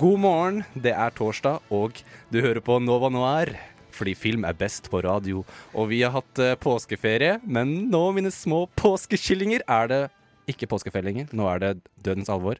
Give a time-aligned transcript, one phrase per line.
[0.00, 1.98] God morgen, det er torsdag, og
[2.32, 3.50] du hører på Nova Noir.
[3.92, 5.42] Fordi film er best på radio.
[5.76, 9.98] Og vi har hatt eh, påskeferie, men nå, mine små påskekyllinger, er det
[10.48, 11.26] ikke påskeferie lenger.
[11.36, 12.56] Nå er det dødens alvor.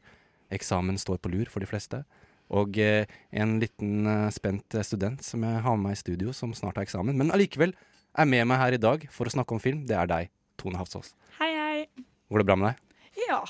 [0.52, 2.02] Eksamen står på lur for de fleste.
[2.52, 6.52] Og eh, en liten eh, spent student som jeg har med meg i studio, som
[6.52, 7.16] snart har eksamen.
[7.16, 7.72] Men allikevel
[8.20, 9.86] er med meg her i dag for å snakke om film.
[9.88, 11.14] Det er deg, Tone Hafsås.
[11.40, 12.04] Hei, hei.
[12.28, 13.02] Går det bra med deg?
[13.30, 13.46] Ja.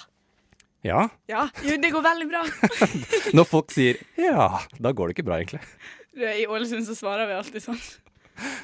[0.86, 1.08] Ja?
[1.28, 2.42] Ja, jo, det går veldig bra.
[3.36, 4.46] Når folk sier ja,
[4.80, 5.60] da går det ikke bra, egentlig.
[6.16, 7.82] I Ålesund så svarer vi alltid sånn.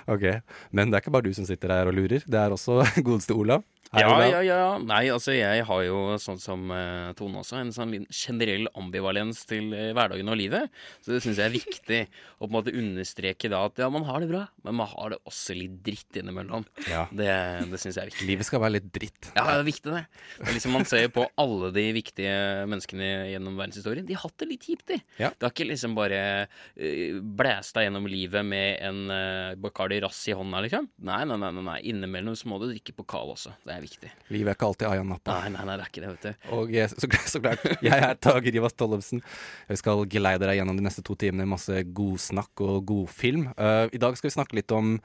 [0.09, 0.25] Ok,
[0.72, 2.25] Men det er ikke bare du som sitter her og lurer.
[2.25, 3.64] Det er også godeste Olav.
[3.95, 4.79] Ja, ja, ja.
[4.83, 9.70] Nei, altså jeg har jo, sånn som uh, Tone også, en sånn generell ambivalens til
[9.75, 10.73] uh, hverdagen og livet.
[11.05, 12.01] Så det syns jeg er viktig
[12.37, 15.15] å på en måte understreke da at ja, man har det bra, men man har
[15.15, 16.67] det også litt dritt innimellom.
[16.91, 17.06] Ja.
[17.15, 17.31] Det,
[17.70, 18.28] det syns jeg er viktig.
[18.28, 19.31] Livet skal være litt dritt.
[19.33, 20.05] Ja, det er viktig, det.
[20.41, 22.34] det er liksom Man ser på alle de viktige
[22.69, 24.06] menneskene gjennom verdenshistorien.
[24.09, 25.00] De har hatt det litt kjipt, de.
[25.23, 25.31] Ja.
[25.33, 30.21] Det har ikke liksom bare uh, blæst deg gjennom livet med en uh, Bacardi Rass
[30.28, 30.91] i hånda, liksom.
[31.06, 31.53] Nei, nei, nei.
[31.56, 31.78] nei, nei.
[31.93, 33.55] Innimellom så må du drikke pokal også.
[33.65, 33.86] Det er viktig.
[34.34, 35.37] Livet er ikke alltid Aya Nappa.
[35.42, 36.48] Nei, nei, nei, det er ikke det, vet du.
[36.56, 39.23] Og så, så klart, jeg er Tage Rivas Tollefsen.
[39.70, 41.48] Vi skal geleide deg gjennom de neste to timene.
[41.51, 43.48] Masse godsnakk og godfilm.
[43.59, 44.97] Uh, I dag skal vi snakke litt om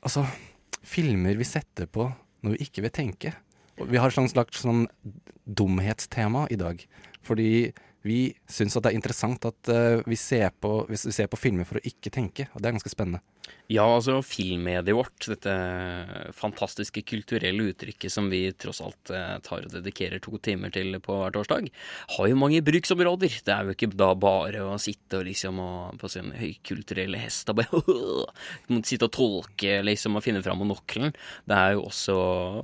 [0.00, 0.24] altså,
[0.86, 2.08] filmer vi setter på
[2.44, 3.34] når vi ikke vil tenke.
[3.80, 4.84] Og vi har et sånn slags sånn
[5.44, 6.82] dumhetstema i dag.
[7.24, 7.50] Fordi
[8.06, 11.68] vi syns at det er interessant at uh, vi, ser på, vi ser på filmer
[11.68, 12.48] for å ikke tenke.
[12.54, 13.20] Og det er ganske spennende.
[13.70, 15.52] Ja, altså filmmediet vårt, dette
[16.34, 21.20] fantastiske kulturelle uttrykket som vi tross alt uh, tar og dedikerer to timer til på
[21.20, 21.68] hver torsdag,
[22.16, 23.38] har jo mange bruksområder.
[23.46, 27.52] Det er jo ikke da bare å sitte og liksom og, på sin høykulturelle hest
[27.52, 27.84] og bare
[28.90, 31.14] sitte og tolke liksom og finne fram monokkelen.
[31.46, 32.20] Det er jo også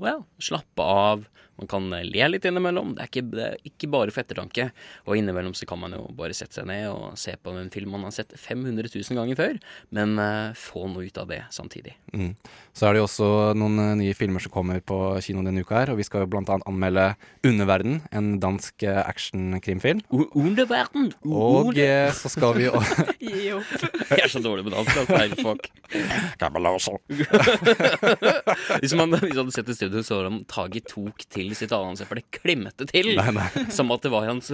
[0.06, 0.18] ja,
[0.50, 1.26] slappe av.
[1.56, 2.94] Man kan le litt innimellom.
[2.96, 4.68] Det er, ikke, det er ikke bare for ettertanke.
[5.06, 7.90] Og innimellom så kan man jo bare sette seg ned og se på en film
[7.96, 9.54] man har sett 500 000 ganger før,
[9.96, 11.94] men uh, få noe ut av det samtidig.
[12.14, 12.32] Mm.
[12.76, 13.28] Så er det jo også
[13.58, 16.30] noen uh, nye filmer som kommer på kino denne uka her, og vi skal jo
[16.30, 17.06] blant annet anmelde
[17.46, 20.00] Underverden, en dansk uh, actionkrimfilm.
[20.10, 21.04] Underverden!
[21.26, 22.74] Og uh, så skal vi jo
[23.26, 23.70] Gi opp.
[24.10, 24.92] Jeg er så dårlig på dansk.
[25.02, 25.16] Altså.
[25.16, 25.62] Nei, fuck.
[28.82, 32.20] hvis man hvis hadde sett i studio, så var han taget tok til sitt annonseple.
[32.34, 33.08] Klemte til!
[33.18, 33.48] Nei, nei.
[33.74, 34.46] Som at det var hans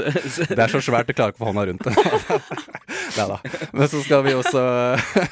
[0.63, 1.95] Det er så svært, du klarer ikke å få hånda rundt det.
[3.19, 3.39] Nei da.
[3.75, 4.61] Men så skal vi også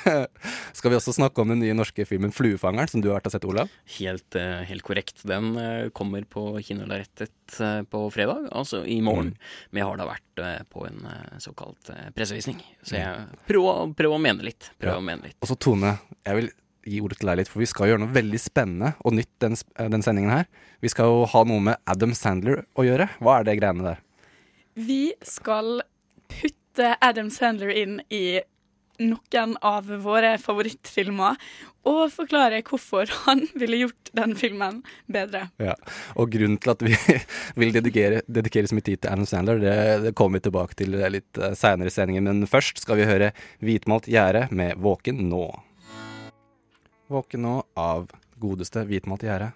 [0.81, 3.35] Skal vi også snakke om den nye norske filmen 'Fluefangeren', som du har vært og
[3.37, 3.71] sett, Olav.
[3.99, 5.23] Helt, eh, helt korrekt.
[5.29, 9.35] Den eh, kommer på kinolerretet uh, på fredag, altså i morgen.
[9.71, 12.59] Men jeg har da vært eh, på en eh, såkalt eh, pressevisning.
[12.83, 14.73] Så jeg prøver, prøver å mene litt.
[14.81, 15.03] Prøver Ja.
[15.03, 15.39] å mene litt.
[15.43, 15.95] Og så Tone,
[16.27, 16.51] jeg vil
[16.91, 19.57] gi ordet til deg litt, for vi skal gjøre noe veldig spennende og nytt den,
[19.77, 20.47] eh, den sendingen her.
[20.81, 23.11] Vi skal jo ha noe med Adam Sandler å gjøre.
[23.21, 24.01] Hva er det greiene der?
[24.75, 25.83] Vi skal
[26.31, 28.41] putte Adam Sandler inn i
[29.01, 31.39] noen av våre favorittfilmer,
[31.89, 35.47] og forklare hvorfor han ville gjort den filmen bedre.
[35.63, 35.75] Ja,
[36.15, 36.93] og grunnen til at vi
[37.61, 40.99] vil dedikere, dedikere så mye tid til Adam Sandler, det, det kommer vi tilbake til
[41.17, 42.29] litt uh, seinere i sendingen.
[42.29, 43.33] Men først skal vi høre
[43.65, 45.47] Hvitmalt gjerde med Våken nå.
[47.11, 49.55] Våken nå av godeste Hvitmalt gjerde.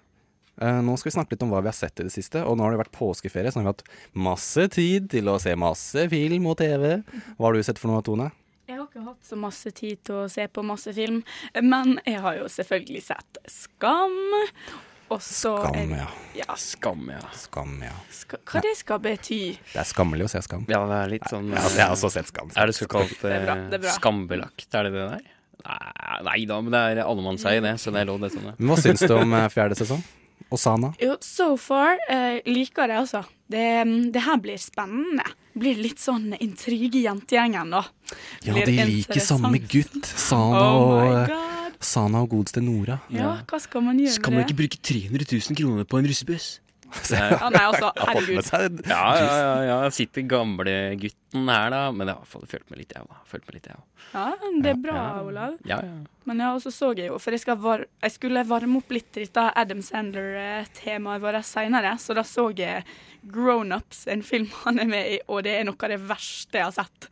[0.63, 2.45] Eh, nå skal vi snakke litt om hva vi har sett i det siste.
[2.47, 5.37] Og nå har det vært påskeferie, så nå har vi hatt masse tid til å
[5.43, 6.97] se masse film og TV.
[7.37, 8.31] Hva har du sett for noe, Tone?
[8.65, 11.21] Jeg har ikke hatt så masse tid til å se på masse film,
[11.61, 14.15] men jeg har jo selvfølgelig sett Skam.
[15.13, 16.07] Også Skam, ja.
[16.39, 16.57] ja.
[16.57, 17.21] Skam, ja.
[17.37, 17.93] Skam, ja.
[18.09, 19.41] Ska, hva det skal bety?
[19.75, 20.65] Det er skammelig å se Skam.
[20.73, 22.49] Ja, det er litt sånn Ja, jeg har også sett Skam.
[22.57, 24.69] Er det såkalt Det er bra, det er eh, skambelagt?
[24.73, 25.31] Er det det der?
[25.65, 28.33] Nei, nei da, men det er allemannseie, det, så det er lov, det.
[28.33, 28.57] Sånn, ja.
[28.65, 30.01] Hva syns du om eh, fjerde sesong?
[30.55, 30.93] Osana?
[31.01, 33.25] Jo, so far eh, liker det, altså.
[33.51, 33.65] Det,
[34.15, 35.25] det her blir spennende.
[35.55, 37.85] Blir litt sånn intrige i jentegjengen, da.
[38.47, 40.03] Ja, de liker samme gutt.
[40.05, 41.35] Sana Oh og.
[41.85, 42.99] Sana og godeste Nora.
[43.13, 46.09] Ja, hva skal man gjøre Skal med man ikke bruke 300 000 kroner på en
[46.09, 46.47] russebuss?
[47.09, 48.87] Det er- også herregud.
[48.89, 49.91] Ja, ja, ja, ja.
[49.91, 51.83] Sitter gamlegutten her, da.
[51.93, 53.17] Men jeg har følt meg litt, jeg òg.
[53.31, 53.85] Følt meg litt, jeg òg.
[54.15, 54.27] Ja,
[54.63, 55.57] det er bra, Olav.
[55.67, 55.97] Ja, ja.
[56.25, 59.11] Men ja, så så jeg jo, for jeg, skal var, jeg skulle varme opp litt
[59.19, 62.85] litt dette Adam Sandler-temaet vårt seinere, så da så jeg
[63.33, 66.59] Grown Ups, en film han er med i, og det er noe av det verste
[66.61, 67.07] jeg har sett.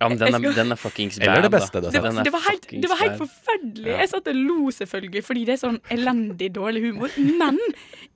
[0.00, 1.26] ja men den er, skal- den er fuckings bad.
[1.28, 2.24] Eller det beste du har Det, sett.
[2.28, 3.88] Det, var helt, det var helt forferdelig.
[3.90, 3.96] Ja.
[4.04, 7.10] Jeg satt og lo selvfølgelig, fordi det er sånn elendig dårlig humor.
[7.18, 7.58] Men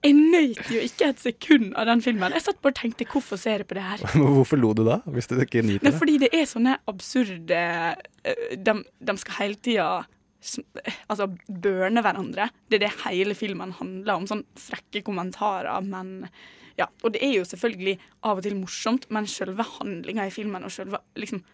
[0.03, 2.33] jeg nøt jo ikke et sekund av den filmen.
[2.39, 4.07] Jeg satt bare og tenkte hvorfor ser jeg på det her?
[4.39, 5.95] Hvorfor lo du da, hvis du ikke nyter det?
[5.99, 7.59] fordi det er sånne absurde
[8.25, 9.91] eh, De, de skal hele tida
[11.07, 12.49] Altså børne hverandre.
[12.67, 14.25] Det er det hele filmen handler om.
[14.27, 16.27] Sånn frekke kommentarer, men
[16.79, 16.89] Ja.
[17.03, 17.99] Og det er jo selvfølgelig
[18.29, 21.45] av og til morsomt, men selve handlinga i filmen og selve liksom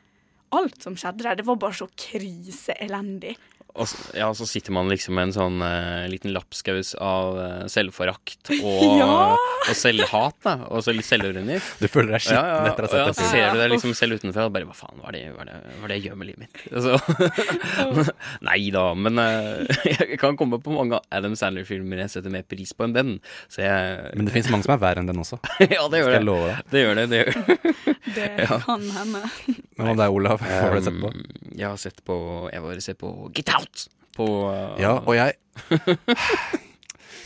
[0.48, 3.34] Alt som skjedde der, det var bare så kriseelendig.
[3.78, 3.86] Og
[4.18, 8.82] ja, så sitter man liksom med en sånn uh, liten lapskaus av uh, selvforakt og,
[9.00, 9.36] Ja!
[9.38, 10.54] og selvhat, da.
[10.72, 11.58] Og så litt selvironi.
[11.78, 13.30] Du føler deg Ja, skitten ja, etter å ha ja, sett så det.
[13.32, 15.50] ser du deg liksom selv utenfra og bare Hva faen, hva er det, hva er
[15.52, 16.64] det, hva er det jeg gjør med livet mitt?
[16.74, 18.12] Altså,
[18.48, 22.74] nei da, men uh, jeg kan komme på mange Adam Sandler-filmer jeg setter mer pris
[22.74, 23.14] på enn den.
[23.52, 25.38] Så jeg Men det fins mange som er verre enn den også.
[25.68, 26.28] Ja, det gjør Skal jeg det.
[26.28, 26.60] love deg.
[26.72, 27.06] Det gjør det.
[27.12, 27.32] det gjør.
[27.38, 27.58] det.
[28.18, 28.28] Det
[28.64, 29.22] kan hende.
[29.78, 30.42] Men hva med deg, Olav?
[30.42, 31.12] Hva har du sett på?
[31.58, 32.16] Jeg har sett på
[32.52, 33.67] Jeg har sett på Get Out!
[34.16, 35.36] På uh, Ja, og jeg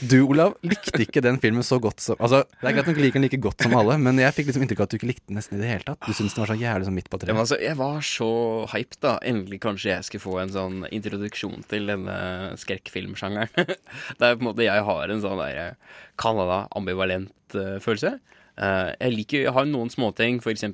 [0.03, 3.21] Du, Olav, likte ikke den filmen så godt som Altså, Det er greit ikke liker
[3.21, 5.31] den like godt som alle, men jeg fikk liksom inntrykk av at du ikke likte
[5.31, 6.01] den nesten i det hele tatt.
[6.03, 8.31] Du syntes den var så jævlig sånn midt på Ja, altså, jeg var så
[8.73, 9.15] hyped, da.
[9.31, 12.17] Endelig kanskje jeg skulle få en sånn introduksjon til denne
[12.59, 13.79] skrekkfilmsjangeren.
[14.21, 15.79] Der på en måte jeg har en sånn der
[16.21, 18.17] Canada ambivalent eh, følelse.
[18.63, 20.65] Eh, jeg liker, jeg har noen småting, f.eks.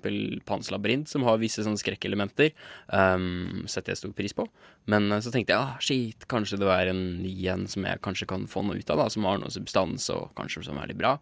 [0.49, 2.53] Pans labyrint, som har visse sånne skrekkelementer.
[2.93, 4.49] Um, setter jeg stor pris på.
[4.91, 8.03] Men uh, så tenkte jeg ah, shit, kanskje det er en ny en som jeg
[8.05, 10.91] kanskje kan få noe ut av, da, som har noe substans og kanskje som er
[10.93, 11.17] litt bra.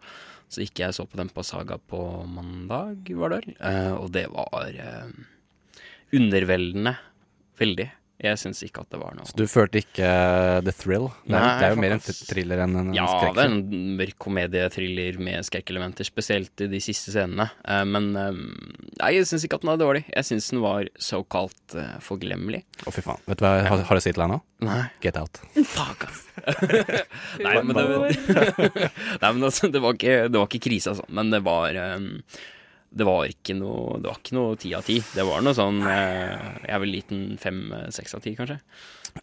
[0.51, 3.59] Så gikk jeg så på den på Saga på mandag, var det vel.
[3.61, 4.81] Uh, og det var
[6.15, 6.97] underveldende.
[7.57, 7.87] Veldig.
[8.17, 11.05] Jeg syns ikke at det var noe Så Du følte ikke eh, the thrill?
[11.29, 13.59] Nei, det er jo mer en thriller enn en Ja, det er en
[13.99, 17.45] mørk komedietriller med skrekkelementer, spesielt i de siste scenene.
[17.61, 18.41] Eh, men eh,
[18.97, 20.03] nei, jeg syns ikke at den er dårlig.
[20.09, 22.63] Jeg syns den var såkalt uh, forglemmelig.
[22.87, 23.21] Å, fy faen.
[23.29, 24.41] Vet du hva jeg har, har å si til deg nå?
[24.65, 25.41] Nei, Get out.
[25.69, 26.23] fuck, ass.
[27.45, 27.87] nei, men det,
[29.21, 31.05] nei, men altså, det, var ikke, det var ikke krise, altså.
[31.13, 31.99] Men det var eh,
[32.97, 34.97] det var ikke noe Det var ikke noe ti av ti.
[35.13, 38.59] Det var noe sånn eh, Jeg er vel liten fem-seks av ti, kanskje.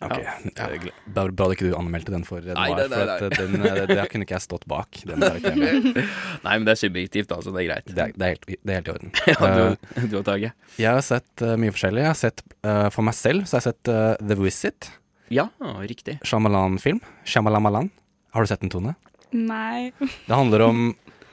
[0.00, 0.35] Ok, ja.
[0.59, 0.69] Ja.
[1.06, 3.44] Bra, det bra ikke du anmeldte den for Nei, Noir, nei, det, for at eh,
[3.44, 5.00] den, det, det kunne ikke jeg stått bak.
[5.06, 7.53] Nei, men det er subjektivt, altså.
[7.55, 7.91] Det er greit.
[7.91, 9.15] Det er, det er, helt, det er helt i orden.
[9.31, 10.50] Ja, Eh, du, du og Tage.
[10.81, 12.03] Jeg har sett uh, mye forskjellig.
[12.03, 14.91] Jeg har sett uh, For meg selv så har jeg sett uh, The Visit.
[15.32, 15.49] Ja,
[15.87, 16.19] riktig.
[16.26, 17.00] Shyamalan-film.
[17.29, 17.91] Shyamalamalan.
[18.35, 18.97] Har du sett den, Tone?
[19.35, 19.93] Nei.
[19.99, 20.82] Det handler om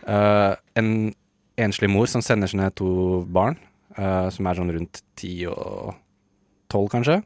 [0.08, 0.92] eh, en
[1.59, 3.57] enslig mor som sender sine to barn,
[3.98, 5.94] uh, som er sånn rundt ti og
[6.71, 7.19] tolv kanskje,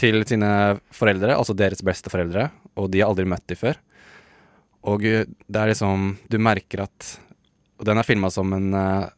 [0.00, 2.48] til sine foreldre, altså deres beste foreldre,
[2.80, 3.80] og de har aldri møtt de før.
[4.88, 7.08] Og eh, det er liksom Du merker at
[7.76, 9.10] Og den er filma som en, uh,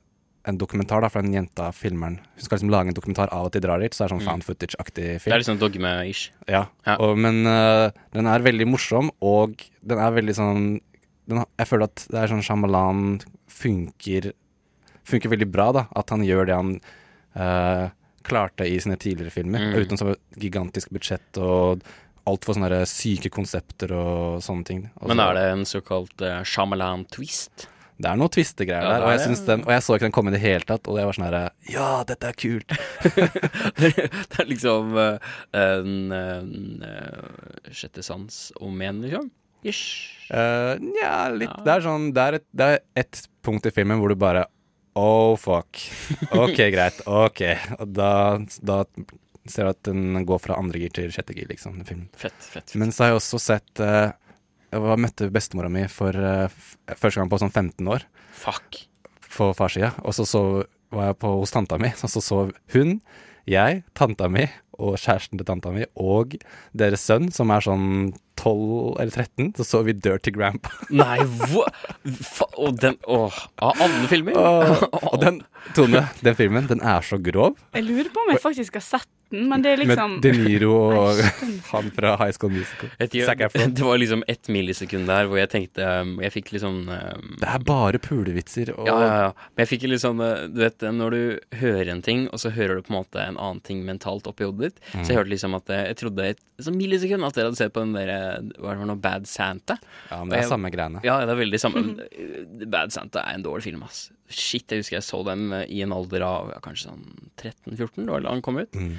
[0.42, 2.16] en dokumentar da, fra en jente av filmeren.
[2.18, 4.26] Hun skal liksom lage en dokumentar av og til drar dit, så er det sånn
[4.26, 5.30] found footage-aktig film.
[5.30, 6.32] Det er litt sånn dogme-ish.
[6.50, 6.96] Ja, Ja.
[6.98, 10.66] Og, men uh, den er veldig morsom, og den er veldig sånn
[11.32, 13.02] den, Jeg føler at det er sånn Shyamalan
[13.50, 14.32] funker
[15.08, 15.82] Funker veldig bra, da.
[15.98, 16.76] At han gjør det han
[17.34, 17.88] uh,
[18.22, 19.64] klarte i sine tidligere filmer.
[19.64, 19.72] Mm.
[19.82, 21.82] Uten så gigantisk budsjett og
[22.30, 24.84] altfor sånne syke konsepter og sånne ting.
[24.94, 27.66] Altså, Men er det en såkalt uh, Shyamalan-twist?
[28.02, 30.32] Det er noen twistegreier Ja, der, og jeg, den, og jeg så ikke den komme
[30.32, 32.74] i det hele tatt, og jeg var sånn herre Ja, dette er kult!
[33.82, 35.28] det er liksom eh,
[35.60, 39.28] en, en eh, sjette sans om igjen, liksom?
[39.62, 40.10] Ish.
[40.32, 41.50] Uh, ja, litt.
[41.50, 41.62] Ja.
[41.66, 44.46] Det er sånn Det er et, det er et punkt i filmen hvor du bare
[44.92, 45.78] Oh, fuck.
[46.36, 46.98] Ok, greit.
[47.08, 47.40] Ok.
[47.78, 48.82] Og da, da
[49.48, 51.78] ser du at den går fra andre gir til sjette gir, liksom.
[51.88, 52.10] filmen.
[52.12, 52.66] Fett, fett.
[52.68, 52.74] fett.
[52.76, 54.12] Men så har jeg også sett uh,
[54.68, 56.44] Jeg møtte bestemora mi for uh,
[56.92, 58.04] første gang på sånn 15 år
[58.36, 58.82] Fuck.
[59.32, 59.94] på farssida.
[60.04, 60.42] Og så, så
[60.92, 62.42] var jeg på, hos tanta mi, og så så
[62.74, 62.98] hun,
[63.48, 64.44] jeg, tanta mi
[64.82, 66.36] og kjæresten til tanta mi og
[66.76, 68.12] deres sønn, som er sånn
[68.42, 70.72] 12 eller 13, så så vi Dirty Grandpa.
[71.02, 71.64] Nei, hva?
[72.58, 74.36] Og den Åh, av alle filmer?
[74.98, 75.40] og den,
[75.76, 77.54] Tone, den filmen, den er så grov.
[77.76, 80.32] Jeg lurer på om jeg faktisk har sett slutten, men det er liksom Med De
[80.36, 81.20] Niro og
[81.72, 82.90] han fra High School Musical.
[82.98, 87.48] Det var liksom ett millisekund der hvor jeg tenkte um, Jeg fikk sånn um, Det
[87.48, 89.30] er bare pulevitser og ja, ja, ja.
[89.54, 91.22] Men jeg fikk litt sånn uh, Du vet når du
[91.62, 94.46] hører en ting, og så hører du på en måte en annen ting mentalt oppi
[94.46, 94.80] hodet ditt.
[94.92, 95.02] Mm.
[95.02, 97.74] Så jeg hørte liksom at uh, Jeg trodde et sånn millisekund at dere hadde sett
[97.74, 98.18] på den derre
[98.58, 99.78] Hva var det noe Bad Santa?
[100.10, 101.02] Ja, men det er jeg- samme greiene.
[101.06, 101.84] Ja, det er veldig samme.
[102.74, 104.10] Bad Santa er en dårlig film, ass.
[104.32, 107.02] Shit, jeg husker jeg så dem i en alder av ja, kanskje sånn
[107.40, 108.78] 13-14, da han kom ut.
[108.78, 108.94] Mm.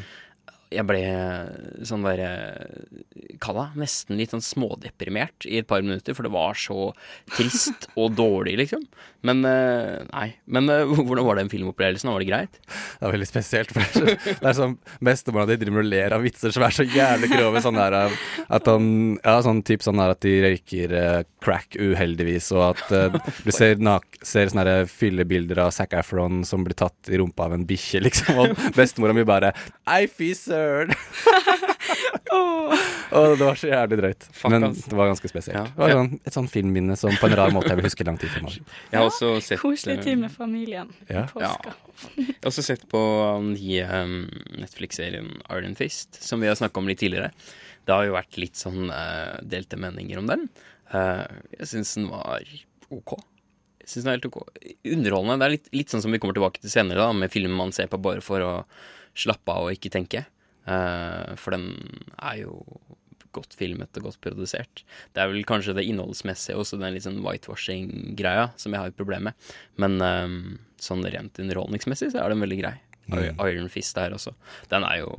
[0.74, 1.02] Jeg ble
[1.86, 2.32] sånn derre
[3.44, 6.92] Kall det nesten litt sånn smådeprimert i et par minutter, for det var så
[7.36, 8.86] trist og dårlig, liksom.
[9.28, 10.28] Men eh, nei.
[10.46, 12.12] Men eh, hvordan var den filmopplevelsen?
[12.12, 12.60] Var det greit?
[12.64, 13.74] Det er veldig spesielt.
[13.76, 16.66] For det er, så, det er sånn Bestemora di driver og ler av vitser som
[16.68, 17.64] er så jævlig grove.
[17.64, 18.90] Sånn der at han
[19.24, 22.84] Ja, sånn type sånn der at de røyker eh, crack uheldigvis, og at
[23.14, 27.20] uh, du ser, nak ser sånne der fyllebilder av Zac Efron som blir tatt i
[27.22, 28.40] rumpa av en bikkje, liksom.
[28.44, 29.54] Og bestemora mi bare
[29.92, 30.94] Ei, fy søren!
[33.14, 34.26] Og det var så jævlig drøyt.
[34.32, 34.90] Fuck, Men altså.
[34.90, 35.58] det var ganske spesielt.
[35.58, 35.64] Ja.
[35.70, 38.18] Det var sånn, et sånn filmminne som på en rar måte jeg vil huske lang
[38.22, 38.78] tid framover.
[39.04, 41.28] Også sett Koselig tid med familien i Ja.
[41.30, 41.76] påska.
[42.18, 43.02] Jeg har også sett på
[43.38, 44.16] den nye um,
[44.64, 47.30] Netflix-serien Iron Fist, som vi har snakka om litt tidligere.
[47.86, 50.48] Det har jo vært litt sånn uh, delte meninger om den.
[50.94, 52.48] Eh, jeg syns den var
[52.94, 53.16] OK.
[53.84, 54.42] Jeg synes den er helt ok.
[54.96, 55.40] Underholdende.
[55.42, 57.74] Det er litt, litt sånn som vi kommer tilbake til senere, da, med filmen man
[57.76, 58.54] ser på bare for å
[59.18, 60.26] slappe av og ikke tenke.
[60.70, 61.72] Eh, for den
[62.18, 62.62] er jo
[63.34, 64.84] godt filmet og godt produsert.
[65.14, 69.00] Det er vel kanskje det innholdsmessige også den litt sånn whitewashing-greia som jeg har et
[69.00, 69.52] problem med.
[69.82, 70.36] Men eh,
[70.82, 72.76] sånn rent underholdningsmessig så er den veldig grei.
[73.10, 73.36] Mm.
[73.44, 74.32] Iron Fist der også.
[74.72, 75.12] Den er jo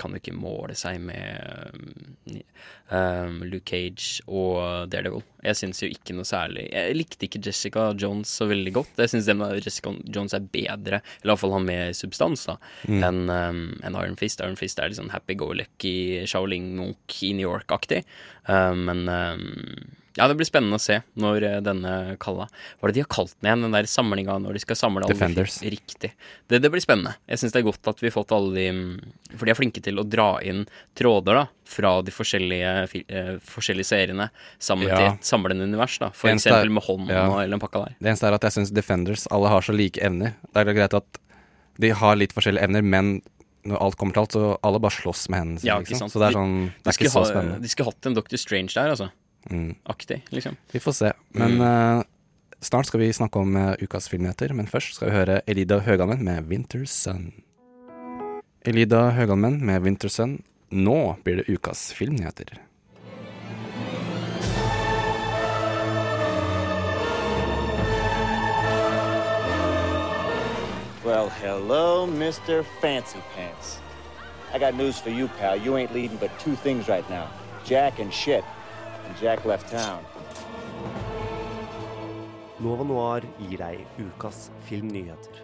[0.00, 2.42] kan jo ikke måle seg med
[2.90, 5.22] um, Luke Cage og Daredevil.
[5.44, 8.94] Jeg syns jo ikke noe særlig Jeg likte ikke Jessica Jones så veldig godt.
[9.00, 9.28] Jeg syns
[9.64, 12.56] Jessica Jones er bedre, eller iallfall har mer substans, da,
[12.88, 13.02] Mm.
[13.04, 14.40] enn um, en Iron Fist.
[14.40, 18.02] Iron Fist er litt sånn happy-go-lucky Shaoling-munk i New York-aktig.
[18.48, 22.92] Um, men um, ja, det blir spennende å se når eh, denne kalla Hva er
[22.92, 25.56] det de har kalt den igjen, den der samlinga når de skal samle alle Defenders.
[25.62, 26.12] Riktig.
[26.46, 27.16] Det, det blir spennende.
[27.26, 28.92] Jeg syns det er godt at vi har fått alle de mm,
[29.34, 30.62] For de er flinke til å dra inn
[30.94, 31.44] tråder da
[31.74, 32.72] fra de forskjellige,
[33.08, 34.28] eh, forskjellige seriene
[34.62, 34.96] sammen Ja.
[35.00, 35.98] til et samlende univers.
[35.98, 37.26] da For Eneste eksempel med hånd ja.
[37.28, 37.96] og eller den pakka der.
[37.98, 40.34] Det eneste er at jeg syns Defenders alle har så like evner.
[40.52, 41.20] Det er greit at
[41.82, 43.16] de har litt forskjellige evner, men
[43.64, 45.70] når alt kommer til alt, så alle bare slåss med hendene sine.
[45.72, 46.10] Ja, liksom.
[46.12, 47.60] Så det er sånn Det De er ikke så ha, spennende.
[47.64, 49.08] de skulle hatt en Doctor Strange der, altså.
[49.50, 49.74] Mm.
[49.82, 50.56] Aktig, liksom.
[50.72, 51.12] Vi får se.
[51.28, 52.02] Men uh,
[52.60, 56.24] snart skal vi snakke om uh, ukas filmnyheter, men først skal vi høre Elida Høgalmen
[56.24, 57.32] med 'Winter Sun'.
[58.64, 60.42] Elida Høgalmen med 'Winter Sun'.
[60.70, 62.58] Nå blir det ukas filmnyheter.
[71.04, 72.64] Well, hello, Mr.
[72.80, 73.78] Fancy Pants.
[74.54, 75.56] I got news for you, pal.
[75.56, 77.28] You ain't leading but two things right now
[77.64, 78.44] Jack and shit.
[79.22, 80.02] Jack left town.
[82.58, 85.38] Nova Noir gir deg ukas filmnyheter.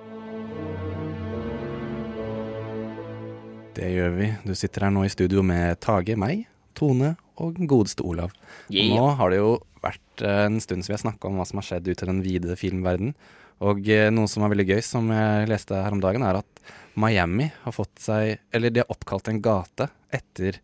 [3.77, 4.31] Det gjør vi.
[4.43, 8.35] Du sitter her nå i studio med Tage, meg, Tone og godeste Olav.
[8.69, 8.91] Yeah.
[8.97, 9.53] nå har det jo
[9.85, 12.11] vært eh, en stund siden vi har snakka om hva som har skjedd ute i
[12.11, 13.15] den vide filmverden.
[13.63, 16.65] Og eh, noe som er veldig gøy, som jeg leste her om dagen, er at
[16.99, 20.59] Miami har fått seg Eller de har oppkalt en gate etter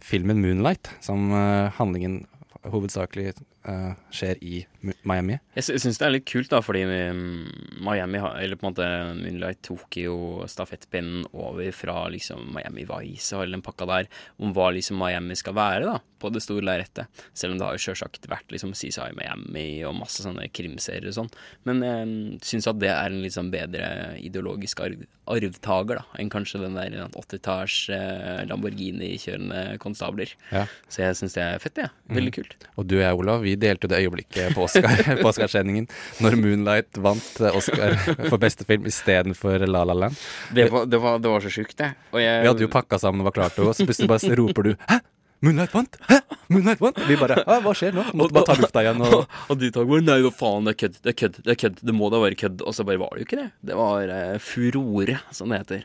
[0.00, 2.24] filmen 'Moonlight', som eh, handlingen
[2.72, 3.32] hovedsakelig
[3.68, 4.60] eh, skjer i
[5.06, 5.38] Miami.
[5.56, 8.88] Jeg sy- syns det er litt kult, da, fordi mm, Miami, eller på en måte
[9.18, 10.16] Moonlight tok jo
[10.50, 15.34] stafettpinnen over fra liksom Miami Vice og hele den pakka der, om hva liksom Miami
[15.38, 17.10] skal være, da, på det store lerretet.
[17.36, 21.18] Selv om det har jo sjølsagt vært liksom CSI Miami og masse sånne krimserier og
[21.18, 21.32] sånn.
[21.68, 23.90] Men jeg syns at det er en litt sånn bedre
[24.22, 30.30] ideologisk arv, arvtaker, da, enn kanskje den der 80-talls eh, Lamborghini-kjørende konstabler.
[30.52, 30.64] Ja.
[30.88, 31.90] Så jeg syns det er fett, jeg.
[32.06, 32.14] Ja.
[32.16, 32.56] Veldig kult.
[32.78, 35.88] Og du og jeg, Olav, vi delte jo det øyeblikket på Oscar-sendingen Oscarsendingen
[36.24, 37.96] når 'Moonlight' vant eh, Oscar
[38.28, 40.22] for beste film istedenfor 'La La Land'.
[40.54, 41.92] Det var, det var, det var så sjukt, det.
[42.12, 44.10] Og jeg, Vi hadde jo pakka sammen og var klare til å gå, så plutselig
[44.12, 45.00] bare roper du 'Hæ?
[45.44, 45.98] Moonlight vant?
[46.08, 46.20] Hæ?
[46.48, 49.58] Moonlight vant?' Vi bare 'Hæ, hva skjer nå?' Måtte bare ta lufta igjen og Og
[49.60, 51.82] de tok bare Nei, hva faen, det er kødd, det er kødd, det er kødd.
[51.82, 52.64] Det må da være kødd.
[52.64, 53.50] Og så bare var det jo ikke det.
[53.68, 55.84] Det var uh, furore, som det heter.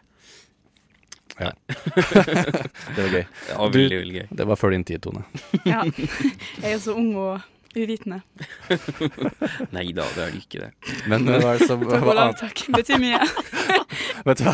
[1.42, 1.52] Ja.
[2.96, 3.26] det var gøy.
[3.50, 4.28] Ja, veldig, veldig gøy.
[4.38, 5.24] Det var før din tid, Tone.
[5.66, 5.84] Ja.
[5.88, 8.22] Jeg er jo så ung og uvitende.
[9.76, 10.70] Nei da, det er det ikke det.
[11.12, 12.64] Men eh, hva er det som Takk, annet, Takk.
[12.76, 13.22] Betyr mye.
[14.28, 14.54] Vet du hva,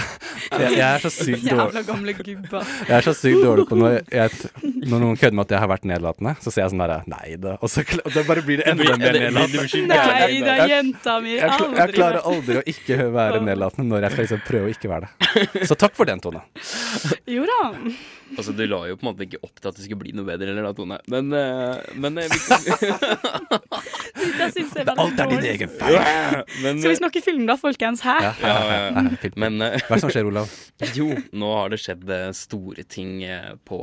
[0.57, 2.73] Jeg, jeg er så sykt Jævla dårlig gamle gubber.
[2.87, 5.71] Jeg er så sykt dårlig på når, jeg, når noen kødder med at jeg har
[5.73, 7.55] vært nedlatende, så sier jeg sånn derre Nei da.
[7.61, 9.65] Og så og da bare blir det enda mer nedlatende.
[9.67, 11.35] det Nei da, jenta mi.
[11.37, 14.75] Jeg, jeg, jeg klarer aldri å ikke være nedlatende når jeg skal liksom prøve å
[14.75, 15.67] ikke være det.
[15.69, 16.43] Så takk for den, Tone.
[17.29, 17.59] Jo da.
[18.35, 20.27] Altså, Du la jo på en måte ikke opp til at det skulle bli noe
[20.27, 20.97] bedre, eller da, Tone.
[21.11, 22.39] Men, eh, men eh, vi,
[24.37, 25.97] Det syns jeg Alt er din egen feil.
[26.63, 28.01] men, Skal vi snakke film, da, folkens?
[28.05, 28.15] Hæ?
[28.23, 30.53] Ja, ja, ja, ja, ja, men eh, Hva er det som skjer, Olav?
[30.97, 33.79] Jo, nå har det skjedd eh, store ting eh, på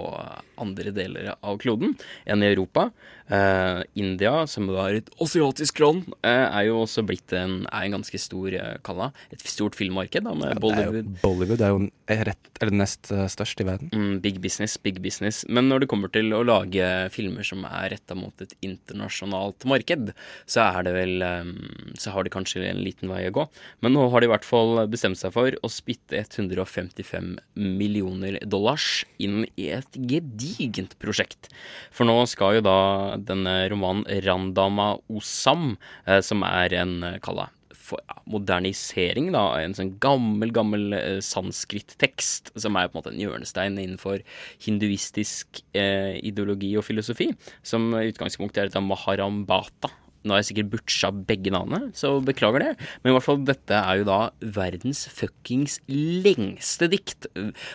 [0.61, 2.89] andre deler av kloden enn i Europa.
[3.25, 7.97] Eh, India, som er et asiatisk land, uh, er jo også blitt en, er en
[7.97, 11.15] ganske stor uh, kalla, et stort filmmarked da, med Det er jo, Bollywood.
[11.23, 13.91] Bollywood er jo rett, eller nest eh, størst i verden.
[13.93, 15.45] Mm, big business, big business.
[15.49, 20.13] Men når det kommer til å lage filmer som er retta mot et internasjonalt marked,
[20.47, 21.55] så er det vel um,
[21.99, 23.47] Så har de kanskje en liten vei å gå.
[23.85, 29.05] Men nå har de i hvert fall bestemt seg for å spytte 155 millioner dollars
[29.23, 31.49] inn i et gedigent prosjekt.
[31.95, 32.79] For nå skal jo da
[33.21, 37.51] denne romanen Randama Osam, eh, som er en eh, kalla
[37.85, 43.13] for, ja, modernisering da, en sånn gammel, gammel eh, sanskrit-tekst, som er på en måte
[43.13, 44.25] en hjørnestein innenfor
[44.65, 47.31] hinduistisk eh, ideologi og filosofi,
[47.67, 49.93] som i utgangspunktet er et av Maharambata.
[50.25, 52.71] Nå har jeg sikkert butcha begge navnene, så beklager det.
[53.03, 54.19] Men i hvert fall, dette er jo da
[54.57, 57.29] verdens fuckings lengste dikt.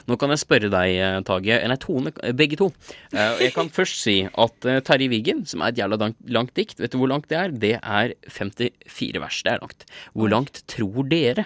[0.10, 2.72] Nå kan jeg spørre deg, eh, Tage, nei, Tone, eh, begge to.
[3.14, 6.80] Eh, Jeg kan først si at Terje Wiggen, som er et jævla langt, langt dikt,
[6.82, 7.54] vet du hvor langt det er?
[7.66, 9.44] Det er 54 vers.
[9.46, 9.86] Det er langt.
[10.18, 11.46] Hvor langt tror dere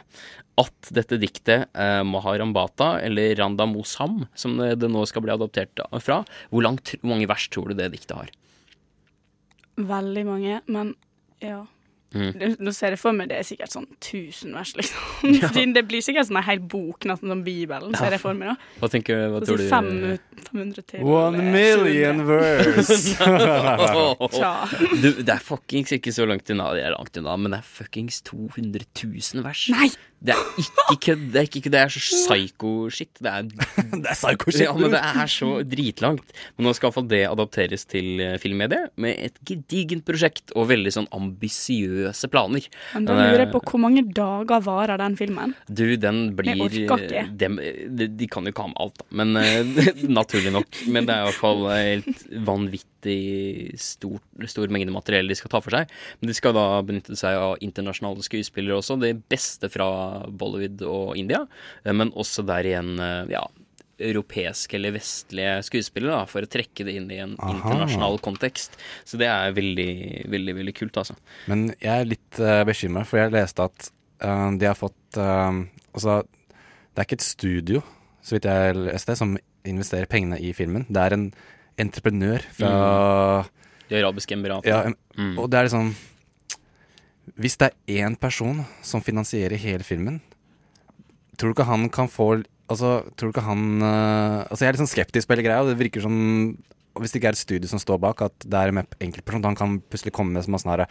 [0.62, 5.82] at dette diktet, eh, Maharambata, eller Randa Mosam, som det det nå skal bli adoptert
[6.04, 8.30] fra, hvor, langt, hvor mange vers tror du det diktet har?
[9.78, 10.96] Veldig mange, men
[11.44, 11.64] ja.
[12.14, 12.58] Mm.
[12.62, 15.32] Nå ser jeg for meg det er sikkert sånn 1000 vers, liksom.
[15.42, 15.50] Ja.
[15.50, 18.54] Det blir sikkert sånn en hel bok, nesten som Bibelen, ser jeg for meg.
[18.54, 19.24] da Hva tenker du?
[19.34, 19.66] Hva tror du?
[19.72, 19.90] fem,
[20.52, 23.00] 500 til One million verse!
[25.04, 27.70] Du, det er fuckings ikke så langt unna, det er langt unna, men det er
[27.80, 29.66] fuckings 200 000 vers.
[29.74, 29.90] Nei!
[30.24, 31.28] Det er ikke kødd.
[31.34, 33.14] Det er ikke kødd, det er så psycho-shit.
[33.20, 33.48] Det er
[34.04, 34.66] det er psycho-shit.
[34.66, 36.36] Ja, men det er så dritlangt.
[36.56, 40.94] Men nå skal iallfall det adapteres til filmmediet filmmedie med et gedigent prosjekt og veldig
[40.94, 42.68] sånn ambisiøse planer.
[42.94, 45.56] Men da lurer jeg på hvor mange dager varer den filmen?
[45.68, 47.26] Du, den blir Vi orker ikke.
[47.40, 47.60] dem,
[47.98, 49.08] de, de kan jo ikke ha med alt, da.
[49.22, 49.84] Men eh,
[50.20, 50.82] naturlig nok.
[50.88, 55.64] Men det er i hvert fall helt vanvittig stor, stor mengde materiell de skal ta
[55.64, 55.92] for seg.
[56.22, 59.00] Men de skal da benytte seg av internasjonale skuespillere også.
[59.02, 59.90] Det beste fra
[60.30, 61.44] Bollywood og India.
[61.86, 63.44] eh, Men også der igjen, eh, ja
[64.04, 67.54] europeiske eller vestlige skuespillere, da, for å trekke det inn i en Aha.
[67.54, 68.76] internasjonal kontekst.
[69.06, 71.16] Så det er veldig, veldig veldig kult, altså.
[71.48, 73.90] Men jeg er litt uh, bekymra, for jeg leste at
[74.26, 75.62] uh, de har fått uh,
[75.94, 77.84] Altså, det er ikke et studio,
[78.26, 80.88] så vidt jeg leste, som investerer pengene i filmen.
[80.90, 81.28] Det er en
[81.78, 82.72] entreprenør fra
[83.92, 84.74] De arabiske emiratene.
[84.74, 85.38] Ja, Mm.
[85.38, 85.92] og det er liksom
[87.40, 90.20] Hvis det er én person som finansierer hele filmen,
[91.38, 94.76] tror du ikke han kan få Altså, tror du ikke han uh, Altså, jeg er
[94.76, 96.16] litt sånn skeptisk på hele greia, og det virker som
[96.96, 99.58] Hvis det ikke er et studio som står bak, at det er en enkeltperson, han
[99.60, 100.88] kan plutselig komme med som sånn herre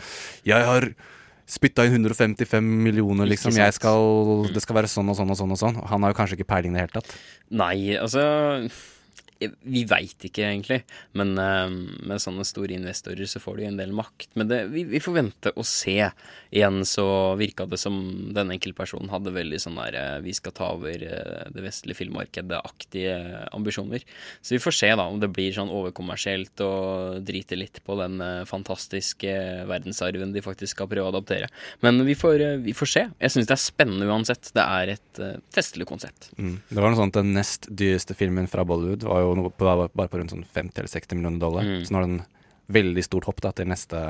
[0.47, 0.91] Jeg har
[1.49, 3.53] spytta inn 155 millioner, liksom.
[3.57, 5.81] Jeg skal, det skal være sånn og sånn og sånn og sånn.
[5.91, 7.17] Han har jo kanskje ikke peiling i det hele tatt.
[7.51, 8.23] Nei, altså
[9.63, 10.81] Vi veit ikke, egentlig.
[11.19, 11.71] Men uh,
[12.07, 14.31] med sånne store investorer så får de en del makt.
[14.39, 15.97] Men det, vi, vi får vente og se.
[16.53, 17.07] Igjen så
[17.41, 17.97] virka det som
[18.37, 23.17] den enkeltpersonen hadde veldig sånn der uh, Vi skal ta over uh, det vestlige filmmarkedet-aktige
[23.53, 24.05] ambisjoner.
[24.41, 28.21] Så vi får se da om det blir sånn overkommersielt og driter litt på den
[28.49, 29.33] fantastiske
[29.69, 31.49] verdensarven de faktisk skal prøve å adaptere.
[31.85, 33.05] Men vi får, vi får se.
[33.23, 34.53] Jeg syns det er spennende uansett.
[34.55, 35.23] Det er et
[35.55, 36.31] festlig konsept.
[36.39, 36.57] Mm.
[36.69, 40.11] Det var noe sånt, Den nest dyreste filmen fra Bollywood var jo noe på, bare
[40.11, 41.67] på rundt sånn 50 eller 60 millioner dollar.
[41.69, 41.83] Mm.
[41.87, 42.23] Så nå er det en
[42.73, 44.03] veldig stort hopp da til neste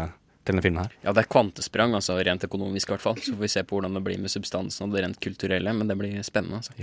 [0.42, 0.94] til denne filmen her.
[1.04, 3.18] Ja, det er kvantesprang, altså rent økonomisk i hvert fall.
[3.22, 5.90] Så får vi se på hvordan det blir med substansen og det rent kulturelle, men
[5.90, 6.58] det blir spennende.
[6.58, 6.74] altså.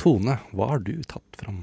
[0.00, 1.60] Tone, hva har du tatt fram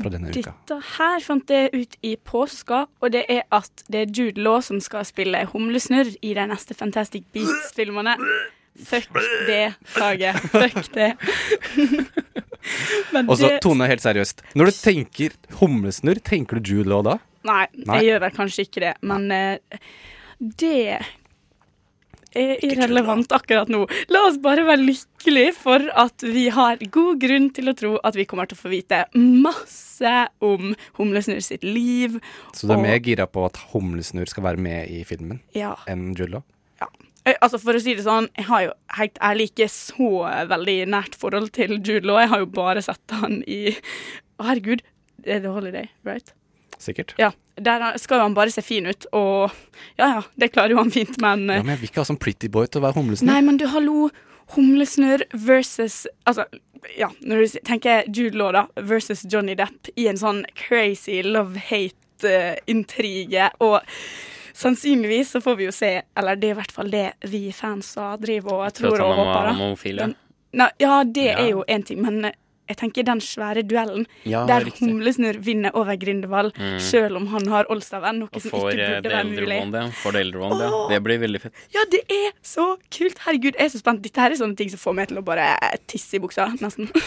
[0.00, 0.54] fra denne uka?
[0.54, 4.62] Dette her fant jeg ut i påska, og det er at det er Jude Law
[4.64, 8.14] som skal spille humlesnurr i de neste Fantastic Beasts-filmene.
[8.86, 9.10] Fuck
[9.50, 10.32] det, Tage.
[10.54, 11.12] Fuck det.
[13.28, 14.42] Og så det- Tone, helt seriøst.
[14.54, 17.18] Når du tenker humlesnurr, tenker du Jude Law da?
[17.48, 18.00] Nei, Nei.
[18.02, 19.78] jeg gjør vel kanskje ikke det, men uh,
[20.60, 20.98] det
[22.36, 23.80] er irrelevant akkurat nå.
[24.12, 28.14] La oss bare være lykkelige for at vi har god grunn til å tro at
[28.14, 30.12] vi kommer til å få vite masse
[30.46, 30.70] om
[31.00, 32.20] Humlesnurr sitt liv.
[32.54, 35.74] Så du er og- mer gira på at humlesnurr skal være med i filmen Ja.
[35.88, 36.42] enn Jude Law?
[37.26, 40.10] Eh, Altså For å si det sånn, jeg har jo helt ærlig ikke så
[40.50, 42.18] veldig nært forhold til Jude Law.
[42.22, 43.60] Jeg har jo bare sett han i
[44.40, 44.80] Å, herregud,
[45.20, 46.32] det er The Holiday, right?
[46.80, 47.12] Sikkert.
[47.20, 47.30] Ja.
[47.60, 49.50] Der skal jo han bare se fin ut, og
[50.00, 52.08] ja ja, det klarer jo han fint, men eh, Ja, men jeg vil ikke ha
[52.08, 53.28] sånn pretty boy til å være humlesnurr.
[53.28, 54.08] Nei, men du, hallo.
[54.54, 56.42] Humlesnurr versus Altså,
[56.96, 61.20] ja, når du tenker Jude Law, da, versus Johnny Depp i en sånn crazy
[62.24, 63.80] love-hate-intrige, og
[64.54, 67.94] sannsynligvis så får vi jo se Eller det er i hvert fall det vi fans
[68.20, 70.06] driver og Tror at og han er håper, homofil, ja.
[70.52, 71.38] Nei, ja, det Ja.
[71.38, 72.32] er jo én ting, men
[72.70, 74.86] jeg tenker den svære duellen Ja, der riktig.
[74.86, 76.78] Humlesnurr vinner over Grindevall, Mm.
[76.80, 79.58] selv om han har Olstaven, noe Og som får ikke eh, burde være mulig.
[79.74, 79.84] Ja.
[80.02, 80.70] Får det eldre ja.
[80.94, 81.52] Det blir veldig fett.
[81.74, 83.18] Ja, det er så kult!
[83.26, 84.02] Herregud, jeg er så spent.
[84.06, 85.50] Dette her er sånne ting som får meg til å bare
[85.90, 86.88] tisse i buksa, nesten.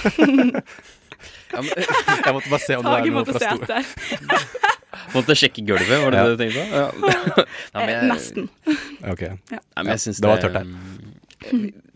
[1.53, 4.49] Jeg måtte bare se om det er noe fra stor...
[5.13, 6.25] Måtte sjekke gulvet, var det Ja.
[6.25, 6.65] det du tenkte på?
[6.73, 6.87] Ja.
[7.73, 8.49] Nei, men jeg- Nesten.
[9.09, 9.21] Ok.
[9.51, 10.67] Nei, men jeg det var tørt her.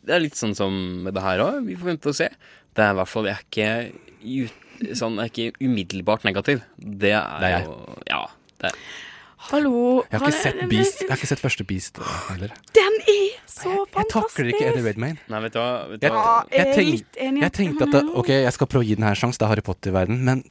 [0.08, 1.60] det er litt sånn som med det her òg.
[1.68, 2.30] Vi får vente og se.
[2.78, 6.64] Det er i hvert fall Jeg er ikke, sånn, jeg er ikke umiddelbart negativ.
[6.78, 7.68] Det er, Det er jeg.
[7.68, 8.24] jo Ja.
[8.62, 8.74] Det,
[9.48, 10.04] Hallo.
[10.12, 12.54] Jeg har ikke sett Beast Jeg har ikke sett første Beast eh, heller.
[12.76, 14.84] Den er så Jeg takler ikke Eddie!
[14.84, 15.20] Redmayne.
[15.32, 15.68] nei, vet du hva?
[15.94, 16.24] Vet du hva?
[16.52, 19.16] jeg jeg, tenk, jeg tenkte at det, OK, jeg skal prøve å gi den her
[19.16, 19.40] en sjanse.
[19.40, 20.20] Det er Harry Potter-verden.
[20.28, 20.42] Men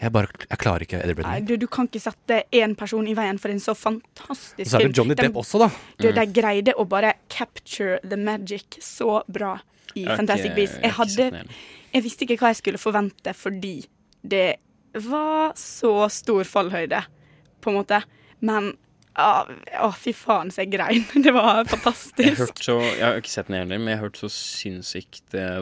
[0.00, 1.46] jeg bare Jeg klarer ikke Eddie Nei, Redmayne.
[1.46, 4.72] du, du kan ikke sette én person i veien for en så fantastisk film.
[4.72, 5.68] så er det Johnny Depp også, da.
[6.02, 9.60] Du, de greide å bare capture the magic så bra
[9.94, 10.78] i okay, Fantastic Beasts.
[10.82, 11.44] jeg hadde.
[11.94, 13.76] Jeg visste ikke hva jeg skulle forvente fordi
[14.24, 14.56] det
[15.04, 17.02] var så stor fallhøyde,
[17.60, 18.00] på en måte.
[18.40, 18.74] Men
[19.16, 21.04] å, fy faen så jeg grein.
[21.24, 22.38] Det var Jeg har, fantastisk.
[22.40, 25.60] hørt så, jeg har ikke sett den heller, men jeg har hørt så sinnssykt eh,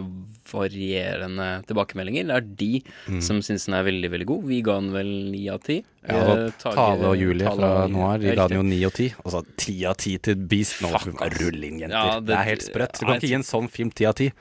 [0.53, 2.29] varierende tilbakemeldinger.
[2.31, 4.47] Det er de som syns den er veldig veldig god.
[4.51, 5.81] Vi ga den vel ni av ti.
[5.83, 8.63] Ja, Eh, og Tage- Tale og Julie Tale fra nå Noir de ga den jo
[8.67, 9.05] ni og ti.
[9.23, 10.81] Og så ti av ti til Beast.
[10.83, 11.95] Nå Fuck, rulle inn, jenter.
[11.95, 12.99] Ja, det, det- er helt sprøtt.
[12.99, 14.33] Du kan ikke gi en sånn film ti av ti.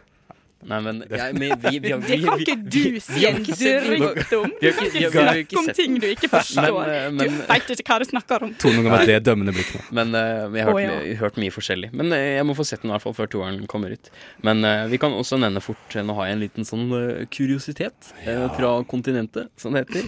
[0.69, 4.51] Nei, men jeg, men vi, vi, vi, Det kan ikke du si en dritt om.
[4.61, 6.67] Du kan ikke snakke om ting du ikke forstår.
[6.77, 8.53] Men, eh, men- Du veit ikke hva du snakker om.
[8.61, 9.81] Tonen med det dømmende blikk nå.
[9.97, 11.15] Men eh, jeg har Å, hørt, ja.
[11.23, 11.89] hørt mye forskjellig.
[11.97, 14.11] Men eh, jeg må få sett den i hvert fall før toeren kommer ut.
[14.45, 17.23] Men eh, vi kan også nevne fort eh, Nå har jeg en liten sånn eh,
[17.33, 20.07] kuriositet eh, fra kontinentet, som det heter.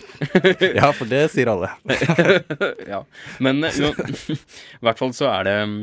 [0.84, 1.70] Ja, for det sier alle.
[2.94, 3.02] ja.
[3.44, 3.82] Men eh,
[4.34, 4.38] i
[4.86, 5.76] hvert fall så er det mm,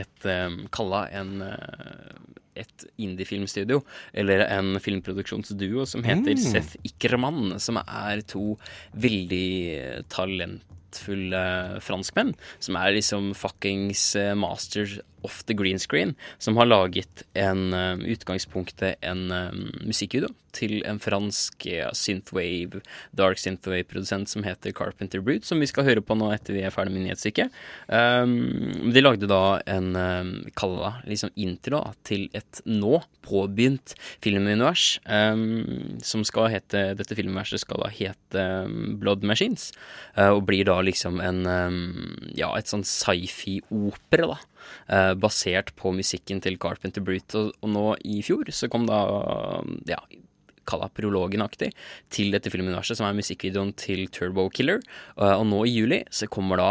[0.00, 2.10] et um, Kalla en eh,
[2.56, 3.82] et indiefilmstudio,
[4.14, 6.42] eller en filmproduksjonsduo, som heter Mm.
[6.42, 8.58] Seth Ikkermann, som er to
[8.94, 16.68] veldig talentfulle franskmenn, som er liksom fuckings eh, masters of the green screen, som har
[16.68, 19.50] laget en uh, utgangspunktet en eh,
[19.86, 22.80] musikkvideo til en fransk ja, synthwave,
[23.16, 26.74] dark synthwave-produsent som heter Carpenter Brute, som vi skal høre på nå etter vi er
[26.74, 27.54] ferdig med nyhetsstykket.
[27.86, 33.94] Um, de lagde da en um, Kall det liksom intro da, til et nå påbegynt
[34.24, 39.70] filmunivers, um, som skal hete Dette filmuniverset skal da hete um, Blood Machines,
[40.16, 41.80] uh, og blir da liksom en um,
[42.38, 44.40] Ja, et sånn sci-fi-opera, da.
[44.88, 47.38] Eh, basert på musikken til Carpenter Brute.
[47.38, 49.00] Og, og nå i fjor så kom da
[49.88, 50.00] ja,
[50.70, 51.72] kalla prologen-aktig
[52.12, 54.82] til dette filmuniverset, som er musikkvideoen til Turbo Killer.
[55.18, 56.70] Og, og nå i juli så kommer da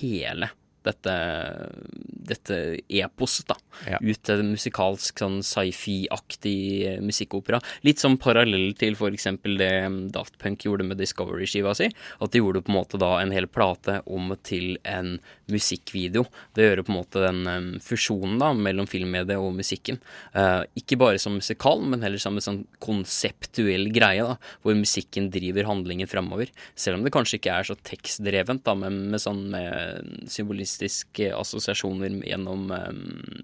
[0.00, 1.14] hele dette,
[2.32, 2.56] dette
[2.88, 3.56] eposet, da.
[3.86, 4.00] Ja.
[4.02, 7.60] Ut til musikalsk, sånn sci-fi-aktig eh, musikkopera.
[7.86, 9.72] Litt sånn parallell til eksempel det
[10.14, 11.90] Daft Punk gjorde med Discovery-skiva si.
[12.18, 15.16] At de gjorde på en måte da en hel plate om til en
[15.50, 16.24] musikkvideo.
[16.54, 19.98] Det gjør på en måte den fusjonen da mellom filmmediet og musikken.
[20.38, 25.30] Eh, ikke bare som musikal, men heller som en sånn konseptuell greie, da, hvor musikken
[25.34, 26.52] driver handlingen framover.
[26.78, 32.20] Selv om det kanskje ikke er så tekstdrevent, da, men med sånn med symbolistiske assosiasjoner
[32.28, 32.70] gjennom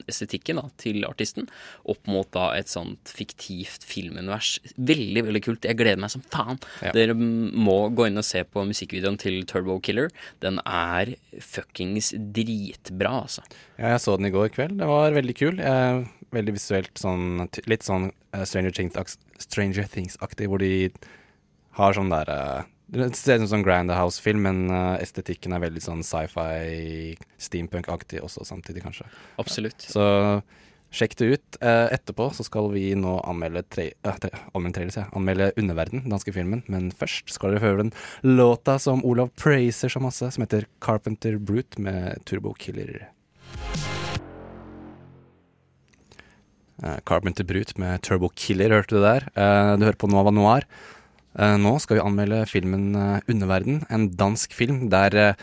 [0.08, 1.48] estetikken da, til artisten,
[1.88, 4.56] opp mot da et sånt fiktivt filmunivers.
[4.76, 5.68] Veldig, veldig kult.
[5.68, 6.60] Jeg gleder meg som faen.
[6.84, 6.94] Ja.
[6.96, 10.12] Dere må gå inn og se på musikkvideoen til Turbo Killer.
[10.44, 11.14] Den er
[11.98, 13.42] fuckings dritbra, altså.
[13.78, 14.78] Ja, jeg så den i går kveld.
[14.78, 15.60] Det var veldig kul.
[15.60, 20.90] Eh, veldig visuelt sånn Litt sånn uh, Stranger Things-aktig, Things-aktig, hvor de
[21.78, 25.60] har sånn der uh, Det ser ut som sånn Grand House-film, men uh, estetikken er
[25.64, 29.08] veldig sånn sci-fi, steampunk-aktig også samtidig, kanskje.
[29.38, 29.80] Absolutt.
[29.82, 30.42] Så
[30.94, 31.58] sjekk det ut.
[31.60, 36.02] Eh, etterpå så skal vi nå anmelde tre, eh, tre, anmelde, trailer, sier anmelde Underverden,
[36.04, 36.62] den danske filmen.
[36.68, 37.92] Men først skal dere høre den
[38.24, 43.08] låta som Olav praiser så masse, som heter Carpenter Brute med Turbo Killer.
[46.82, 49.28] Eh, Carpenter Brute med Turbo Killer, hørte du der.
[49.78, 50.64] Du hører på Nova Noir.
[51.38, 52.96] Nå skal vi anmelde filmen
[53.28, 55.36] Underverden, en dansk film der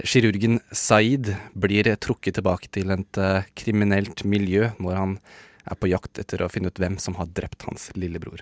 [0.00, 5.18] kirurgen Saeed blir trukket tilbake til et eh, kriminelt miljø når han
[5.68, 8.40] er på jakt etter å finne ut hvem som har drept hans lillebror.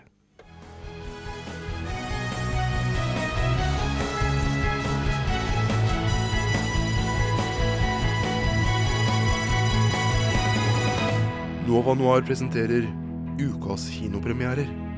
[11.66, 12.86] Nova Noir presenterer
[13.38, 14.89] ukas kinopremierer.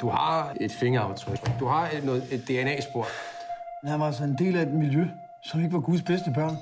[0.00, 1.40] Du har et fingeraftryk.
[1.60, 3.06] Du har et, noget, et DNA-spor.
[3.84, 5.04] Han var altså en del af et miljø,
[5.42, 6.56] som ikke var Guds bedste børn.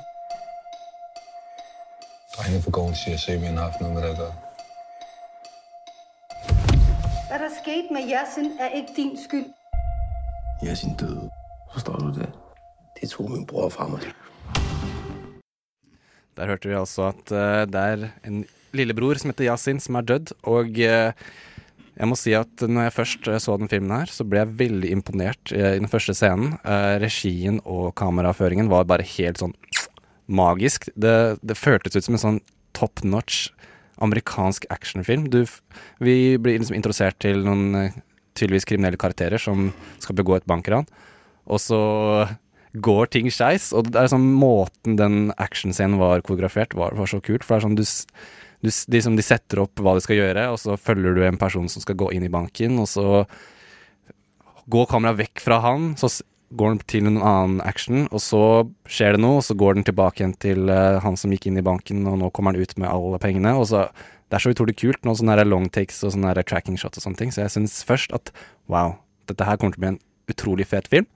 [2.36, 4.34] Drengene for gården siger, at Semien har haft noget med det at gøre.
[7.28, 9.46] Hvad der skete med Yasin er ikke din skyld.
[10.66, 11.30] Yasin døde.
[11.72, 12.32] Forstår du det?
[13.00, 14.00] Det tog min bror fra mig.
[16.36, 20.00] Der hørte vi altså at uh, det er en lillebror som heter Yasin, som er
[20.00, 20.34] dødd.
[20.42, 21.12] Og eh,
[21.94, 24.56] jeg må si at når jeg først eh, så den filmen her, så ble jeg
[24.60, 26.56] veldig imponert eh, i den første scenen.
[26.66, 29.54] Eh, regien og kameraføringen var bare helt sånn
[30.26, 30.88] magisk.
[30.98, 32.40] Det, det føltes ut som en sånn
[32.74, 33.52] top notch
[34.02, 35.28] amerikansk actionfilm.
[35.30, 35.44] Du,
[36.02, 37.92] vi blir liksom introdusert til noen
[38.34, 39.68] tydeligvis kriminelle karakterer som
[40.02, 40.88] skal begå et bankran.
[41.46, 41.78] Og så
[42.74, 43.70] går ting skeis.
[43.76, 47.46] Og det er sånn måten den actionscenen var koreografert, var, var så kult.
[47.46, 47.84] For det er sånn du,
[48.64, 51.40] du de, som de setter opp hva de skal gjøre, og så følger du en
[51.40, 53.24] person som skal gå inn i banken, og så
[54.72, 56.10] går kameraet vekk fra han, så
[56.54, 58.42] går den til en annen action, og så
[58.90, 61.60] skjer det noe, og så går den tilbake igjen til uh, han som gikk inn
[61.60, 63.88] i banken, og nå kommer han ut med alle pengene, og så
[64.32, 67.18] Det er så utrolig kult, noen sånne long takes og sånne tracking shot og sånne
[67.20, 68.32] ting, så jeg syns først at
[68.72, 68.96] wow,
[69.28, 70.00] dette her kommer til å bli en
[70.32, 71.06] utrolig fet film.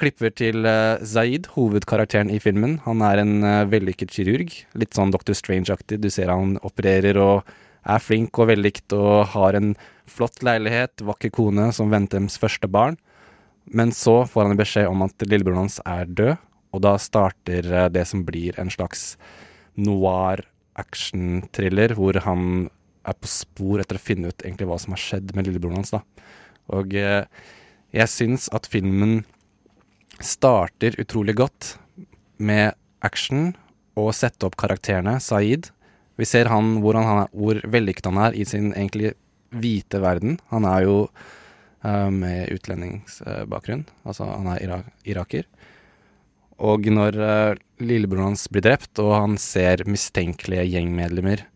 [0.00, 2.78] Klipper til eh, Zaid, hovedkarakteren i filmen.
[2.86, 4.54] Han er en eh, vellykket kirurg.
[4.80, 5.34] Litt sånn Dr.
[5.36, 5.98] Strange-aktig.
[6.00, 7.50] Du ser han opererer og
[7.84, 9.74] er flink og vellikt og har en
[10.08, 12.96] flott leilighet, vakker kone som venter deres første barn.
[13.68, 17.88] Men så får han beskjed om at lillebroren hans er død, og da starter eh,
[17.92, 19.18] det som blir en slags
[19.76, 20.46] noir
[20.80, 22.70] action-thriller, hvor han
[23.04, 25.92] er på spor etter å finne ut egentlig hva som har skjedd med lillebroren hans.
[25.92, 26.00] da.
[26.72, 29.24] Og jeg syns at filmen
[30.20, 31.74] starter utrolig godt
[32.40, 33.52] med action
[33.98, 35.18] og sette opp karakterene.
[35.22, 35.70] Saeed.
[36.20, 39.14] Vi ser han, hvor, han hvor vellykket han er i sin egentlig
[39.50, 40.38] hvite verden.
[40.52, 43.86] Han er jo uh, med utlendingsbakgrunn.
[44.04, 45.48] Altså, han er irak iraker.
[46.60, 51.46] Og når uh, lillebroren hans blir drept, og han ser mistenkelige gjengmedlemmer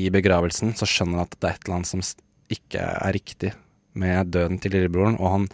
[0.00, 2.06] i begravelsen, så skjønner han at det er et eller annet som
[2.50, 3.52] ikke er riktig
[3.98, 5.46] med døden til lillebroren, og han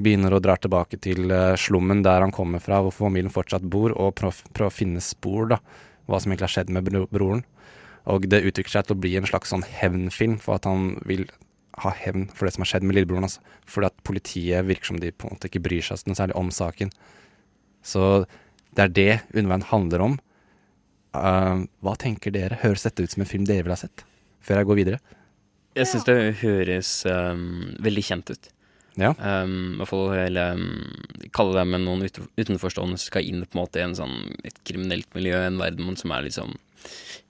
[0.00, 3.92] begynner å dra tilbake til eh, slummen der han kommer fra, hvor familien fortsatt bor,
[3.92, 5.60] og prøve prøve å finne spor, da,
[6.08, 7.44] hva som egentlig har skjedd med broren.
[8.10, 11.28] Og det utvikler seg til å bli en slags sånn hevnfilm, for at han vil
[11.80, 13.38] ha hevn for det som har skjedd med lillebroren hans.
[13.68, 16.50] Fordi at politiet virker som de på en måte ikke bryr seg noe særlig om
[16.52, 16.92] saken.
[17.82, 18.24] Så
[18.76, 20.18] det er det Underveien handler om.
[21.12, 22.60] Uh, hva tenker dere?
[22.62, 24.04] Høres dette ut som en film dere ville ha sett?
[24.42, 25.00] Før jeg går videre.
[25.78, 28.50] Jeg syns det høres um, veldig kjent ut.
[29.00, 29.14] Ja.
[29.16, 30.66] Um, I hvert fall hele um,
[31.32, 32.02] Kalle det med noen
[32.36, 35.96] utenforstående som skal inn på en måte i en sånn, et kriminelt miljø, en verden
[35.96, 36.52] som er liksom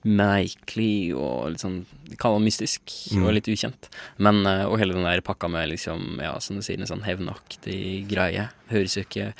[0.03, 1.83] merkelig og litt sånn
[2.19, 3.23] Kalle det mystisk Mm.
[3.27, 3.87] og litt ukjent.
[4.17, 7.05] Men, uh, og hele den der pakka med liksom, ja, som du sier, en sånn
[7.07, 8.49] hevnaktig greie.
[8.73, 9.33] Høres jo ikke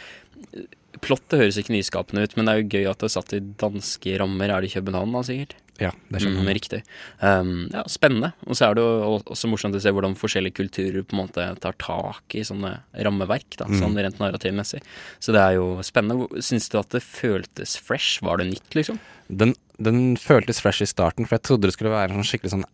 [1.03, 3.39] Plottet høres ikke nyskapende ut, men det er jo gøy at det er satt i
[3.59, 4.51] danske rammer.
[4.53, 5.55] Er det i København da, sikkert?
[5.81, 6.57] Ja, det skjønner mm, jeg.
[6.59, 6.79] Riktig.
[7.17, 8.29] Um, ja, spennende.
[8.45, 11.47] Og så er det jo også morsomt å se hvordan forskjellige kulturer på en måte
[11.63, 13.79] tar tak i sånne rammeverk, da, Mm.
[13.81, 14.83] sånn rent narrativmessig.
[15.23, 16.27] Så det er jo spennende.
[16.45, 18.21] Syns du at det føltes fresh?
[18.21, 18.99] Var det nytt, liksom?
[19.29, 22.53] Den, den føltes fresh i starten, for jeg trodde det skulle være en sånn skikkelig
[22.53, 22.69] sånn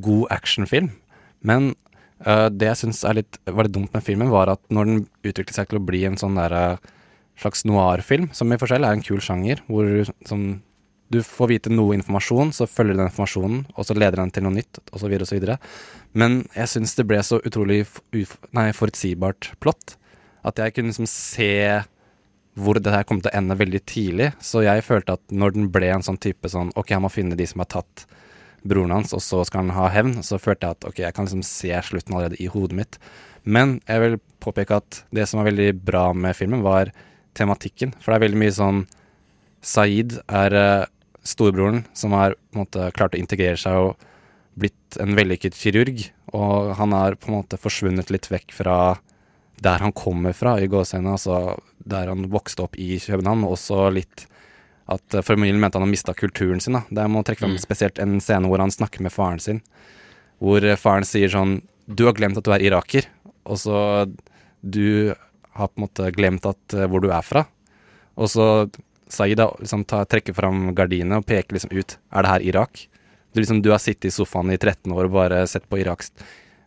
[0.00, 0.92] god actionfilm.
[1.44, 1.74] Men
[2.24, 5.68] uh, det jeg syns var litt dumt med filmen, var at når den utviklet seg
[5.68, 6.92] til å bli en sånn der, øh,
[7.42, 9.88] slags noir-film, som i forskjell er en kul sjanger, hvor
[10.28, 10.62] som,
[11.12, 14.46] du får vite noe informasjon, så følger du den informasjonen, og så leder den til
[14.46, 15.58] noe nytt, så videre.
[16.16, 17.82] Men jeg syns det ble så utrolig
[18.56, 19.96] nei, forutsigbart plott,
[20.42, 21.52] at jeg kunne liksom se
[22.58, 24.32] hvor det her kom til å ende veldig tidlig.
[24.44, 27.38] Så jeg følte at når den ble en sånn type sånn Ok, jeg må finne
[27.38, 28.04] de som har tatt
[28.68, 31.26] broren hans, og så skal han ha hevn, så følte jeg at ok, jeg kan
[31.26, 32.98] liksom se slutten allerede i hodet mitt.
[33.42, 36.92] Men jeg vil påpeke at det som var veldig bra med filmen, var
[37.38, 37.96] tematikken.
[37.98, 38.84] For det er veldig mye sånn
[39.62, 40.86] Saeed er eh,
[41.22, 44.08] storebroren som har måte klart å integrere seg og
[44.58, 46.02] blitt en vellykket kirurg.
[46.34, 48.76] Og han har på en måte forsvunnet litt vekk fra
[49.62, 51.14] der han kommer fra, i gåsehendene.
[51.14, 51.56] Altså
[51.86, 54.26] der han vokste opp i København, og også litt
[54.90, 56.74] at eh, familien mente han har mista kulturen sin.
[56.74, 56.82] da.
[56.90, 57.62] Der må trekke frem Mm.
[57.62, 59.62] spesielt en scene hvor han snakker med faren sin.
[60.42, 63.06] hvor eh, faren sier sånn Du har glemt at du er iraker,
[63.46, 64.10] og så
[64.64, 65.14] Du
[65.54, 67.46] har på en måte glemt at, eh, hvor du er fra.
[68.16, 68.70] Og så
[69.12, 71.98] Saeed liksom, trekker fram gardinene og peker liksom ut.
[72.12, 72.86] Er det her Irak?
[73.32, 76.12] Du, liksom, du har sittet i sofaen i 13 år og bare sett på Iraks,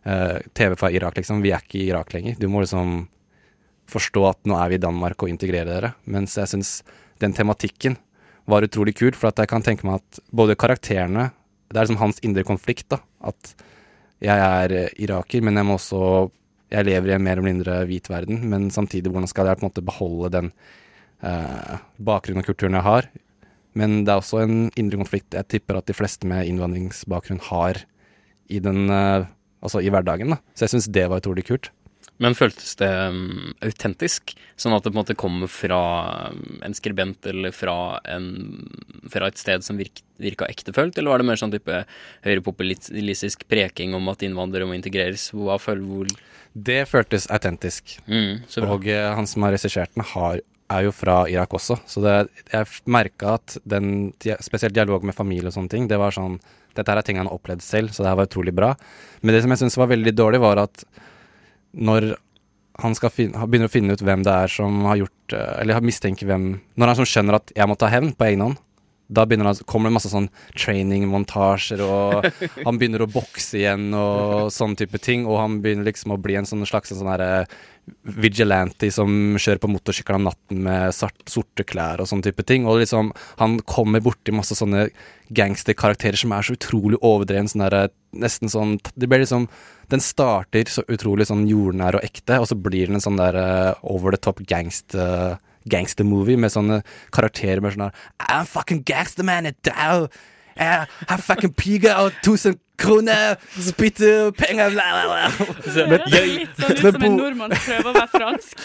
[0.06, 1.42] uh, TV fra Irak, liksom.
[1.42, 2.38] Vi er ikke i Irak lenger.
[2.38, 3.04] Du må liksom
[3.90, 5.92] forstå at nå er vi i Danmark og integrere dere.
[6.10, 6.80] Mens jeg syns
[7.22, 7.98] den tematikken
[8.50, 11.32] var utrolig kul, for at jeg kan tenke meg at både karakterene
[11.66, 13.00] Det er liksom hans indre konflikt, da.
[13.26, 13.56] At
[14.22, 16.30] jeg er eh, iraker, men jeg må også
[16.70, 19.64] Jeg lever i en mer eller mindre hvit verden, men samtidig, hvordan skal jeg på
[19.64, 20.52] en måte beholde den
[21.22, 23.08] eh, bakgrunnen og kulturen jeg har?
[23.76, 27.82] Men det er også en indre konflikt jeg tipper at de fleste med innvandringsbakgrunn har
[28.48, 29.32] i den eh,
[29.66, 30.36] Altså i hverdagen, da.
[30.54, 31.70] Så jeg syns det var utrolig kult.
[32.22, 34.32] Men føltes det um, autentisk?
[34.56, 35.80] Sånn at det på en måte kommer fra
[36.32, 38.28] um, en skribent eller fra, en,
[39.12, 40.96] fra et sted som virk, virka ektefølt?
[40.96, 41.82] Eller var det mer sånn type
[42.24, 45.28] høyrepopulistisk preking om at innvandrere må integreres?
[45.36, 46.14] Hva føler hvor
[46.68, 47.98] Det føltes autentisk.
[48.08, 50.40] Mm, og eh, han som har regissert den, har,
[50.72, 51.78] er jo fra Irak også.
[51.86, 52.14] Så det,
[52.52, 54.12] jeg merka at den,
[54.44, 56.40] spesielt dialog med familie og sånne ting, det var sånn
[56.76, 58.74] Dette her er ting han har opplevd selv, så det her var utrolig bra.
[59.24, 60.82] Men det som jeg syns var veldig dårlig, var at
[61.72, 62.10] når
[62.82, 65.80] han skal fin begynner å finne ut hvem det er som har gjort eh, Eller
[65.80, 68.60] mistenker hvem Når han som skjønner at 'jeg må ta hevn på egen hånd',
[69.06, 72.26] da begynner han, kommer det masse sånn training-montasjer, og
[72.66, 76.38] han begynner å bokse igjen og sånn type ting, og han begynner liksom å bli
[76.40, 77.46] en sånn slags sånn herre
[78.02, 82.66] vigilante som kjører på motorsykkel om natten med sart, sorte klær og sånn type ting.
[82.66, 84.88] Og liksom, han kommer borti masse sånne
[85.36, 87.50] gangsterkarakterer som er så utrolig overdreven.
[87.50, 89.44] Sånn der, Nesten sånn Det blir liksom
[89.92, 93.36] Den starter så utrolig sånn jordnær og ekte, og så blir den en sånn der
[93.38, 95.36] eh, over the top gangster
[95.70, 96.80] gangstermovie med sånne
[97.14, 97.90] karakterer med sånn
[98.26, 100.08] I'm fucking gangster man, down!
[100.56, 103.36] Jeg har fucking piga og 1000 kroner!
[103.60, 105.46] Spytter penger bla, bla, bla.
[105.64, 108.64] Det høres litt sånn ut som en nordmann som prøver å være fransk.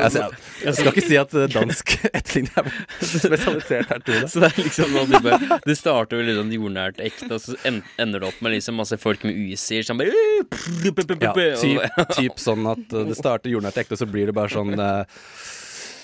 [0.00, 0.26] Altså,
[0.62, 4.28] jeg skal ikke si at eh, dansk etterligner er spesialisert her, Tone.
[4.30, 7.42] Så det er liksom noe du bare Det starter jo litt sånn jordnært ekte, og
[7.44, 12.40] så ender det opp med liksom masse folk med UC-er som bare Ja, typ, typ
[12.40, 15.24] sånn at eh, det starter jordnært ekte, og så blir det bare sånn eh,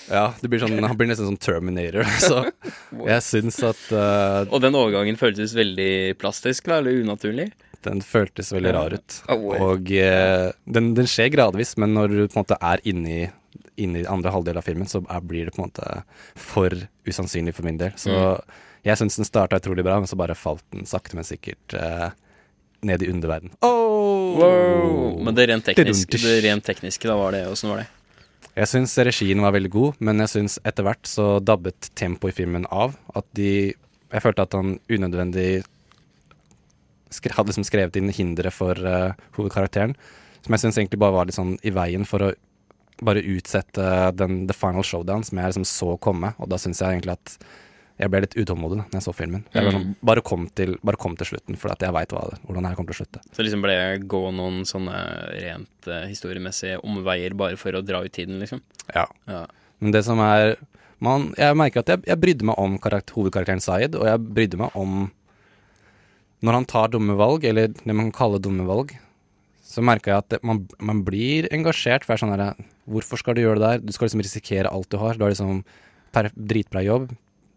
[0.09, 2.07] Ja, det blir sånn, han blir nesten sånn Terminator.
[2.23, 2.43] Så
[3.07, 7.49] jeg syns at uh, Og den overgangen føltes veldig plastisk, da, eller unaturlig?
[7.85, 9.17] Den føltes veldig rar ut.
[9.31, 9.51] Oh.
[9.69, 13.27] Og uh, den, den skjer gradvis, men når du på en måte er inni
[13.77, 15.99] inni andre halvdel av filmen, så er, blir det på en måte
[16.33, 16.73] for
[17.05, 17.91] usannsynlig for min del.
[17.93, 18.55] Så Mm.
[18.89, 22.09] jeg syns den starta utrolig bra, men så bare falt den sakte, men sikkert uh,
[22.81, 23.53] ned i underverden.
[23.61, 25.21] Wow.
[25.23, 27.87] Men det rent tekniske, det rent tekniske da var det, åssen var det?
[28.57, 32.37] Jeg syns regien var veldig god, men jeg syns etter hvert så dabbet tempoet i
[32.39, 32.95] filmen av.
[33.13, 33.75] At de
[34.07, 35.65] Jeg følte at han unødvendig
[37.11, 39.97] skre, hadde liksom skrevet inn hindre for uh, hovedkarakteren.
[40.45, 42.29] Som jeg syns egentlig bare var litt sånn i veien for å
[43.03, 43.83] bare utsette
[44.17, 46.31] den The Final Showdown, som jeg liksom så komme.
[46.39, 47.35] Og da syns jeg egentlig at
[47.97, 49.43] jeg ble litt utålmodig da når jeg så filmen.
[49.55, 52.61] Jeg var sånn, bare, kom til, bare kom til slutten, for at jeg veit hvordan
[52.61, 53.21] det her kommer til å slutte.
[53.33, 54.97] Så liksom ble det gå noen sånne
[55.33, 58.61] rent uh, historiemessige omveier bare for å dra ut tiden, liksom?
[58.93, 59.07] Ja.
[59.29, 59.45] Ja.
[59.81, 60.55] Men det som er
[61.03, 64.61] man, Jeg merker at jeg, jeg brydde meg om karakter, hovedkarakteren Zaid, og jeg brydde
[64.61, 65.11] meg om
[66.41, 68.93] Når han tar dumme valg, eller det man kan kalle dumme valg,
[69.65, 72.05] så merka jeg at det, man, man blir engasjert.
[72.05, 73.81] For jeg er sånn her Hvorfor skal du gjøre det der?
[73.83, 75.17] Du skal liksom risikere alt du har.
[75.17, 75.63] Du har liksom
[76.13, 77.09] per, dritbra jobb,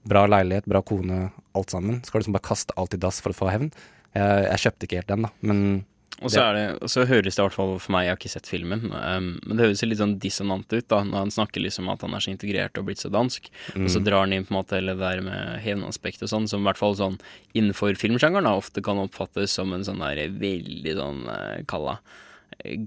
[0.08, 2.02] bra leilighet, bra kone, alt sammen.
[2.04, 3.70] Skal du liksom bare kaste alt i dass for å få hevn?
[4.14, 5.30] Jeg, jeg kjøpte ikke helt den, da.
[5.40, 5.84] Men
[6.20, 8.18] Og så, er det, og så høres det i hvert fall for meg, jeg har
[8.18, 11.62] ikke sett filmen, um, men det høres litt sånn dissonant ut da, når han snakker
[11.64, 14.04] liksom at han er så integrert og blitt så dansk, og så Mm.
[14.04, 16.68] drar han inn på en måte hele det der med hevnaspekt og sånn, som i
[16.68, 17.16] hvert fall sånn
[17.54, 22.00] innenfor filmsjangeren da, ofte kan oppfattes som en sånn der veldig sånn, uh, kalla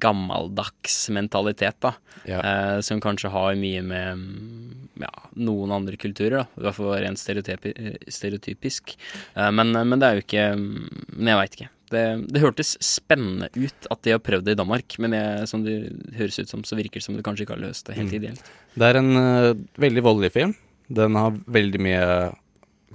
[0.04, 1.94] gammeldags mentalitet, da.
[2.26, 5.12] Eh, som kanskje har mye med mm, ja,
[5.44, 6.46] noen andre kulturer, da.
[6.60, 7.74] I hvert fall rent stereotypi,
[8.12, 8.96] stereotypisk.
[9.36, 11.70] Eh, men, men det er jo ikke mm, Men jeg veit ikke.
[11.94, 15.62] Det, det hørtes spennende ut at de har prøvd det i Danmark, men jeg, som
[15.66, 15.76] det
[16.18, 18.18] høres ut som, så virker det som det kanskje ikke har løst det helt Mm.
[18.18, 18.48] ideelt.
[18.74, 20.56] Det er en uh, veldig voldelig film.
[20.90, 22.08] Den har veldig mye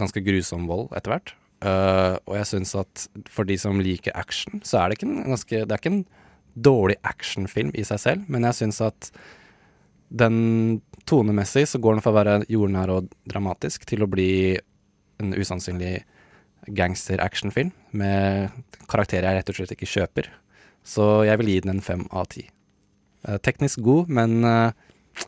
[0.02, 1.30] ganske grusom vold etter hvert.
[1.62, 5.24] Uh, og jeg syns at for de som liker action, så er det ikke en
[5.30, 6.04] ganske Det er ikke en
[6.54, 9.10] dårlig actionfilm i seg selv, men jeg syns at
[10.08, 14.56] den tonemessig så går den fra å være jordnær og dramatisk til å bli
[15.20, 16.02] en usannsynlig
[16.68, 18.52] gangster-actionfilm med
[18.90, 20.30] karakterer jeg rett og slett ikke kjøper.
[20.84, 22.46] Så jeg vil gi den en fem av ti.
[23.26, 25.26] Eh, teknisk god, men eh,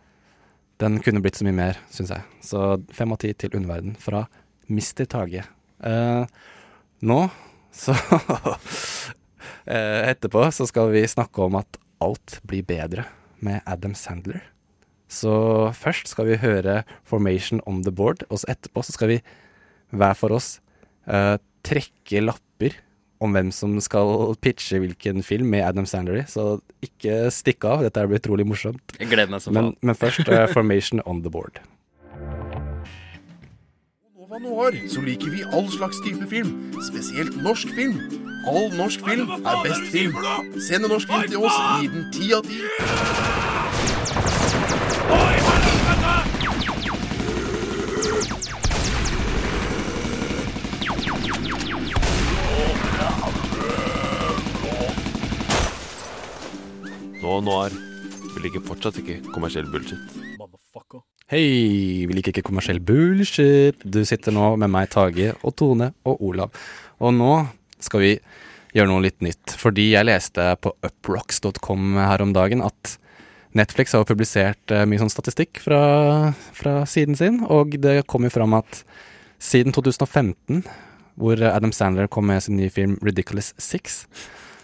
[0.80, 2.24] den kunne blitt så mye mer, syns jeg.
[2.44, 4.24] Så fem av ti til Underverden fra
[4.70, 5.04] Mr.
[5.10, 5.44] Tage.
[5.84, 6.24] Eh,
[7.00, 7.20] nå
[7.72, 7.94] Så
[9.66, 13.06] etterpå så skal vi snakke om at alt blir bedre
[13.44, 14.42] med Adam Sandler.
[15.10, 15.32] Så
[15.74, 19.20] først skal vi høre 'Formation on the Board', og så etterpå så skal vi
[19.90, 20.60] hver for oss
[21.10, 21.36] uh,
[21.66, 22.78] trekke lapper
[23.20, 26.24] om hvem som skal pitche hvilken film med Adam Sandler i.
[26.30, 28.94] Så ikke stikk av, dette blir utrolig morsomt.
[29.00, 31.60] Jeg gleder meg så Men, men først uh, 'Formation on the Board'.
[34.30, 36.50] Nova Noir så liker vi all slags type film,
[36.86, 37.96] spesielt norsk film.
[38.46, 40.14] All norsk film er best film.
[40.68, 42.60] Send en norsk film til oss, gi den ti av ti.
[57.18, 57.80] Nova Noir.
[58.30, 60.20] Vi liker fortsatt ikke kommersiell bullshit.
[61.30, 63.78] Hei, vi liker ikke kommersiell bullshit.
[63.86, 66.56] Du sitter nå med meg, Tage, og Tone og Olav.
[66.98, 67.28] Og nå
[67.78, 68.10] skal vi
[68.74, 69.54] gjøre noe litt nytt.
[69.60, 72.96] Fordi jeg leste på uprocks.com her om dagen at
[73.54, 75.80] Netflix har publisert eh, mye sånn statistikk fra,
[76.34, 78.82] fra siden sin, og det kom jo fram at
[79.38, 80.64] siden 2015,
[81.14, 84.02] hvor Adam Sandler kom med sin nye film Ridiculous Six,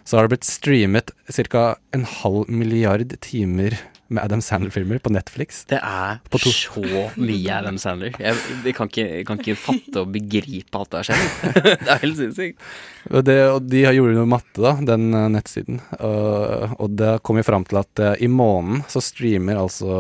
[0.02, 1.76] så har det blitt streamet ca.
[1.94, 3.78] en halv milliard timer
[4.08, 5.64] med Adam Sandler-filmer på Netflix.
[5.70, 6.84] Det er så
[7.18, 8.14] mye Adam Sandler.
[8.22, 11.56] Jeg, jeg, kan ikke, jeg kan ikke fatte og begripe at det har skjedd.
[11.82, 12.70] det er helt sinnssykt.
[13.10, 15.82] Og, det, og de har gjort noe matte, da, den eh, nettsiden.
[15.98, 19.98] Og, og det kom jo fram til at eh, i måneden så streamer altså,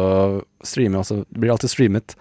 [0.66, 2.16] streamer altså Blir alltid streamet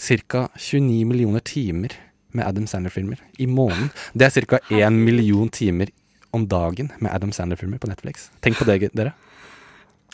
[0.00, 0.46] ca.
[0.56, 1.94] 29 millioner timer
[2.34, 3.90] med Adam Sandler-filmer i måneden.
[4.14, 4.62] Det er ca.
[4.70, 5.90] 1 million timer
[6.34, 8.30] om dagen med Adam Sandler-filmer på Netflix.
[8.42, 9.14] Tenk på det, dere.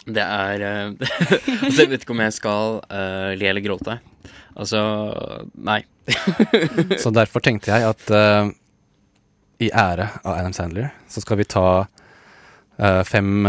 [0.07, 1.09] Det er eh,
[1.67, 3.99] Altså, jeg vet ikke om jeg skal uh, le eller gråte.
[4.57, 4.81] Altså
[5.55, 5.83] Nei.
[7.03, 8.53] Så derfor tenkte jeg at uh,
[9.63, 13.49] i ære av Adam Sandler, så skal vi ta uh, fem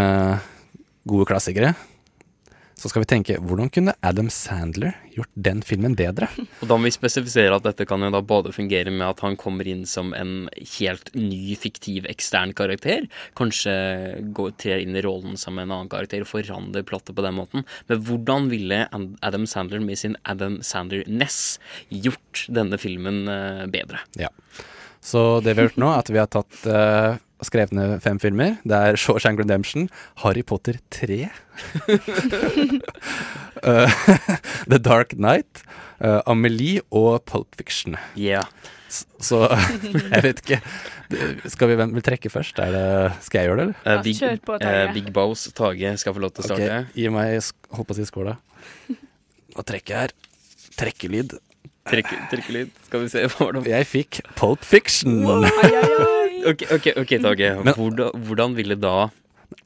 [1.07, 1.73] gode klassikere.
[2.77, 6.27] Så skal vi tenke hvordan kunne Adam Sandler gjort den filmen bedre?
[6.61, 9.37] Og da må vi spesifisere at dette kan jo da både fungere med at han
[9.39, 10.45] kommer inn som en
[10.77, 13.09] helt ny, fiktiv, ekstern karakter.
[13.37, 13.73] Kanskje
[14.61, 17.65] trer inn i rollen som en annen karakter og forandrer plottet på den måten.
[17.89, 18.83] Men hvordan ville
[19.25, 21.57] Adam Sandler med sin Adam Sandler-ness
[21.89, 24.05] gjort denne filmen eh, bedre?
[24.21, 24.29] Ja.
[25.01, 28.17] Så det vi har gjort nå, er at vi har tatt uh, skrevet ned fem
[28.21, 28.55] filmer.
[28.65, 29.89] Det er Shawshank Redemption,
[30.23, 31.27] Harry Potter 3,
[33.63, 33.91] uh,
[34.71, 35.63] The Dark Knight,
[36.01, 37.97] uh, Amelie og Pulp Fiction.
[38.17, 38.45] Yeah.
[38.89, 39.41] Så
[40.13, 40.57] jeg vet ikke
[41.51, 42.59] Skal vi vil trekke først?
[42.63, 42.83] Er det,
[43.25, 43.97] skal jeg gjøre det, eller?
[43.97, 44.83] Uh, Big, kjør på, Tage.
[44.85, 46.63] eh, Big Boss Tage skal få lov til å starte.
[46.63, 47.35] Okay, gi meg
[47.75, 48.37] holdt på å si skåla.
[49.57, 50.15] Nå trekker jeg her.
[50.77, 51.35] Trekkelyd.
[51.87, 52.71] Trekke, trekkelyd.
[52.87, 55.21] Skal vi se hva var det Jeg fikk Pulp Fiction.
[56.47, 57.49] Ok, ok, ok, Tage.
[57.63, 59.09] Men- Hvordan, hvordan ville da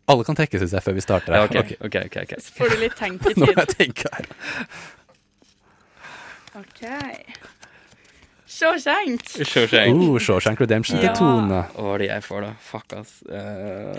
[0.08, 1.34] Alle kan trekke, syns jeg, før vi starter.
[1.36, 1.62] Ja, okay.
[1.62, 2.34] ok, ok, ok, ok.
[2.42, 3.02] Så får du litt
[3.38, 4.28] Nå må jeg tenke her.
[6.62, 6.82] OK.
[8.52, 9.24] Shawshank.
[9.48, 9.96] Shawshank.
[9.96, 11.14] Oh, Shawshank Redemption Ja.
[11.14, 11.64] til Tone.
[11.74, 12.52] Hva er det jeg får, da?
[12.60, 13.22] Fuck, ass.
[13.26, 13.96] Uh...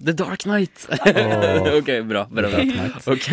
[0.00, 0.86] The Dark Knight.
[0.90, 1.70] Åh.
[1.78, 2.26] ok, bra.
[2.30, 2.86] bra, bra.
[3.12, 3.26] Ok,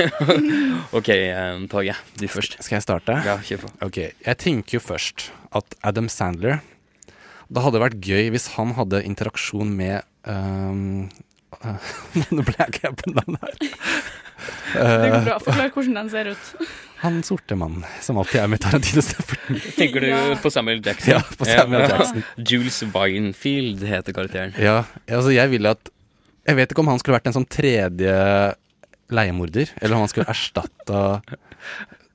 [1.00, 1.96] ok eh, Tage.
[2.20, 2.58] Du først.
[2.62, 3.18] Skal jeg starte?
[3.26, 3.74] Ja, kjør på.
[3.88, 6.60] Ok, Jeg tenker jo først at Adam Sandler
[7.48, 11.08] Det hadde vært gøy hvis han hadde interaksjon med um,
[11.64, 11.92] uh,
[12.36, 13.56] Nå ble jeg ikke på navnet her.
[13.58, 15.36] Det går Uh, bra.
[15.42, 16.50] Forklar hvordan den ser ut.
[17.02, 19.02] han sorte mannen som alltid er med Tarantino.
[19.80, 20.20] Tenker du Ja.
[20.44, 21.16] på Samuel Jackson?
[21.16, 22.24] Ja, på Samuel Jackson.
[22.38, 24.54] Jules Winefield heter karakteren.
[24.62, 25.90] Ja, altså jeg ville at
[26.48, 28.14] Jeg vet ikke om han skulle vært en sånn tredje
[29.12, 31.02] leiemorder, eller om han skulle erstatta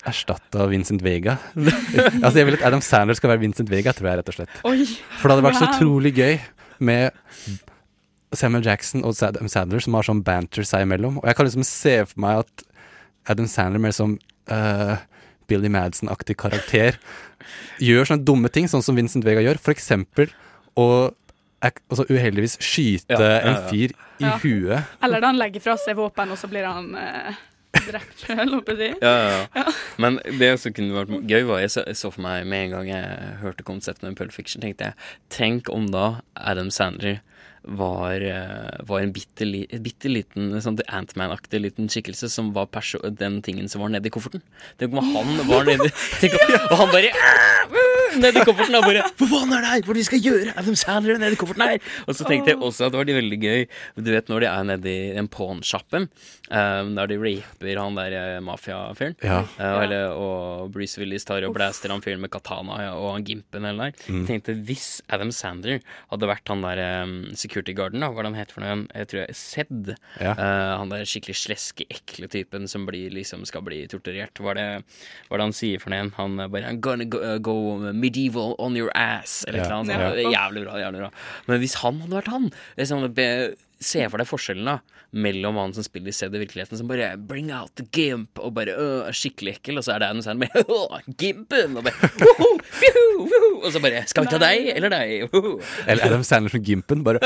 [0.08, 1.36] Erstatta Vincent Vega.
[2.24, 4.56] altså Jeg vil at Adam Sandler skal være Vincent Vega, tror jeg, rett og slett.
[4.68, 4.86] Oi.
[5.20, 6.34] For det hadde vært så utrolig gøy
[6.82, 7.14] med
[8.34, 11.20] Samuel Jackson og Adam Sandler som har sånn banter seg imellom.
[11.22, 12.66] Og jeg kan liksom se for meg at
[13.32, 14.16] Adam Sandler mer som
[14.50, 14.96] uh,
[15.50, 16.98] Billy Madsen-aktig karakter
[17.82, 19.60] gjør sånne dumme ting, sånn som Vincent Vega gjør.
[19.62, 20.32] For eksempel
[20.78, 20.86] å
[21.62, 23.50] altså uheldigvis skyte Ja, ja, ja.
[23.52, 24.36] en fyr i Ja.
[24.42, 24.82] huet.
[25.02, 27.34] Eller da han legger fra seg våpen, og så blir han eh,
[27.88, 28.96] drept sjøl, holdt jeg.
[29.02, 29.74] Ja, ja, ja.
[30.02, 32.76] Men det som kunne vært gøy, var jeg så, jeg så for meg med en
[32.76, 36.06] gang jeg hørte konseptet med Pulp Fiction, tenkte jeg Tenk om da
[36.38, 37.20] Adam Sandler
[37.62, 42.68] var, eh, var en bitte, li, bitte liten sånn Antman-aktig liten skikkelse som var
[43.18, 44.42] den tingen som var nedi kofferten.
[44.78, 45.90] Tenk om han var nedi
[46.72, 47.12] Og han bare
[48.22, 49.86] ned i kofferten og bare Hva faen er det her?
[49.86, 50.54] Hva vi skal gjøre?
[50.60, 51.90] Adam Sandler er nede i kofferten her!
[52.06, 53.66] Og så tenkte jeg også at det var veldig gøy
[53.98, 58.16] Du vet når de er nede i en pawnshoppe, um, der de raper han der
[58.18, 59.42] eh, mafiafyren, Ja.
[59.58, 63.66] Uh, og, Bruce Willis tar og blaster han fyren med katana ja, og han gimpen
[63.68, 64.06] eller der.
[64.06, 64.22] Mm.
[64.22, 68.28] Jeg tenkte hvis Adam Sandler hadde vært han der um, security guarden, da, hva er
[68.28, 68.78] det han heter for noe?
[68.92, 69.92] Jeg tror jeg Sed.
[70.20, 70.34] Ja.
[70.36, 74.40] Uh, han der skikkelig sleske, ekle typen som blir, liksom, skal bli torturert.
[74.42, 74.68] Hva er det,
[75.28, 76.10] hva er det han sier for noe?
[76.18, 77.56] Han eh, bare I'm gonna go, uh, go
[78.02, 79.44] medieval on your ass.
[79.48, 79.68] Eller Ja.
[79.70, 80.34] noe sånt.
[80.34, 80.78] Jævlig bra.
[80.82, 81.10] jævlig bra
[81.48, 83.28] Men hvis han hadde vært han liksom, be,
[83.82, 84.76] Se for deg forskjellen da
[85.12, 88.72] mellom han som spiller Sed i virkeligheten, som bare Bring out the gimp, og bare
[88.78, 91.74] øh, er skikkelig ekkel, og så er det Adam Sandler med «Åh, Gimpen!
[91.76, 92.46] Og bare «Woho,
[92.78, 95.26] woho, woho», Og så bare Skal vi ta deg eller deg?
[95.34, 95.58] Woho.
[95.86, 97.02] Eller Adam Sandler som Gimpen.
[97.04, 97.18] Bare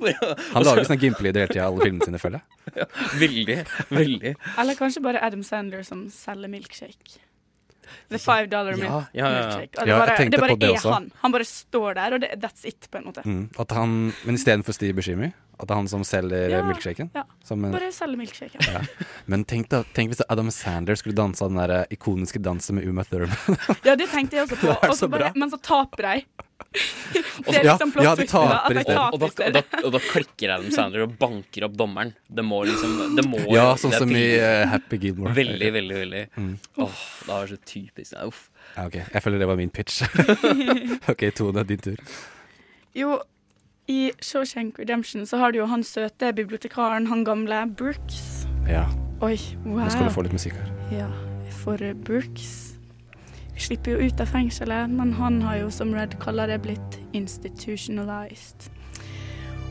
[0.00, 2.74] Bare- Han lager sånne Gimp-lyder hele tida i alle filmene sine, føler jeg.
[2.76, 2.86] Ja,
[3.22, 3.56] veldig,
[3.94, 4.32] veldig.
[4.58, 7.20] Eller kanskje bare Adam Sandler som selger milkshake.
[8.10, 9.42] The five dollar Ja, ja, ja, ja.
[9.46, 9.78] milkshake.
[9.80, 10.92] Og det bare, det bare på det er også.
[10.92, 11.10] han.
[11.22, 13.22] Han bare står der, og det, that's it, på en måte.
[13.24, 13.50] Mm.
[13.60, 17.10] At han, men istedenfor Steve Buscemi, at det er han som selger Ja, milkshaken.
[17.14, 17.22] ja.
[17.44, 18.60] Som en- Bare selger milkshaken.
[18.60, 18.80] ja.
[19.26, 23.04] Men tenk, da, tenk hvis Adam Sandler skulle dansa den der ikoniske dansen med Uma
[23.04, 23.36] Thurman.
[23.86, 24.74] Ja, det tenkte jeg også på.
[24.74, 26.24] Er så så bare, men så taper de.
[27.46, 30.52] Det er Ja, plott ja, de taper, da, Og da, og, da, og da klikker
[30.54, 32.12] Adam Sandler og banker opp dommeren.
[32.28, 35.32] Det må liksom det må, Ja, sånn som i eh, Happy Gilmore.
[35.36, 36.22] Veldig, veldig, veldig.
[36.36, 36.50] Mm.
[36.84, 38.12] Åh, det var så typisk.
[38.24, 38.50] Uff.
[38.76, 40.02] Ja, ok, Jeg føler det var min pitch.
[41.12, 41.96] ok, Tone, din tur.
[42.96, 43.18] Jo,
[43.88, 48.46] i Shawshank Redemption så har du jo han søte bibliotekaren, han gamle Brooks.
[48.68, 48.86] Ja.
[49.22, 49.84] Oi, wow.
[49.84, 50.72] Nå skal du få litt musikk her.
[50.92, 51.10] Ja,
[51.62, 52.76] for Brooks
[53.56, 58.68] slipper jo ut av fengselet, men han har jo, som Red kaller det, blitt institutionalized.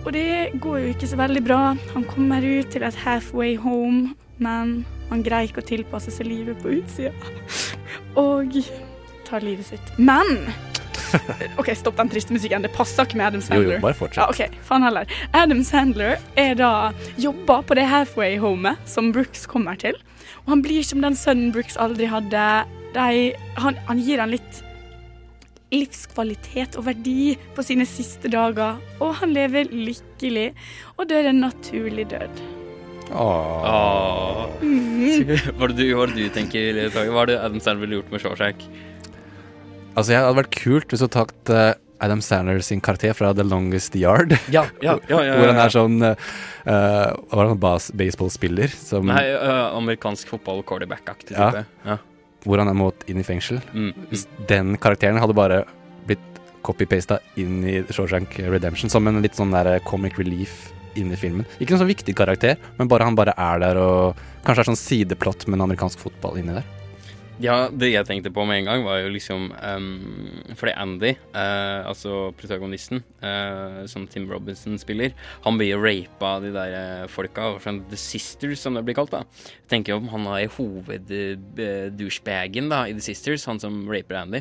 [0.05, 1.61] Og det går jo ikke så veldig bra.
[1.93, 6.61] Han kommer ut til et halfway home, men han greier ikke å tilpasse seg livet
[6.61, 7.13] på utsida.
[8.26, 8.57] Og
[9.26, 9.93] tar livet sitt.
[9.97, 10.49] Men
[11.60, 12.66] OK, stopp den triste musikken.
[12.66, 13.78] Det passer ikke med Adam Sandler.
[13.78, 14.22] jo, bare fortsett.
[14.22, 15.16] Ja, ok, faen heller.
[15.34, 16.72] Adam Sandler er da
[17.22, 19.97] jobber på det halfway-homet som Brooks kommer til.
[20.45, 22.45] Og han blir som den sønnen Brooks aldri hadde.
[22.95, 24.62] De, han, han gir han litt
[25.74, 28.78] livskvalitet og verdi på sine siste dager.
[29.01, 30.51] Og han lever lykkelig
[30.95, 32.43] og dør en naturlig død.
[33.14, 34.45] Åh.
[34.62, 35.30] Mm.
[35.58, 37.12] Hva er det du, hva er det du tenker, Tage?
[37.14, 38.66] Hva er det Adam Sandler ville gjort med Shawshank?
[39.96, 43.32] Altså, jeg hadde vært kult hvis du hadde tatt uh, Adam Sandler sin karakter fra
[43.36, 44.36] The Longest Yard.
[44.56, 46.16] Ja, ja, ja, ja, Hvor han er sånn uh,
[46.66, 48.76] Hva var han bas baseballspiller?
[48.76, 51.66] Som, Nei, uh, amerikansk fotball quarterback-aktig type.
[51.88, 51.98] Ja.
[52.46, 53.62] Hvor han er mått inn i fengsel.
[53.74, 55.64] Mm, Hvis den karakteren hadde bare
[56.06, 56.22] blitt
[56.66, 60.68] copy-pasta inn i Shawshank Redemption som en litt sånn der comic relief
[61.00, 61.48] inn i filmen.
[61.60, 64.78] Ikke noen sånn viktig karakter, men bare han bare er der og Kanskje er sånn
[64.78, 66.66] sideplott med en amerikansk fotball inni der.
[67.43, 69.88] Ja, det jeg tenkte på med en gang, var jo liksom um,
[70.55, 75.11] Fordi Andy, uh, altså protagonisten, uh, som Tim Robinson spiller,
[75.43, 78.95] han blir jo rapa av de der uh, folka, sånn The Sisters, som det blir
[78.95, 79.11] kalt.
[79.11, 79.27] da
[79.65, 84.39] Jeg tenker om han er hoved-douchebagen da i The Sisters, han som raper Andy,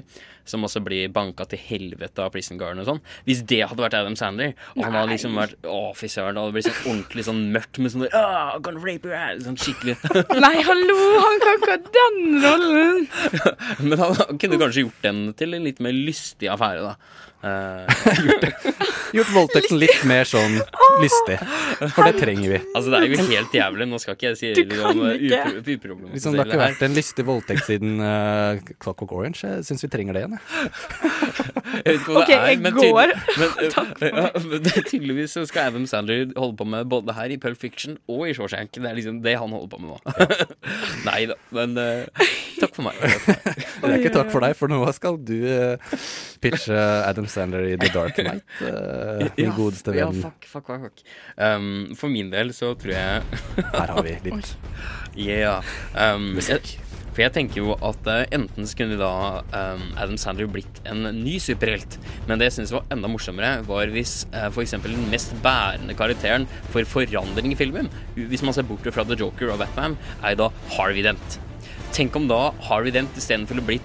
[0.48, 3.02] som også blir banka til helvete av prison guarden og sånn.
[3.28, 6.44] Hvis det hadde vært Adam Sandler, og han hadde liksom vært Å, fy søren, det
[6.44, 9.58] hadde blitt sånn ordentlig sånn mørkt med sånn der, ah, gonna rape your ass, sånn
[9.60, 9.96] skikkelig
[10.44, 13.04] Nei, hallo, han kan ikke ha den rollen!
[13.88, 16.96] Men han kunne kanskje gjort den til en litt mer lystig affære, da.
[17.44, 17.86] Eh,
[19.14, 20.56] Gjort voldtekten litt mer sånn
[21.02, 21.36] lystig.
[21.94, 22.58] For det trenger vi.
[22.74, 23.86] altså, det er jo helt jævlig.
[23.90, 27.26] Nå skal ikke jeg si Du liksom, upro- Liksom, det har ikke vært en lystig
[27.28, 29.44] voldtekt siden uh, Clockwork Orange.
[29.46, 30.34] Jeg syns vi trenger det igjen.
[30.34, 30.72] jeg.
[31.74, 33.14] Jeg vet ikke hva Ok, det er, jeg men går.
[33.38, 33.48] Men,
[34.18, 37.98] ja, men tydeligvis så skal Adam Sandler holde på med både her i Pulp Fiction
[38.10, 38.72] og i Shawshank.
[38.74, 39.98] Det er liksom det han holder på med nå.
[41.08, 42.26] Nei da, men eh,
[42.60, 42.98] takk for meg.
[43.00, 45.98] Det er ikke takk for deg, for nå skal du uh,
[46.44, 46.76] pitche
[47.08, 48.44] Adam Sandler i The Dark Knight.
[48.60, 50.22] Uh, min Ja, godeste Ja, venn.
[50.24, 51.04] fuck, fuck, fuck, fuck.
[51.36, 53.22] Um, for min del så tror jeg
[53.76, 54.56] Her har vi litt
[55.14, 55.62] Yeah.
[55.94, 56.74] Um, Musikk.
[57.14, 59.10] for jeg tenker jo at eh, enten så kunne da
[59.54, 61.94] um, Adam Sandler blitt en ny superhelt,
[62.26, 64.74] men det jeg syns var enda morsommere, var hvis uh, f.eks.
[64.82, 67.86] den mest bærende karakteren for forandring i filmen,
[68.18, 69.94] hvis man ser bort fra The Joker og Batman,
[70.26, 71.38] er da Harvey Dent.
[71.94, 73.76] Tenk om da Harvey Dent istedenfor å bli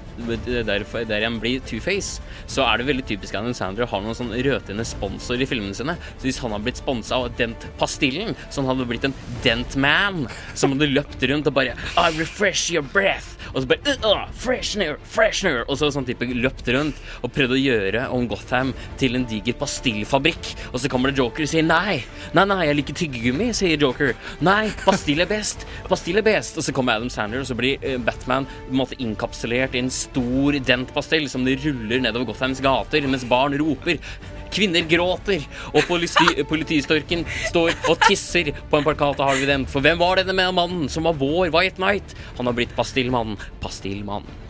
[0.66, 4.18] der, der han blir Two-Face, så er det veldig typisk at Adam Sandler har noen
[4.18, 5.94] sånn røtende sponsor i filmene sine.
[6.18, 9.14] Så hvis han hadde blitt sponsa av Dent-pastillen, så han hadde blitt en
[9.46, 10.26] Dent-man,
[10.58, 13.38] som hadde løpt rundt og bare I refresh your breath.
[13.54, 15.64] Og så bare uh, uh, Freshener, freshener.
[15.68, 19.58] Og så sånn type løpt rundt og prøvd å gjøre om Gotham til en diger
[19.60, 20.52] pastillfabrikk.
[20.74, 22.02] Og så kommer det Joker og sier nei.
[22.38, 24.14] Nei, nei, jeg liker tyggegummi, sier Joker.
[24.46, 25.66] Nei, pastill er best.
[25.90, 26.60] Pastill er best.
[26.60, 29.84] Og så kommer Adam Sandler, og så blir eh, Batman på en måte innkapsulert i
[29.84, 34.02] en stor dentpastell som de ruller nedover Gothams gater mens barn roper.
[34.50, 39.70] Kvinner gråter, og politi politistorken står og tisser på en plakat av Harvey Dent.
[39.70, 42.18] For hvem var denne mannen som var vår White Night?
[42.40, 43.38] Han har blitt Pastillmannen.
[43.62, 44.48] Pastillmannen.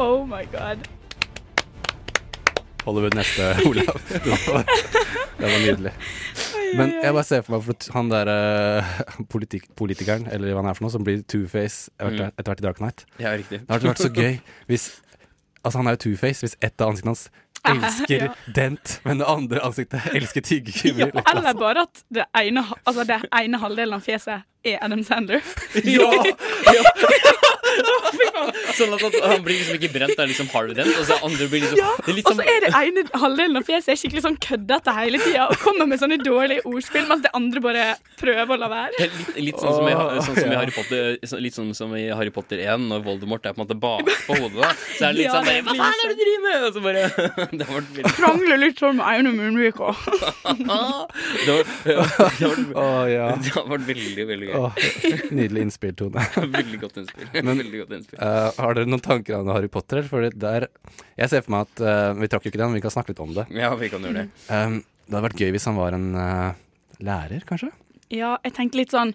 [0.00, 0.88] Oh my god.
[2.86, 4.00] Hollywood neste, Olav.
[4.10, 4.64] Det var,
[5.38, 5.92] det var nydelig.
[6.78, 8.90] Men jeg bare ser for meg for han der eh,
[9.34, 12.32] politik politikeren, eller hva han er for noe, som blir Two-Face etter, Mm.
[12.38, 13.04] etter hvert i Dark Knight.
[13.20, 13.62] Ja, riktig.
[13.66, 14.90] Det hadde vært så gøy hvis
[15.60, 17.26] Altså, han er jo Two-Face hvis ett av ansiktene hans
[17.68, 18.28] elsker Ja.
[18.56, 21.10] dent, men det andre ansiktet elsker tyggegummi.
[21.10, 25.42] Ja, eller bare at det ene, altså det ene halvdelen av fjeset er Adam Sandler.
[25.84, 26.08] Ja!
[28.80, 30.92] Sånn at han blir liksom ikke brent, det er liksom halvdent.
[31.00, 33.04] Og så andre blir liksom Ja, det er litt og sånn- så er det ene
[33.22, 37.06] halvdelen av fjeset er skikkelig sånn køddete hele tida og kommer med sånne dårlige ordspill,
[37.10, 37.84] mens det andre bare
[38.20, 39.00] prøver å la være.
[39.00, 39.18] Litt,
[39.50, 39.94] litt sånn som, i,
[40.26, 40.56] sånn som i.
[40.60, 43.78] Harry Potter Litt sånn som i Harry Potter 1, når Voldemort er på en måte
[43.80, 44.60] bakpå hodet.
[44.60, 46.58] da Så er det litt Ja, sånn bare, Hva faen er det du driver med?!
[46.66, 47.02] Og så bare
[47.60, 49.90] Det har vært Krangler litt sånn med ene munnvika.
[49.90, 49.96] òg.
[51.44, 54.56] det har, vært- det har vært veldig, veldig gøy.
[55.30, 56.24] Nydelig innspill, Tone.
[56.60, 57.28] Veldig godt innspill.
[57.42, 57.99] Men, veldig godt innspill.
[58.16, 60.02] Eh, har dere noen tanker om Harry Potter?
[60.08, 60.68] For der,
[61.18, 63.14] jeg ser for meg at uh, Vi trakk jo ikke den, men vi kan snakke
[63.14, 63.46] litt om det.
[63.56, 64.26] Ja, vi kan gjøre det.
[64.48, 66.58] Um, det hadde vært gøy hvis han var en uh,
[67.02, 67.72] lærer, kanskje?
[68.10, 69.12] Ja, jeg tenkte litt sånn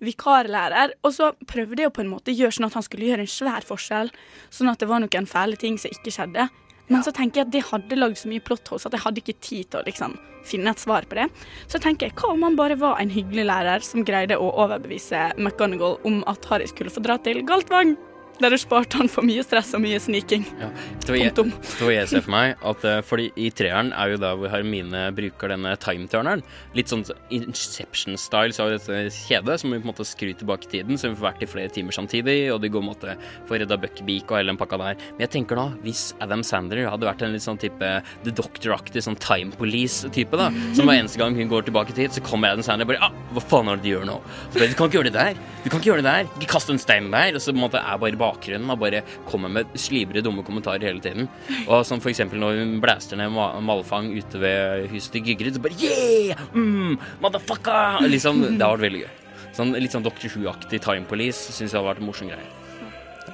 [0.00, 3.26] vikarlærer, og så prøvde jeg å på en måte gjøre sånn at han skulle gjøre
[3.26, 4.08] en svær forskjell,
[4.48, 6.48] sånn at det var noen fæle ting som ikke skjedde.
[6.88, 9.20] Men så tenker jeg at det hadde lagd så mye plott hos at jeg hadde
[9.20, 10.16] ikke tid til å liksom
[10.48, 11.26] finne et svar på det.
[11.68, 15.28] Så tenker jeg, hva om han bare var en hyggelig lærer som greide å overbevise
[15.36, 17.98] McGonagall om at Harry skulle få dra til Galtvang?
[18.38, 20.44] Der sparte han for mye stress og mye sniking.
[20.60, 20.68] Ja.
[21.02, 22.54] Det var jeg, det var jeg ser for meg.
[22.70, 26.44] At, eh, fordi i treeren er jo da hvor Hermine bruker denne timeturneren.
[26.78, 27.02] Litt sånn
[27.34, 31.00] Inception-style, så har vi dette kjedet som vi på en måte skrur tilbake i tiden,
[31.00, 33.16] så vi får vært i flere timer samtidig, og de går på en måte
[33.48, 35.02] for å redde Buckbeak og hele den pakka der.
[35.16, 37.90] Men jeg tenker nå, hvis Adam Sandler hadde vært en litt sånn type
[38.24, 42.14] The Doctor-aktig, sånn Time Police-type, da, som hver eneste gang hun går tilbake i tid,
[42.14, 44.18] så kommer Adam Sandler bare ah, hva faen er det du gjør nå?
[44.52, 45.42] Så bare, du kan ikke gjøre det der.
[45.64, 46.30] Du kan ikke gjøre det der.
[46.38, 47.34] Ikke kast en stein der.
[47.34, 50.86] Og så på en måte er bare bakgrunnen og bare kommer med slibre, dumme kommentarer
[50.88, 51.28] hele tiden.
[51.66, 55.56] Og som for eksempel når hun blæster ned Ma Malfang ute ved huset til Gygrid,
[55.56, 56.44] så bare yeah!
[56.54, 58.04] Mm, motherfucker!
[58.08, 59.10] Liksom, det har vært veldig gøy.
[59.58, 60.30] Sånn, litt sånn Dr.
[60.30, 62.46] Who-aktig Time Police syns jeg har vært en morsom greie.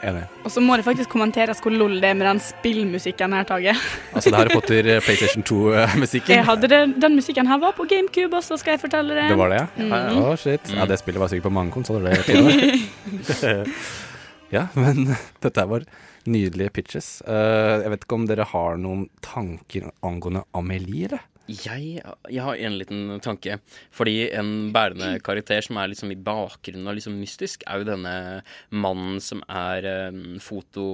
[0.05, 0.25] Enig.
[0.45, 3.75] Og så må det faktisk kommenteres hvor lol det er med den spillmusikken her, Tage.
[4.13, 6.35] Altså det er Harry Potter eh, PlayStation 2-musikken.
[6.37, 9.29] Jeg hadde det, den musikken her var på GameCube også, skal jeg fortelle det.
[9.33, 9.69] Det var det, ja?
[9.85, 10.19] Mhm.
[10.25, 10.75] Å, shit.
[10.75, 12.83] Ja, det spillet var sikkert på mange konsoller, det.
[14.55, 15.09] Ja, men
[15.43, 15.87] dette var
[16.31, 17.09] nydelige pitches.
[17.27, 21.25] Uh, jeg vet ikke om dere har noen tanker angående Amelie, eller?
[21.45, 22.01] Jeg,
[22.33, 23.59] jeg har en liten tanke.
[23.93, 28.15] Fordi en bærende karakter som er liksom i bakgrunnen og liksom mystisk, er jo denne
[28.73, 30.87] mannen som er um, foto,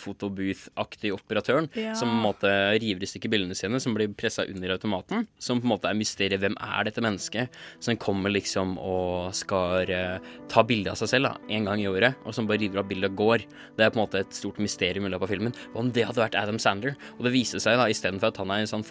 [0.00, 1.68] fotobooth-aktig operatøren.
[1.76, 1.92] Ja.
[1.98, 5.28] Som på en måte river i stykker bildene sine, som blir pressa under automaten.
[5.36, 6.40] Som på en måte er mysteriet.
[6.40, 7.60] Hvem er dette mennesket?
[7.84, 11.88] Som kommer liksom og skal eh, ta bilde av seg selv da, en gang i
[11.90, 13.46] året, og som bare river av bildet og går.
[13.76, 15.56] Det er på en måte et stort mysterium i løpet av filmen.
[15.74, 16.96] Hva om det hadde vært Adam Sandler?
[17.18, 18.86] Og det viser seg da, istedenfor at han er en sånn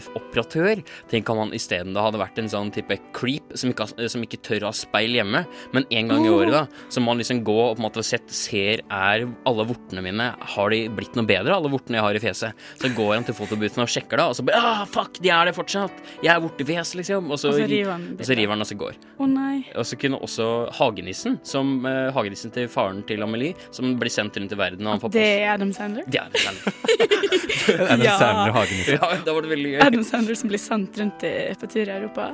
[0.00, 4.40] fotobooth-operatør, tenk om han isteden hadde vært en sånn type creep som ikke, som ikke
[4.46, 5.44] tør å ha speil hjemme,
[5.74, 8.04] men en gang i året, da, så må han liksom gå og på en måte
[8.06, 12.18] sett, ser er alle vortene mine, har de blitt noe bedre, alle vortene jeg har
[12.18, 12.66] i fjeset?
[12.80, 15.50] Så går han til fotobooten og sjekker da, og så bare ah, fuck, de er
[15.50, 16.02] det fortsatt!
[16.24, 17.30] Jeg er vortefjes, liksom.
[17.30, 18.98] Og så, Og så river han og så river han og så går.
[19.20, 19.56] Å nei.
[19.78, 20.46] Og så kunne også
[20.78, 24.96] hagenissen, som uh, hagenissen til faren til Amelie, som blir sendt rundt i verden og
[24.96, 26.06] han får Det er Adam Sandler?
[26.10, 27.30] Det er Adam Sandler.
[27.90, 28.16] Adam Ja.
[28.18, 28.96] Sandler og Hagenissen.
[28.96, 29.80] Ja, da var det veldig gøy.
[29.90, 32.30] Adam Sandler som blir sendt rundt i, på tur i Europa.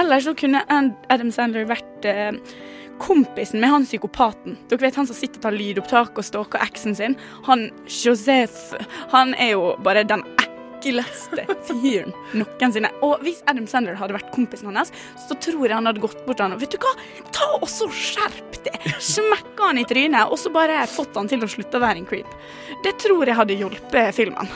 [0.00, 2.32] Eller så kunne Adam Sandler vært eh,
[3.02, 4.56] kompisen med han psykopaten.
[4.70, 7.18] Dere vet han som sitter og tar lydopptak og stalker eksen sin?
[7.48, 8.72] Han Joseph.
[9.12, 10.24] Han er jo bare den
[10.84, 12.90] ekleste fyren noensinne.
[13.04, 14.92] Og hvis Adam Sandler hadde vært kompisen hans,
[15.26, 16.92] så tror jeg han hadde gått bort til han og Vet du hva,
[17.34, 18.88] ta og så skjerp deg!
[19.02, 22.08] Smekka han i trynet, og så bare fått han til å slutte å være en
[22.08, 22.30] creep.
[22.84, 24.48] Det tror jeg hadde hjulpet filmen.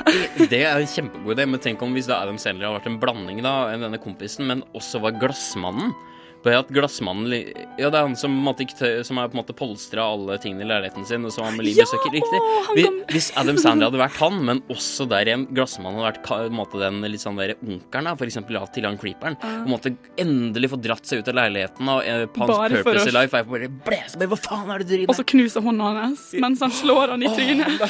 [0.49, 3.01] Det er en kjempegod idé, men tenk om hvis da Adam Sandler hadde vært en
[3.03, 5.93] blanding da, enn denne kompisen, men også var glassmannen.
[6.45, 7.33] Bare at glassmannen
[7.79, 11.05] Ja, det er han som, som er på en måte polstra alle tingene i leiligheten
[11.09, 12.13] sin, og så Amelie Ja, besøker.
[12.15, 12.39] Riktig.
[12.41, 15.99] å, han Vi- kan- Hvis Adam Sandler hadde vært han, men også der igjen glassmannen
[15.99, 18.99] hadde vært på en måte den litt sånn der onkelen, for eksempel ja, til han
[18.99, 19.65] creeperen, Ja.
[19.65, 23.07] på en måte endelig få dratt seg ut av leiligheten, og eh, hans Bare purpose
[23.07, 25.61] å- i life er bare bare, Hva faen er det du driver Og så knuser
[25.63, 27.81] hånda hans mens han slår han i trynet.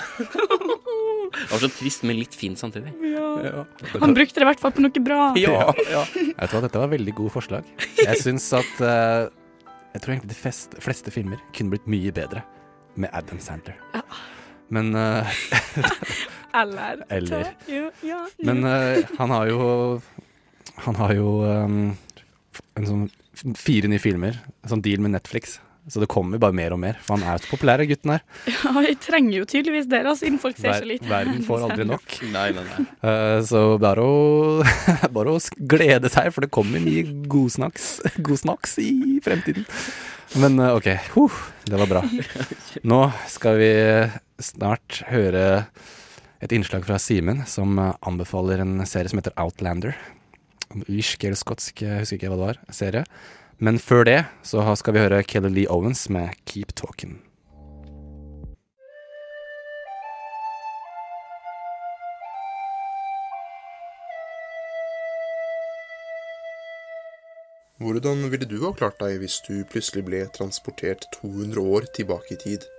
[1.29, 2.91] Det var så trist, men litt fint samtidig.
[3.13, 3.65] Ja.
[4.01, 5.27] Han brukte det i hvert fall på noe bra.
[5.39, 6.05] Ja, ja.
[6.15, 7.65] Jeg tror dette var veldig gode forslag.
[7.99, 9.29] Jeg syns at uh,
[9.95, 12.43] Jeg tror egentlig de fleste, fleste filmer kunne blitt mye bedre
[12.99, 13.79] med Adam Sandler.
[14.75, 15.27] Men uh,
[16.55, 17.05] Eller.
[17.19, 17.55] Eller.
[17.67, 18.77] Ja, ja, Men ja.
[18.93, 20.01] eh, han har jo
[20.85, 21.97] Han har jo um,
[22.79, 23.09] en sånn
[23.59, 24.39] fire nye filmer.
[24.63, 25.59] En sånn deal med Netflix.
[25.89, 26.99] Så det kommer bare mer og mer.
[27.05, 28.25] For han er jo så populær, gutten her.
[28.59, 31.09] Ja, vi trenger jo tydeligvis dere, altså, siden folk ser Ver så lite.
[31.09, 32.19] verden får aldri nok.
[32.35, 32.87] Nei, nei, nei.
[33.01, 34.19] Uh, så bare å,
[35.17, 35.43] bare å
[35.75, 37.89] glede seg, for det kommer mye godsnacks,
[38.21, 38.93] godsnacks i
[39.25, 39.65] fremtiden.
[40.39, 42.05] Men uh, OK, huh, det var bra.
[42.85, 43.01] Nå
[43.33, 43.73] skal vi
[44.45, 45.47] snart høre
[46.45, 49.97] et innslag fra Simen, som eh, anbefaler en serie som heter Outlander.
[50.87, 53.03] Irsk eller skotsk, jeg husker ikke hva det var, serie.
[53.59, 57.17] Men før det så skal vi høre Kelly Lee Owens med Keep Talking.
[67.83, 72.41] Hvordan ville du ha klart deg hvis du plutselig ble transportert 200 år tilbake i
[72.43, 72.71] tid?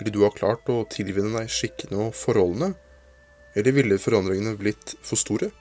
[0.00, 2.74] Ville du ha klart å tilvinne deg skikkene og forholdene,
[3.54, 5.54] eller ville forandringene blitt for store?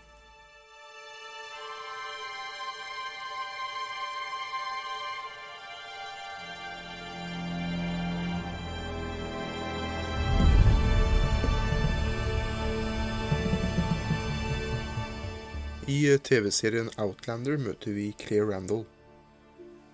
[16.25, 18.83] TV-serien Outlander møter vi Claire Randall.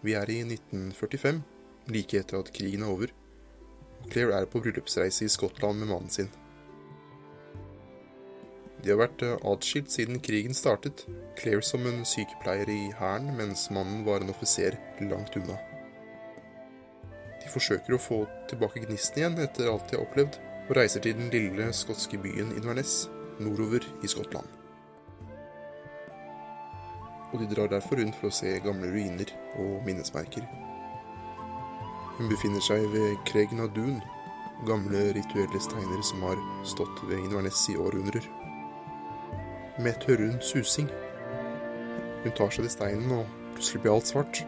[0.04, 1.40] Vi er i 1945,
[1.94, 3.14] like etter at krigen er over.
[4.12, 6.30] Claire er på bryllupsreise i Skottland med mannen sin.
[8.84, 11.06] De har vært eh, atskilt siden krigen startet,
[11.40, 15.58] Claire som en sykepleier i hæren, mens mannen var en offiser langt unna.
[17.42, 18.22] De forsøker å få
[18.52, 22.54] tilbake gnisten igjen etter alt de har opplevd, og reiser til den lille skotske byen
[22.60, 23.06] Inverness,
[23.42, 24.57] nordover i Skottland
[27.32, 30.46] og de drar derfor rundt for å se gamle ruiner og minnesmerker.
[32.18, 34.00] Hun befinner seg ved Craig Nadun,
[34.66, 38.26] gamle rituelle steiner som har stått ved Inverness i århundrer.
[39.78, 40.90] Med hører hun susing.
[42.24, 44.42] Hun tar seg til steinen, og plutselig blir alt svart.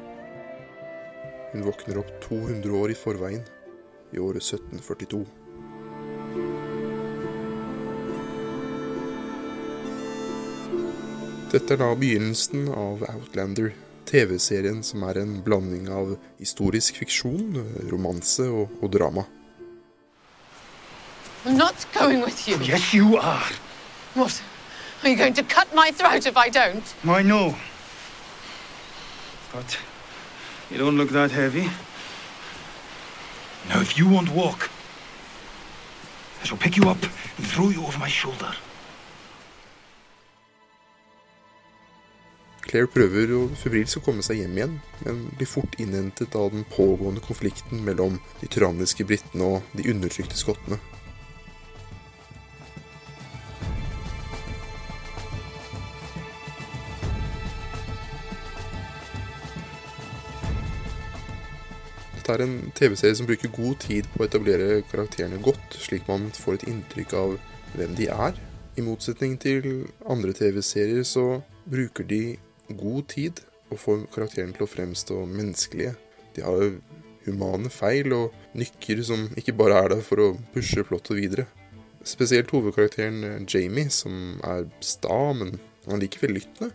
[1.51, 3.45] Hun våkner opp 200 år i forveien,
[4.13, 5.38] i året 1742.
[11.49, 13.71] Dette er da begynnelsen av Outlander,
[14.05, 17.57] TV-serien som er en blanding av historisk fiksjon,
[17.89, 19.23] romanse og, og drama.
[21.45, 22.59] I'm not going with you.
[22.61, 23.49] Yes, you are.
[24.13, 24.43] What?
[25.01, 26.83] Are you going to cut my throat if I don't?
[27.03, 27.55] I know.
[29.51, 29.79] But
[30.69, 31.67] you don't look that heavy.
[33.69, 34.69] Now, if you won't walk,
[36.43, 37.01] I shall pick you up
[37.37, 38.53] and throw you over my shoulder.
[42.69, 46.67] Claire prøver jo febrilsk å komme seg hjem igjen, men blir fort innhentet av den
[46.69, 50.77] pågående konflikten mellom de tyranniske britene og de undertrykte skottene.
[62.19, 66.29] Dette er en TV-serie som bruker god tid på å etablere karakterene godt, slik man
[66.37, 67.33] får et inntrykk av
[67.73, 68.37] hvem de er.
[68.77, 72.21] I motsetning til andre TV-serier så bruker de
[72.77, 75.95] god tid å få karakterene til å fremstå menneskelige.
[76.35, 76.73] De har jo
[77.27, 81.47] humane feil og nykker som ikke bare er der for å pushe plottet videre.
[82.07, 85.57] Spesielt hovedkarakteren eh, Jamie, som er sta, men
[85.89, 86.71] han liker vellyttende.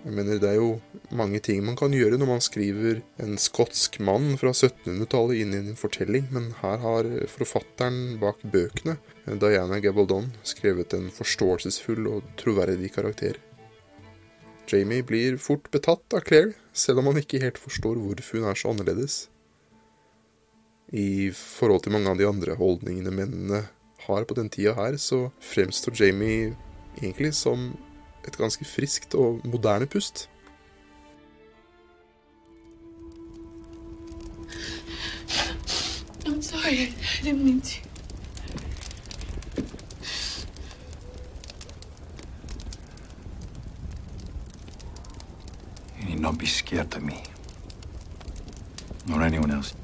[0.00, 0.78] Jeg mener, det er jo
[1.12, 5.58] mange ting man kan gjøre når man skriver en skotsk mann fra 1700-tallet inn i
[5.60, 8.96] en fortelling, men her har forfatteren bak bøkene,
[9.40, 13.36] Diana Gabaldon, skrevet en forståelsesfull og troverdig karakter.
[14.70, 18.58] Jamie blir fort betatt av Claire, selv om han ikke helt forstår hvorfor hun er
[18.58, 19.16] så annerledes.
[20.94, 23.64] I forhold til mange av de andre holdningene mennene
[24.06, 26.54] har på den tida her, så fremstår Jamie
[27.00, 27.72] egentlig som
[28.26, 30.28] et ganske friskt og moderne pust.
[36.26, 36.92] I'm sorry.
[36.92, 37.89] I didn't mean to.
[46.10, 47.16] Need not be scared of me.
[49.06, 49.74] Nor anyone else.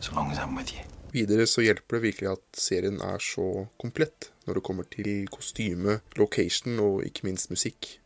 [0.00, 0.84] So long as I'm with you.
[1.12, 5.98] Videre så hjelper det virkelig at serien er så komplett når det kommer til kostyme,
[6.16, 7.96] location og ikke minst musikk.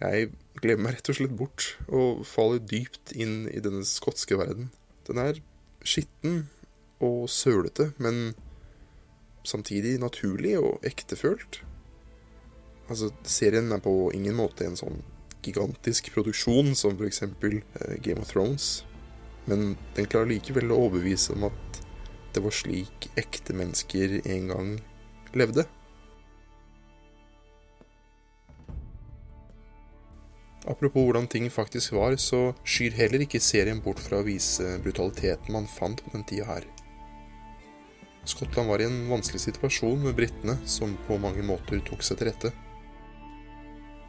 [0.00, 0.30] Jeg
[0.62, 4.70] glemmer meg rett og slett bort og faller dypt inn i denne skotske verden.
[5.06, 5.42] Den er
[5.82, 6.46] skitten
[7.02, 8.34] og sølete, men
[9.44, 11.62] samtidig naturlig og ektefølt.
[12.88, 15.02] Altså, serien er på ingen måte en sånn
[15.44, 18.84] gigantisk produksjon som eksempel eh, Game of Thrones.
[19.46, 21.80] men den klarer likevel å overbevise om at
[22.34, 24.68] det var slik ekte mennesker en gang
[25.34, 25.64] levde.
[30.68, 35.56] Apropos hvordan ting faktisk var, så skyr heller ikke serien bort fra å vise brutaliteten
[35.56, 36.68] man fant på den tida her.
[38.28, 42.28] Skottland var i en vanskelig situasjon med britene, som på mange måter tok seg til
[42.28, 42.52] rette.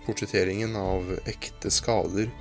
[0.05, 2.31] Portretteringen av ekte skader,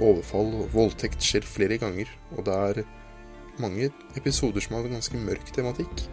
[0.00, 2.82] overfall og voldtekt skjer flere ganger, og det er
[3.60, 6.06] mange episoder som har en ganske mørk tematikk.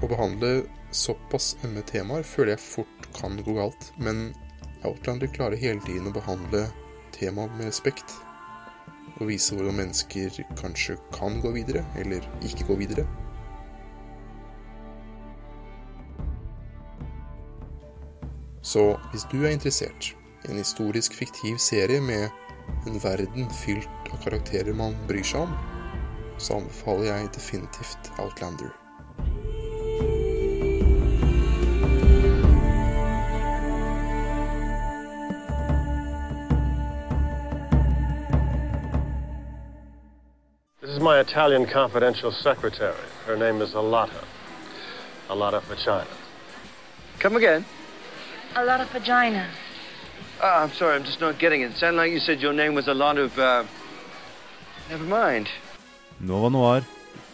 [0.00, 0.50] Å behandle
[0.92, 4.30] såpass ømme temaer føler jeg fort kan gå galt, men
[4.86, 6.66] Outlander klarer hele tiden å behandle
[7.16, 8.12] temaet med respekt.
[9.16, 13.06] Og vise hvordan mennesker kanskje kan gå videre, eller ikke gå videre.
[18.66, 22.28] Så hvis du er interessert i en historisk fiktiv serie med
[22.86, 25.52] en verden fylt av karakterer man bryr seg om,
[26.42, 28.72] så anbefaler jeg definitivt Outlander.
[40.82, 43.06] This is my Italian confidential secretary.
[43.26, 44.26] Her name is Alata.
[45.30, 46.10] Alata China.
[47.20, 47.64] Come again?
[48.56, 49.44] A lot of vagina.
[50.40, 51.72] Ah, I'm sorry, I'm just not getting it.
[51.72, 53.64] It sounded like you said your name was a lot of, uh...
[54.88, 55.48] Never mind.
[56.20, 56.86] Nova Noir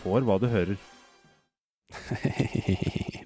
[0.02, 0.80] får hva du hører.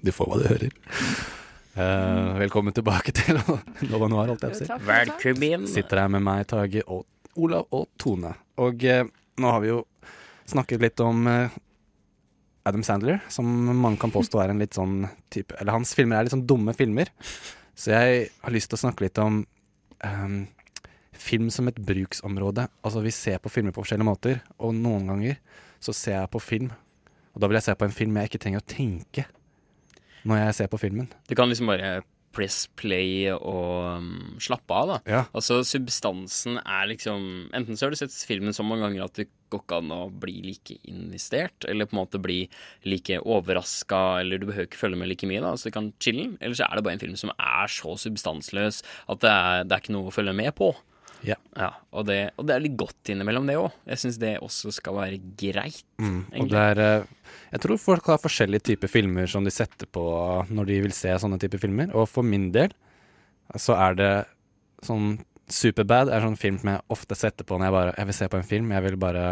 [0.05, 0.77] du får hva du hører.
[1.77, 3.37] Uh, velkommen tilbake til
[3.91, 4.65] Nova Noir, holdt jeg på å si.
[4.65, 4.87] Takk, takk.
[5.21, 5.67] Velkommen.
[5.69, 7.03] Sitter her med meg, Tage og
[7.37, 8.31] Olav og Tone.
[8.65, 9.03] Og uh,
[9.37, 9.83] nå har vi jo
[10.49, 11.53] snakket litt om uh,
[12.65, 16.25] Adam Sandler, som mange kan påstå er en litt sånn type Eller hans filmer er
[16.25, 17.13] litt sånn dumme filmer.
[17.77, 19.43] Så jeg har lyst til å snakke litt om
[20.01, 20.37] um,
[21.13, 22.67] film som et bruksområde.
[22.81, 25.37] Altså vi ser på filmer på forskjellige måter, og noen ganger
[25.83, 26.71] så ser jeg på film,
[27.33, 29.27] og da vil jeg se på en film jeg ikke trenger å tenke
[30.27, 31.11] når jeg ser på filmen.
[31.29, 31.99] Du kan liksom bare
[32.37, 34.97] press play og um, slappe av, da.
[35.09, 35.23] Ja.
[35.33, 39.27] Altså, substansen er liksom Enten så har du sett filmen så mange ganger at det
[39.51, 42.41] går ikke an å bli like investert, eller på en måte bli
[42.87, 46.33] like overraska, eller du behøver ikke følge med like mye, da, så du kan chille.
[46.41, 49.77] Eller så er det bare en film som er så substansløs at det er, det
[49.77, 50.73] er ikke noe å følge med på.
[51.25, 51.37] Ja.
[51.91, 53.71] og, det, og det er litt godt innimellom, det òg.
[53.89, 55.83] Jeg syns det også skal være greit.
[56.01, 57.07] Mm, og det er eh,
[57.55, 60.03] Jeg tror folk har forskjellige typer filmer som de setter på
[60.51, 61.93] når de vil se sånne typer filmer.
[61.97, 62.75] Og for min del
[63.55, 64.13] så er det
[64.85, 68.15] sånn Superbad er sånn film som jeg ofte setter på når jeg bare Jeg vil
[68.17, 68.71] se på en film.
[68.75, 69.27] Jeg vil bare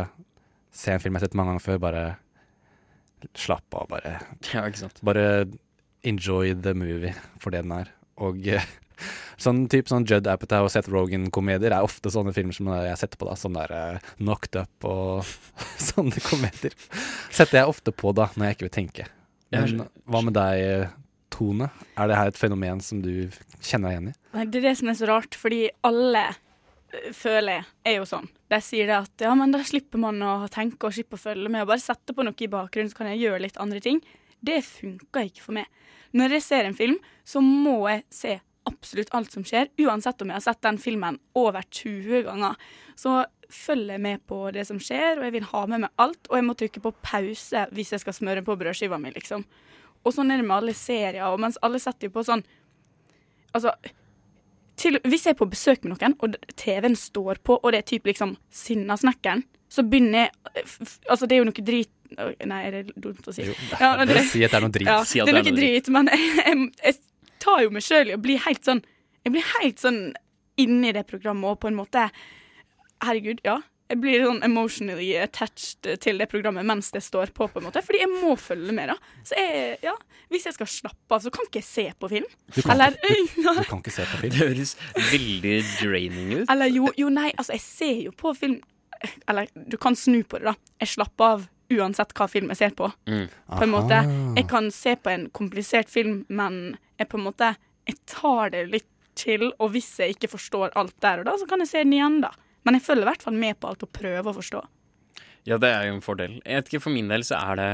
[0.72, 1.82] se en film jeg har sett mange ganger før.
[1.84, 2.04] Bare
[3.36, 4.14] slappe av, bare
[4.54, 4.64] Ja.
[5.04, 5.26] Bare
[6.08, 7.12] enjoy the movie
[7.42, 7.92] for det den er.
[8.24, 8.64] Og eh,
[9.42, 13.22] sånn type sånn Judd Apatow og Seth Rogan-komedier er ofte sånne filmer som jeg setter
[13.22, 13.38] på, da.
[13.40, 15.26] Sånn der uh, Knocked Up og
[15.90, 16.76] sånne komedier.
[17.30, 19.10] Setter jeg ofte på da, når jeg ikke vil tenke.
[19.56, 20.94] Men hva med deg,
[21.36, 21.70] Tone?
[22.00, 23.28] Er det her et fenomen som du
[23.60, 24.16] kjenner deg igjen i?
[24.38, 28.08] Nei, det er det som er så rart, fordi alle øh, føler jeg er jo
[28.10, 28.30] sånn.
[28.52, 31.52] De sier det at ja, men da slipper man å tenke og slipper å følge
[31.52, 34.00] med, og bare sette på noe i bakgrunnen, så kan jeg gjøre litt andre ting.
[34.46, 35.68] Det funker ikke for meg.
[36.16, 38.38] Når jeg ser en film, så må jeg se
[38.70, 42.56] absolutt alt som skjer, uansett om jeg har sett den filmen over 20 ganger.
[43.00, 46.30] Så følger jeg med på det som skjer, og jeg vil ha med meg alt,
[46.30, 49.46] og jeg må trykke på pause hvis jeg skal smøre på brødskiva mi, liksom.
[50.06, 52.46] Og sånn er det med alle serier, og mens alle setter på sånn
[53.56, 53.72] Altså,
[54.76, 57.86] til, hvis jeg er på besøk med noen, og TV-en står på, og det er
[57.88, 60.66] typ liksom Sinnasnekkeren, så begynner jeg
[61.08, 61.92] Altså, det er jo noe drit
[62.46, 63.48] Nei, er det dumt å si?
[63.48, 64.88] Jo, bare si at det er noe drit.
[64.88, 67.00] Ja, Si det er det er noe drit, drit, men jeg, jeg, jeg
[67.44, 68.84] tar jo meg sjøl i å bli helt sånn
[69.26, 70.02] Jeg blir helt sånn
[70.62, 72.10] inni det programmet, og på en måte
[73.04, 73.60] Herregud, ja.
[73.86, 77.84] Jeg blir sånn emotionally attached til det programmet mens det står på, på en måte.
[77.86, 78.96] Fordi jeg må følge med, da.
[79.28, 79.94] Så jeg, ja,
[80.34, 82.26] hvis jeg skal slappe av, så kan ikke jeg se på film.
[82.56, 84.34] Du kan, Eller, du, du kan ikke se på film.
[84.34, 84.74] Det høres
[85.12, 86.48] veldig draining ut.
[86.50, 88.58] eller jo, jo, nei, altså, jeg ser jo på film
[89.30, 90.74] Eller du kan snu på det, da.
[90.82, 92.90] Jeg slapper av uansett hva film jeg ser på.
[93.10, 93.28] Mm.
[93.52, 94.02] På en måte.
[94.40, 98.64] Jeg kan se på en komplisert film, men jeg på en måte Jeg tar det
[98.72, 101.84] litt chill, og hvis jeg ikke forstår alt der og da, så kan jeg se
[101.84, 102.32] den igjen, da.
[102.66, 104.64] Men jeg følger i hvert fall med på alt og prøver å forstå.
[105.46, 106.40] Ja, det er jo en fordel.
[106.42, 107.68] Jeg vet ikke, For min del så er det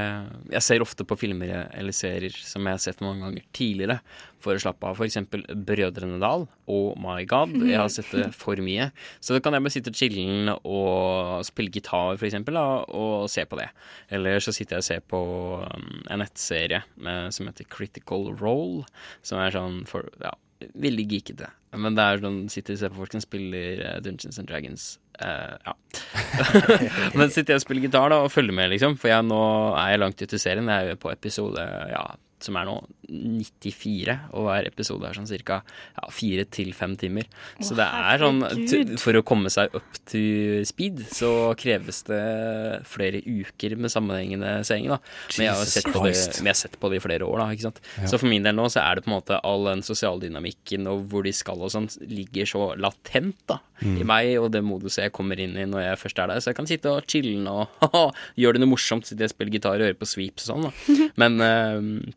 [0.52, 3.96] Jeg ser ofte på filmer eller serier som jeg har sett mange ganger tidligere
[4.42, 5.00] for å slappe av.
[5.06, 6.44] Eksempel Brødrene Dal.
[6.68, 7.54] Oh my god.
[7.64, 8.90] Jeg har sett det for mye.
[9.24, 13.70] Så da kan jeg bare sitte chillen og spille gitar, eksempel, og se på det.
[14.12, 15.22] Eller så sitter jeg og ser på
[15.62, 18.82] um, en nettserie eh, som heter Critical Role,
[19.24, 20.34] som er sånn for ja,
[20.84, 21.50] veldig geekete.
[21.82, 24.88] Men det er sånn sitter og ser på folk som spiller eh, Dungeons and Dragons.
[25.22, 25.74] Uh, ja.
[27.18, 28.98] Men sitter jeg og spiller gitar da og følger med, liksom.
[29.00, 29.40] For jeg, nå
[29.80, 30.68] er jeg langt ute i serien.
[30.68, 32.04] Jeg er på episode ja,
[32.44, 32.76] som er nå
[33.12, 35.58] 94, og hver episode er sånn ca.
[35.98, 37.28] Ja, fire til fem timer.
[37.58, 38.40] Å, så det er sånn
[39.00, 40.22] For å komme seg up to
[40.68, 42.22] speed, så kreves det
[42.88, 44.98] flere uker med sammenhengende seing, da.
[45.36, 47.42] Men jeg har sett på det, men jeg har sett på det i flere år,
[47.44, 47.48] da.
[47.56, 47.82] Ikke sant?
[47.98, 48.08] Ja.
[48.12, 51.06] Så for min del nå så er det på en måte all den sosialdynamikken og
[51.12, 53.96] hvor de skal og sånn, ligger så latent da Mm.
[53.98, 56.38] i meg og det moduset jeg kommer inn i når jeg først er der.
[56.38, 57.50] Så jeg kan sitte og chille
[57.88, 60.68] og gjøre det noe morsomt, sitte og spille gitar og høre på sweeps og sånn.
[60.68, 62.12] da Men eh,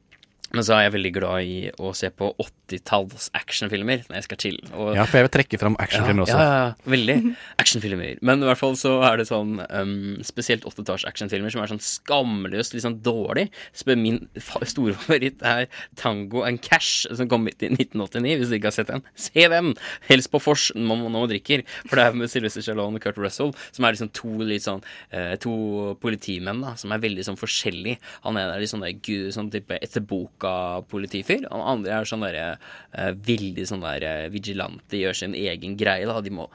[0.53, 4.39] men så er jeg veldig glad i å se på 80-talls actionfilmer når jeg skal
[4.41, 4.69] chille.
[4.73, 6.37] Og, Ja, for jeg vil trekke fram actionfilmer ja, også.
[6.39, 7.17] Ja, ja, veldig.
[7.61, 8.21] Actionfilmer.
[8.25, 9.93] Men i hvert fall så er det sånn um,
[10.25, 13.47] spesielt 80-talls actionfilmer som er sånn skamløst litt sånn dårlig.
[13.75, 15.67] Så min store favoritt er
[15.99, 19.05] Tango and Cash, som kom ut i 1989, hvis du ikke har sett den.
[19.13, 19.73] Se den!
[20.09, 21.65] Helst på vors når man drikker.
[21.85, 24.83] For det er med Sylvester Stallone og Kurt Russell, som er liksom to litt sånn
[25.13, 25.53] uh, To
[26.01, 27.99] politimenn da, som er veldig sånn forskjellige.
[28.25, 30.03] Han er er litt sånn der sånn type etter
[30.35, 31.47] boka-politifyr.
[31.51, 36.05] Og andre er sånn derre uh, veldig sånn der uh, vigilante, gjør sin egen greie.
[36.05, 36.49] da De må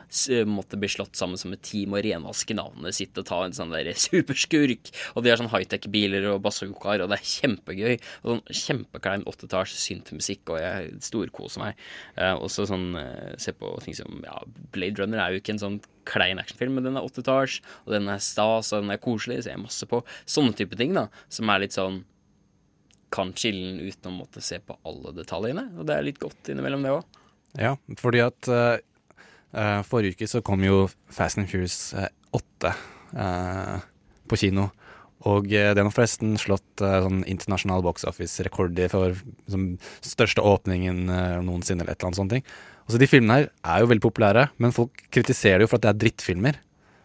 [0.47, 3.73] måtte bli slått sammen som et team og renvaske navnet sitt og ta en sånn
[3.75, 4.93] der superskurk.
[5.15, 7.97] Og de har sånn high-tech-biler og bazookaer, og det er kjempegøy.
[8.23, 11.81] Og sånn kjempeklein åttetalls syntmusikk, og jeg storkoser meg.
[12.19, 14.37] Uh, også sånn eh, Se på ting som ja,
[14.75, 15.79] Blade Runner er jo ikke en sånn
[16.09, 19.55] klein actionfilm, men den er åttetalls, og den er stas, og den er koselig, ser
[19.55, 20.01] jeg masse på.
[20.29, 22.03] Sånne type ting, da, som er litt sånn
[23.13, 25.69] kan chille den uten å måtte se på alle detaljene.
[25.79, 27.21] Og det er litt godt innimellom, det òg.
[27.59, 28.83] Ja, fordi at eh,
[29.53, 32.75] eh, forrige uke så kom jo Fast and Furious eh, 8
[33.19, 33.81] uh,
[34.31, 34.69] på kino.
[35.29, 39.19] Og eh, den har forresten slått uh, sånn internasjonal box office-rekorder for
[39.51, 39.67] som,
[40.07, 42.53] største åpningen eh, noensinne, eller et eller annet sånt.
[42.87, 45.85] Altså, de filmene her er jo veldig populære, men folk kritiserer det jo for at
[45.85, 46.61] det er drittfilmer.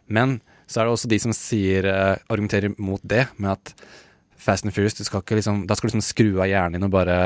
[0.08, 3.74] Men så er det også de som sier, eh, argumenterer mot det, med at
[4.46, 7.18] Fast and Furious, skal liksom, da skal du liksom skru av hjernen din og bare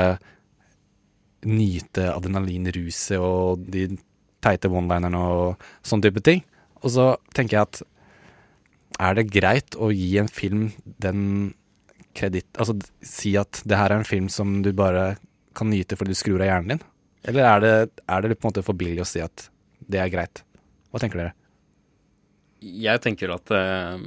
[1.48, 3.86] nyte adrenalinruset og de
[4.44, 6.42] teite one-linerne og sånn type ting.
[6.80, 7.06] Og så
[7.36, 7.82] tenker jeg at
[9.00, 11.52] er det greit å gi en film den
[12.16, 12.74] kreditt Altså
[13.06, 15.14] si at det her er en film som du bare
[15.56, 16.86] kan nyte fordi du skrur av hjernen din?
[17.30, 17.74] Eller er det,
[18.08, 19.46] er det på en måte for billig å si at
[19.90, 20.42] det er greit?
[20.90, 21.36] Hva tenker dere?
[22.60, 24.02] Jeg tenker at eh,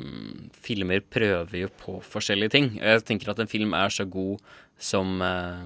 [0.62, 2.70] filmer prøver jo på forskjellige ting.
[2.78, 4.44] Jeg tenker at en film er så god
[4.78, 5.66] som eh,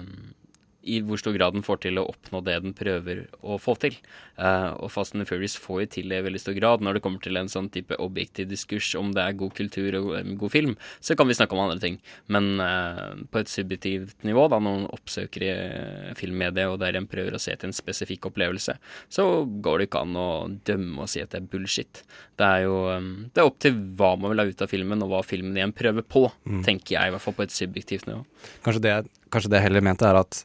[0.88, 3.98] i hvor stor grad den får til å oppnå det den prøver å få til.
[4.38, 6.84] Eh, og Fast and the Furious får jo til det i veldig stor grad.
[6.84, 10.12] Når det kommer til en sånn type objektiv diskurs om det er god kultur og
[10.38, 11.98] god film, så kan vi snakke om andre ting.
[12.30, 15.50] Men uh, på et subjektivt nivå, da man oppsøker i
[16.18, 18.76] filmmediet og der en prøver å se til en spesifikk opplevelse,
[19.10, 19.26] så
[19.64, 20.28] går det ikke an å
[20.68, 22.02] dømme og si at det er bullshit.
[22.38, 25.02] Det er jo um, det er opp til hva man vil ha ut av filmen,
[25.02, 26.62] og hva filmen igjen prøver på, Mm.
[26.64, 28.22] tenker jeg, i hvert fall på et subjektivt nivå.
[28.64, 28.92] Kanskje det,
[29.32, 30.38] kanskje det heller mente er at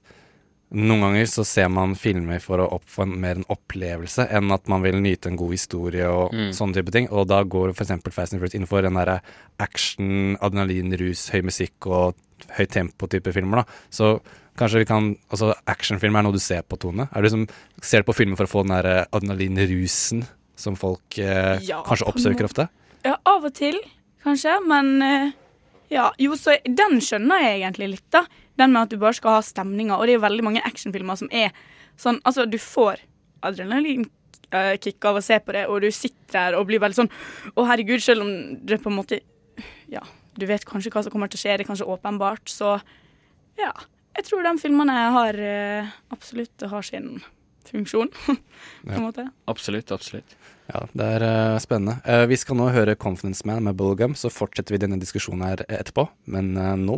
[0.73, 4.67] noen ganger så ser man filmer for å opp, få mer en opplevelse enn at
[4.71, 6.49] man vil nyte en god historie og Mm.
[6.53, 7.07] sånne type ting.
[7.11, 7.91] Og da går f.eks.
[8.11, 9.19] Fast and Furious innenfor den derre
[9.59, 12.15] action, adrenalin, rus, høy musikk og
[12.57, 13.65] høyt tempo-type filmer, da.
[13.93, 14.19] Så
[14.57, 17.07] kanskje vi kan Altså, actionfilm er noe du ser på, Tone.
[17.13, 17.47] Er du liksom,
[17.81, 22.07] ser du på filmer for å få den derre adrenalinrusen som folk eh, Ja, kanskje
[22.09, 22.67] oppsøker ofte?
[23.05, 23.77] Ja, av og til,
[24.23, 25.31] kanskje, men eh,
[25.93, 26.11] ja.
[26.21, 28.23] Jo, så den skjønner jeg egentlig litt, da.
[28.63, 29.95] Den med at du bare skal ha stemninger.
[29.97, 31.51] Og det er jo veldig mange actionfilmer som er
[31.99, 33.03] sånn Altså, du får
[33.43, 37.11] adrenalinkick av å se på det, og du sitter der og blir veldig sånn
[37.53, 38.31] Å, herregud, selv om
[38.65, 39.19] det på en måte
[39.91, 40.01] Ja,
[40.39, 42.77] du vet kanskje hva som kommer til å skje, det er kanskje åpenbart, så
[43.59, 43.69] ja.
[44.17, 47.19] Jeg tror de filmene har eh, absolutt har sin
[47.69, 48.35] funksjon, på
[48.89, 48.95] Ja.
[48.97, 49.27] en måte.
[49.49, 50.33] Absolutt, absolutt.
[50.69, 51.99] Ja, det er eh, spennende.
[52.05, 55.63] Eh, vi skal nå høre Confidence Man med Bullgum, så fortsetter vi denne diskusjonen her
[55.69, 56.07] etterpå.
[56.33, 56.97] Men eh, nå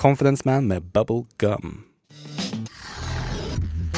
[0.00, 1.84] Confidence Man med Bubblegum.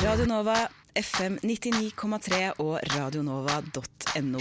[0.04, 0.56] Radio Nova,
[0.94, 4.40] FM 99,3 og radionova.no.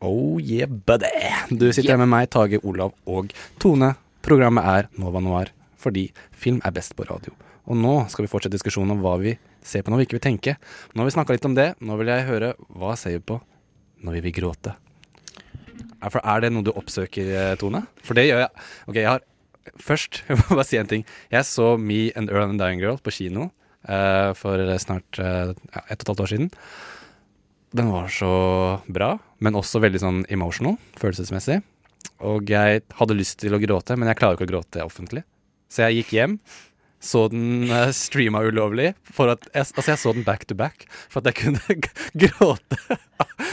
[0.00, 1.10] Oh yeah, buddy!
[1.50, 3.96] Du sitter her med meg, Tage Olav og Tone.
[4.22, 7.34] Programmet er Nova Noir fordi film er best på radio.
[7.66, 10.26] Og nå skal vi fortsette diskusjonen om hva vi ser på når vi ikke vil
[10.28, 10.54] tenke.
[10.94, 11.72] Nå har vi snakka litt om det.
[11.82, 13.40] Nå vil jeg høre hva ser vi på
[14.06, 14.76] når vi vil gråte.
[15.98, 17.82] Er, er det noe du oppsøker, eh, Tone?
[18.06, 18.68] For det gjør jeg.
[18.86, 19.26] Ok, jeg har
[19.76, 21.06] Først, jeg må bare si en ting.
[21.34, 23.50] Jeg så Me and Earl and Dying Girl på kino
[23.88, 26.52] uh, for snart uh, ett og et halvt år siden.
[27.76, 28.30] Den var så
[28.88, 31.60] bra, men også veldig sånn emotional, følelsesmessig.
[32.24, 35.22] Og jeg hadde lyst til å gråte, men jeg klarer ikke å gråte offentlig.
[35.68, 36.38] Så jeg gikk hjem,
[37.00, 38.92] så den uh, streama ulovlig.
[39.14, 42.26] For at jeg, altså jeg så den back to back for at jeg kunne g-
[42.26, 42.98] gråte.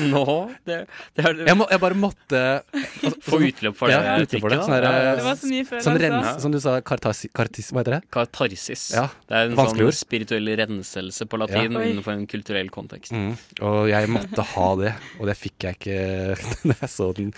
[0.06, 0.22] Nå?
[0.66, 0.76] Det,
[1.18, 2.40] det er Jeg, må, jeg bare måtte
[2.74, 4.58] altså, Få utløp for det ja, utløp for det.
[4.66, 7.70] Sånn der, eh, det var så mye før, Sånn rens, som du sa, kartasi, kartis,
[7.74, 8.02] hva heter det?
[8.14, 8.84] Katarsis.
[8.98, 10.00] Ja, Det er en vanskelig sånn ord.
[10.02, 11.86] spirituell renselse på latin Ja.
[11.86, 13.14] Innenfor en kulturell kontekst.
[13.16, 13.32] Mm,
[13.66, 16.02] og jeg måtte ha det, og det fikk jeg ikke
[16.70, 17.32] når jeg så den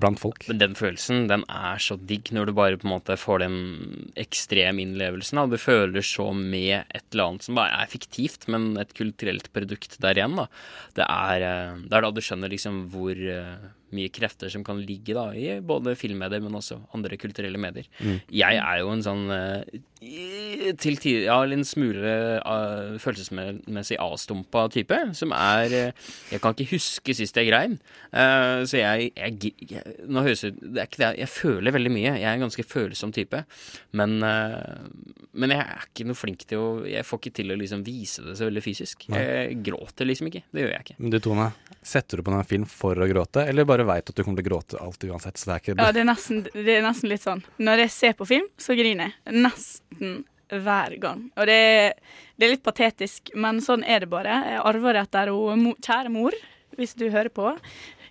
[0.00, 0.44] blant folk.
[0.50, 3.56] Men den følelsen, den er så digg når du bare på en måte får den
[4.18, 5.40] ekstrem innlevelsen.
[5.42, 9.50] Og Du føler så med et eller annet som bare er fiktivt, men et kulturelt
[9.56, 10.36] produkt der igjen.
[10.38, 10.46] Da.
[10.98, 14.80] Det er, eh, det er da du skjønner liksom hvor eh, mye krefter som kan
[14.82, 17.88] ligge da, i både filmmedier, men også andre kulturelle medier.
[18.00, 18.18] Mm.
[18.42, 19.78] Jeg er jo en sånn eh,
[20.76, 22.12] til tider ja, en smule
[22.44, 27.78] uh, følelsesmessig avstumpa type, som er uh, Jeg kan ikke huske sist jeg grein.
[28.12, 31.74] Uh, så jeg, jeg, jeg Nå høres det ut Det er ikke det Jeg føler
[31.74, 32.12] veldig mye.
[32.20, 33.40] Jeg er en ganske følsom type.
[33.96, 34.86] Men, eh,
[35.36, 38.24] men jeg er ikke noe flink til å Jeg får ikke til å liksom vise
[38.26, 39.06] det så veldig fysisk.
[39.12, 39.22] Nei.
[39.22, 40.44] Jeg gråter liksom ikke.
[40.52, 40.98] Det gjør jeg ikke.
[41.00, 41.48] Men du Tone,
[41.86, 44.46] setter du på en film for å gråte, eller bare veit at du kommer til
[44.46, 45.36] å gråte alt uansett?
[45.38, 47.42] Så det er ikke Ja, det er, nesten, det er nesten litt sånn.
[47.58, 49.36] Når jeg ser på film, så griner jeg.
[49.46, 51.24] Nesten hver gang.
[51.36, 51.60] Og det
[52.38, 54.34] det er litt patetisk, men sånn er det bare.
[54.44, 56.34] Jeg arver det etter mo- kjære mor,
[56.76, 57.54] hvis du hører på.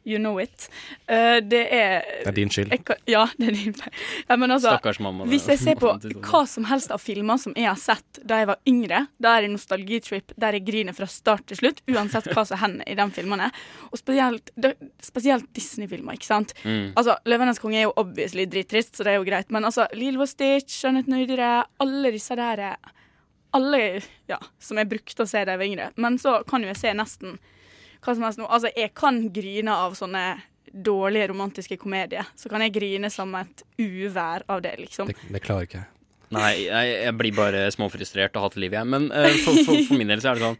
[0.06, 0.68] You know it.
[1.10, 2.70] Uh, det er Det er din skyld.
[2.70, 3.94] Jeg ja, det er din feil.
[4.30, 5.26] Ja, men altså, Stakkars mamma.
[5.26, 5.90] Hvis jeg ser på
[6.30, 9.48] hva som helst av filmer som jeg har sett da jeg var yngre, da er
[9.48, 13.08] det nostalgitrip der jeg griner fra start til slutt, uansett hva som hender i de
[13.18, 13.50] filmene.
[13.90, 14.54] Og spesielt,
[15.02, 16.54] spesielt Disney-filmer, ikke sant.
[16.64, 16.94] Mm.
[16.96, 20.22] Altså, 'Løvenes konge' er jo obviously drittrist, så det er jo greit, men altså, 'Lilo
[20.22, 22.94] og Stitch', 'Skjønnheten og udyret', alle disse der er-
[23.56, 25.92] Alle ja, som jeg brukte å se da jeg var yngre.
[25.96, 27.38] Men så kan jo jeg se nesten
[28.06, 28.50] hva som helst nå.
[28.50, 30.26] Altså, jeg kan grine av sånne
[30.76, 32.28] dårlige romantiske komedier.
[32.36, 35.12] Så kan jeg grine som et uvær av det, liksom.
[35.12, 35.92] Det, det klarer ikke jeg.
[36.36, 38.90] Nei, jeg, jeg blir bare småfrustrert og hater livet, jeg.
[38.92, 40.58] Men uh, for, for, for min del så er det sånn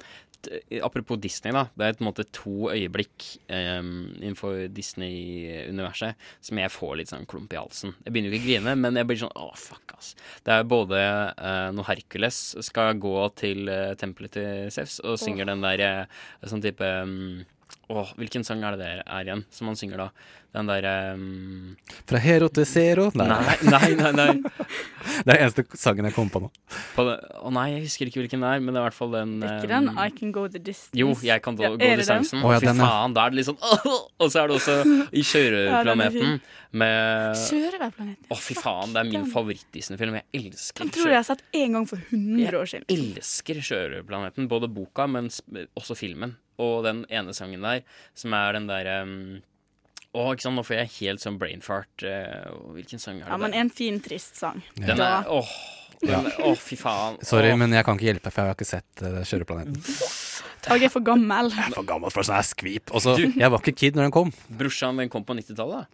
[0.84, 1.66] Apropos Disney, da.
[1.76, 3.90] Det er på en måte to øyeblikk um,
[4.20, 7.96] innenfor Disney-universet som jeg får litt sånn klump i halsen.
[8.06, 10.14] Jeg begynner jo ikke å grine, men jeg blir sånn åh, fuck, ass.
[10.46, 11.02] Det er både
[11.40, 15.54] uh, når Hercules skal gå til uh, tempelet til Zeus og synger oh.
[15.54, 17.44] den der eh, sånn type mm,
[17.88, 20.10] Åh, hvilken sang er det det er igjen som han synger da?
[20.56, 21.76] Den der um...
[22.08, 23.10] Fra hero til zero?
[23.20, 23.28] Nei,
[23.68, 24.12] nei, nei.
[24.16, 24.28] nei.
[25.26, 26.50] det er den eneste sangen jeg kom på nå.
[26.96, 28.98] På det, å nei, jeg husker ikke hvilken det er, men det er i hvert
[28.98, 30.98] fall den Er ikke den um, I Can Go The Distance?
[30.98, 32.42] Jo, jeg kan Ja, gå det distansen.
[32.42, 33.60] Å, ja, Fy faen, da er det litt sånn
[34.24, 34.78] Og så er det også
[35.12, 36.40] i Kjøreplaneten
[36.76, 38.32] med Sjørøverplaneten.
[38.32, 39.30] Å, fy faen, det er min den.
[39.32, 40.18] favoritt-Disney-film.
[40.20, 42.88] Jeg elsker Den tror jeg jeg har sett én gang for 100 år siden.
[42.90, 45.30] Jeg elsker Kjøreplaneten Både boka, men
[45.78, 46.36] også filmen.
[46.58, 47.82] Og den ene sangen der,
[48.16, 49.42] som er den derre um,
[50.16, 52.04] Å, ikke sant, nå får jeg helt sånn brain fart.
[52.08, 54.62] eh, hvilken sang er det Ja, men en fin, trist sang.
[54.78, 55.50] Den Da- er Åh,
[56.06, 57.18] den, åh, fy faen.
[57.26, 57.58] Sorry, Åh.
[57.60, 59.76] men jeg kan ikke hjelpe, for jeg har ikke sett uh, Kjøreplaneten.
[60.72, 61.52] Jeg er for gammel.
[61.52, 62.92] Jeg er for gammel for sånn her skvip.
[62.96, 64.32] Også, Du- jeg var ikke kid når den kom.
[64.50, 65.88] Brorsan, den kom på 90-tallet.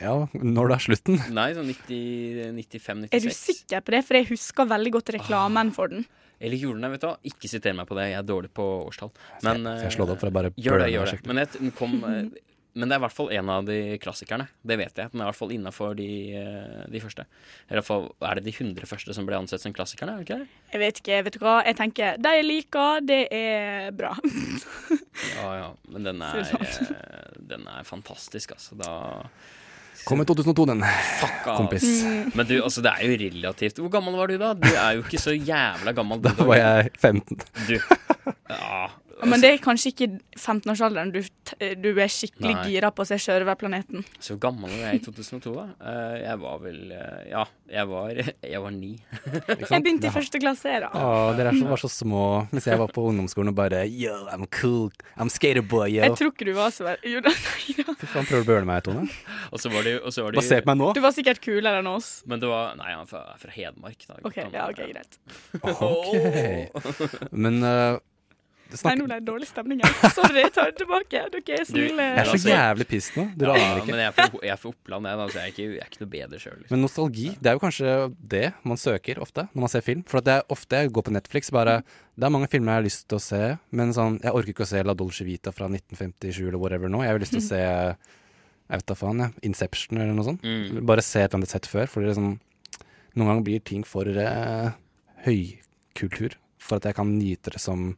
[0.00, 1.18] Ja, når det er slutten.
[1.32, 3.08] Nei, sånn 95-96.
[3.14, 4.04] Er du sikker på det?
[4.04, 6.04] For jeg husker veldig godt reklamen for den.
[6.40, 7.14] Eller julene, vet du hva?
[7.30, 9.12] Ikke siter meg på det, jeg er dårlig på årstall.
[9.46, 11.20] Men, jeg, jeg slå det opp for å bare gjør det, gjør det.
[11.30, 14.48] Men, jeg, kom, eh, men det er i hvert fall en av de klassikerne.
[14.66, 15.12] Det vet jeg.
[15.12, 16.08] Den er i hvert fall innafor de,
[16.40, 17.26] eh, de første.
[17.68, 20.16] Eller i hvert fall er det de 100 første som ble ansett som klassikerne?
[20.16, 20.62] er det ikke det?
[20.72, 21.56] Jeg vet ikke, vet du hva.
[21.68, 24.16] Jeg tenker de jeg liker, det er bra.
[25.38, 25.68] Ja, ja.
[25.94, 28.74] Men den er, eh, den er fantastisk, altså.
[28.82, 28.96] Da
[30.04, 30.82] Kom i 2002, den.
[31.44, 31.84] Kompis.
[32.36, 34.50] Men du, altså, det er jo relativt Hvor gammel var du da?
[34.58, 36.20] Du er jo ikke så jævla gammel.
[36.26, 37.40] Da var jeg 15.
[37.68, 37.78] Du.
[38.54, 38.86] Ja.
[39.20, 40.06] Ja, men det er kanskje ikke
[40.36, 41.20] 15-årsalderen du,
[41.80, 42.64] du er skikkelig Nei.
[42.72, 44.04] gira på å se Sjørøverplaneten.
[44.22, 45.66] Så gammel var jeg i 2002, da?
[45.90, 48.20] Eh, jeg var vel eh, Ja, jeg var,
[48.54, 48.92] jeg var ni.
[49.24, 50.90] Jeg begynte i første klasse, jeg, da.
[50.94, 54.14] Å, dere er så, var så små mens jeg var på ungdomsskolen og bare Yo,
[54.32, 54.90] I'm cool.
[55.20, 56.02] I'm skaterboy, yo.
[56.04, 57.34] Jeg tror ikke du var så veldig Jo da.
[57.34, 59.06] Fy faen, prøver du å burne meg, Tone?
[59.50, 60.90] Og så var det, og så var det Bare se på meg nå.
[60.96, 62.16] Du var sikkert kulere enn oss.
[62.30, 64.08] Men det var Nei, han er fra, fra Hedmark.
[64.08, 64.18] Da.
[64.26, 65.20] OK, ja, ok, greit.
[65.62, 67.30] Ok.
[67.44, 68.00] Men uh,
[68.84, 69.94] Nei, nå ble det dårlig stemning her.
[70.16, 71.22] Sorry, jeg tar det tilbake.
[71.34, 72.06] Dere er snille.
[72.08, 73.24] Jeg er så jævlig piss nå.
[73.38, 73.90] Du Ja, aner ikke.
[73.92, 75.90] men jeg er fra, jeg er Oppland, jeg, da, så jeg er ikke, jeg er
[75.92, 76.56] ikke noe bedre sjøl.
[76.62, 76.72] Liksom.
[76.74, 77.94] Men nostalgi, det er jo kanskje
[78.34, 80.02] det man søker ofte når man ser film.
[80.10, 81.76] For at det er ofte jeg går på Netflix bare
[82.14, 83.42] Det er mange filmer jeg har lyst til å se,
[83.74, 87.02] men sånn Jeg orker ikke å se La Dolce Vita fra 1957 eller whatever nå.
[87.06, 89.30] Jeg har lyst til å se Jeg vet da faen, ja.
[89.44, 90.42] Inception eller noe sånt.
[90.46, 90.80] Mm.
[90.88, 91.86] Bare se et eller annet sett før.
[91.90, 92.34] For det er sånn
[93.14, 94.72] Noen ganger blir ting for eh,
[95.26, 97.92] høykultur for at jeg kan nyte det som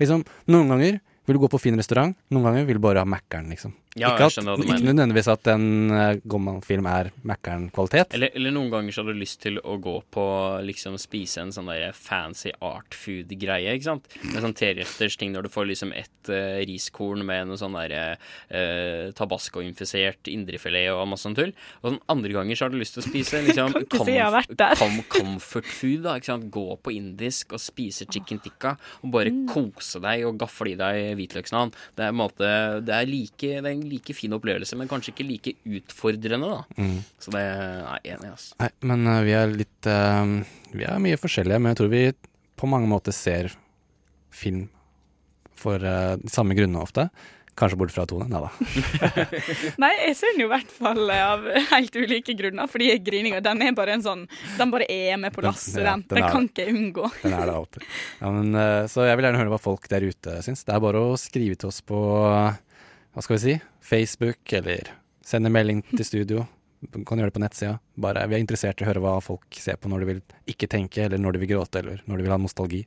[0.00, 3.08] Liksom, noen ganger vil du gå på fin restaurant, noen ganger vil du bare ha
[3.08, 3.74] Mækkern, liksom.
[3.98, 8.14] Ja, ikke, at, ikke nødvendigvis at en uh, Gomman-film er Mækkern-kvalitet.
[8.16, 10.24] Eller, eller noen ganger så har du lyst til å gå på
[10.64, 14.08] liksom spise en sånn der fancy art food-greie, ikke sant?
[14.30, 18.02] Med sånn treretters ting når du får liksom ett uh, riskorn med noe sånn derre
[18.16, 21.52] uh, tabasco-infisert indrefilet og masse sånn tull.
[21.82, 23.76] Og sånn andre ganger så har du lyst til å spise liksom
[24.78, 26.48] com- comfort food, da, ikke sant?
[26.52, 29.46] Gå på indisk og spise chicken tikka og bare Mm.
[29.48, 31.70] kose deg og gafle i deg hvitløksnavn.
[31.96, 32.48] Det er, en måte,
[32.84, 36.62] det, er like, det er en like fin opplevelse, men kanskje ikke like utfordrende, da.
[36.78, 36.96] Mm.
[37.20, 38.54] Så det er jeg enig i, altså.
[38.62, 40.32] Nei, men uh, vi er litt uh,
[40.72, 42.04] Vi er mye forskjellige, men jeg tror vi
[42.62, 43.50] på mange måter ser
[44.32, 44.68] film
[45.58, 47.08] for uh, de samme grunnene ofte.
[47.58, 48.24] Kanskje bort fra Tone.
[48.32, 48.48] Nei da.
[49.82, 53.60] Nei, jeg ser den jo i hvert fall av helt ulike grunner, fordi grininga den
[53.66, 54.22] er bare en sånn
[54.56, 56.06] Den bare er med på Den- lasset, ja, den.
[56.08, 56.52] den Den er kan det.
[56.54, 57.10] ikke jeg unngå.
[57.26, 57.84] Den er det alltid.
[58.22, 58.56] Ja, men,
[58.88, 60.64] så jeg vil gjerne høre hva folk der ute syns.
[60.64, 62.00] Det er bare å skrive til oss på
[63.12, 64.90] hva skal vi si, Facebook, eller
[65.24, 66.46] sende melding til studio.
[66.82, 67.76] Du kan gjøre det på nettsida.
[68.00, 70.70] Bare, vi er interessert i å høre hva folk ser på når de vil ikke
[70.72, 72.82] tenke, eller når de vil gråte, eller når de vil ha nostalgi.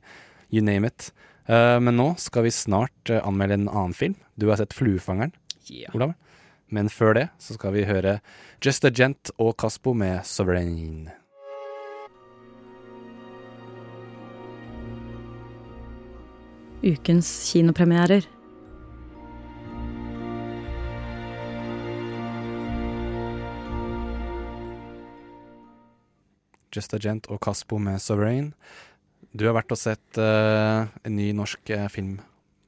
[0.52, 1.10] You name it.
[1.48, 4.18] Uh, men nå skal vi snart uh, anmelde en annen film.
[4.36, 5.32] Du har sett 'Fluefangeren',
[5.66, 5.90] Yeah.
[5.94, 6.12] Olav.
[6.70, 8.20] Men før det så skal vi høre
[8.62, 11.10] Just a Gent og Kaspo med 'Sovereign'.
[16.86, 18.35] Ukens kinopremierer.
[26.76, 28.52] Just a Gent og Kaspo med 'Sovereign'.
[29.36, 32.18] Du har vært og sett uh, en ny norsk uh, film,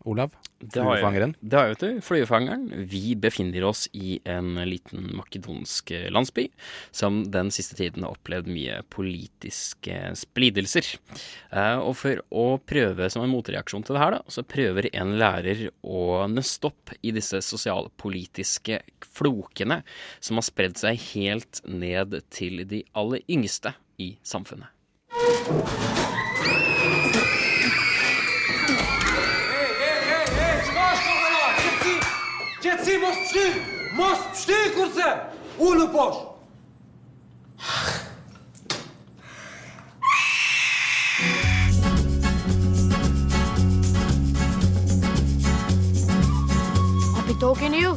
[0.04, 0.30] Olav.
[0.60, 2.00] Det har jeg- Det har jeg, vet du.
[2.02, 2.62] Fluefangeren.
[2.90, 6.48] Vi befinner oss i en liten makedonsk landsby
[6.90, 10.98] som den siste tiden har opplevd mye politiske splidelser.
[11.52, 15.16] Uh, og for å prøve som en motreaksjon til det her, da, så prøver en
[15.20, 19.82] lærer å nøste opp i disse sosialpolitiske flokene
[20.20, 24.68] som har spredd seg helt ned til de aller yngste i samfunnet.
[32.62, 33.44] Qetësi mos pështy!
[33.98, 35.08] Mos pështy kurse!
[35.58, 36.18] Ullu posh!
[47.14, 47.94] Happy talking to you.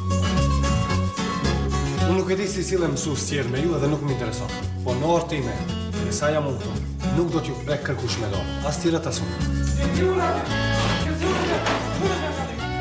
[2.09, 4.57] Unë nuk e di si sillem mësues tjerë me ju edhe nuk më intereson.
[4.85, 5.80] Po në orë time, e
[6.15, 6.71] sa jam unë.
[7.17, 8.41] Nuk do t'ju prek kërkush me do.
[8.67, 9.35] As tira t'as unë.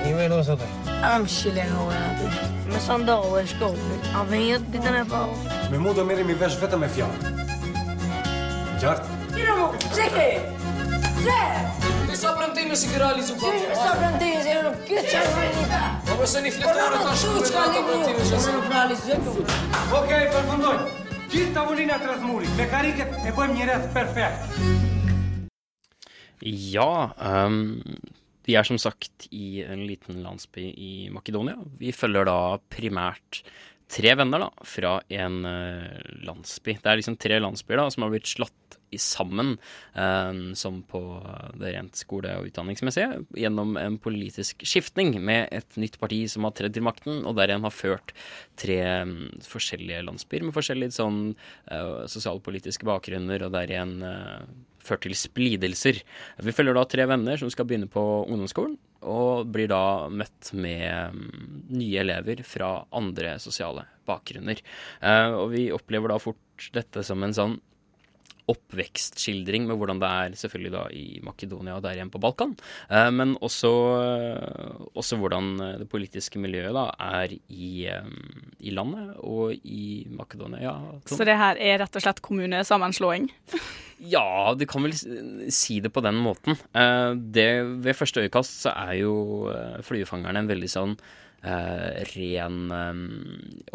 [0.05, 0.71] Një me nësë atë.
[1.11, 2.31] Am shilen u e atë.
[2.71, 3.99] Me sa ndohu e shkopi.
[4.15, 5.59] A venjët ditën e parë.
[5.73, 7.35] Me mu do merim i vesh vetëm me fjallë.
[8.81, 9.19] Gjartë?
[9.35, 10.29] Tira mu, që ke?
[11.21, 11.41] Që?
[12.11, 15.83] Në sa prëndime si këra lizu pa të Sa prëndime si në këtë që në
[16.09, 18.87] Po përse një fletore të ashtë Por të që ka një një Po në pra
[18.89, 21.00] e përfundoj Okej, përfundoj
[21.31, 24.57] Gjithë tavolina rreth murit, me kariket e bëjmë një rreth perfekt.
[26.43, 27.61] Ja, um,
[28.49, 31.55] vi er som sagt i en liten landsby i Makedonia.
[31.79, 33.45] Vi følger da primært
[33.91, 36.77] tre venner da, fra en eh, landsby.
[36.79, 39.59] Det er liksom tre landsbyer da, som har blitt slått sammen,
[39.95, 41.01] um, som på
[41.55, 46.57] det rent skole- og utdanningsmessige, gjennom en politisk skiftning med et nytt parti som har
[46.59, 48.15] tredd til makten, og der en har ført
[48.59, 51.21] tre um, forskjellige landsbyer med forskjellige sånn
[51.71, 54.43] uh, sosialpolitiske bakgrunner, og der en eh,
[54.85, 56.01] ført til splidelser.
[56.45, 61.17] Vi følger da tre venner som skal begynne på ungdomsskolen, og blir da møtt med
[61.17, 61.33] mm,
[61.77, 64.61] nye elever fra andre sosiale bakgrunner.
[65.01, 67.59] Eh, og vi opplever da fort dette som en sånn
[68.51, 72.57] oppvekstskildring med hvordan det er selvfølgelig da i Makedonia og der igjen på Balkan.
[72.91, 75.53] Eh, men også, eh, også hvordan
[75.83, 76.89] det politiske miljøet da
[77.21, 78.11] er i, eh,
[78.61, 80.63] i landet og i Makedonia.
[80.65, 83.31] Ja, Så det her er rett og slett kommunesammenslåing?
[84.01, 84.95] Ja, du kan vel
[85.53, 86.55] si det på den måten.
[86.73, 87.51] Eh, det,
[87.85, 89.13] ved første øyekast så er jo
[89.85, 90.95] fluefangerne en veldig sånn
[91.45, 93.01] eh, ren eh,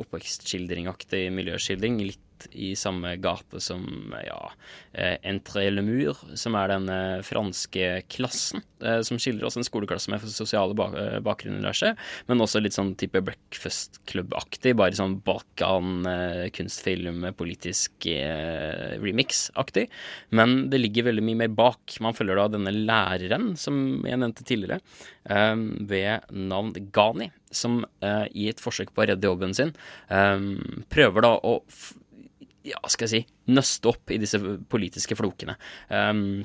[0.01, 1.99] oppvekstskildringaktig miljøskildring.
[2.05, 4.51] Litt i samme gate som ja,
[4.93, 8.63] eh, Entre le Mur, som er den eh, franske klassen.
[8.83, 10.95] eh, som skildrer oss en skoleklasse med sosiale bak
[11.25, 14.75] bakgrunner, seg, men også litt sånn type Breakfast Club-aktig.
[14.77, 18.07] Bare sånn Balkan, eh, kunstfilm, politisk
[19.01, 19.87] remix-aktig.
[20.35, 21.97] Men det ligger veldig mye mer bak.
[22.03, 24.79] Man følger da denne læreren, som jeg nevnte tidligere,
[25.25, 29.73] ved navn Ghani, som i et forsøk på å redde jobben sin,
[30.05, 31.57] prøver da å
[32.65, 35.57] ja, skal jeg si, nøste opp i disse politiske flokene.
[35.89, 36.43] Um,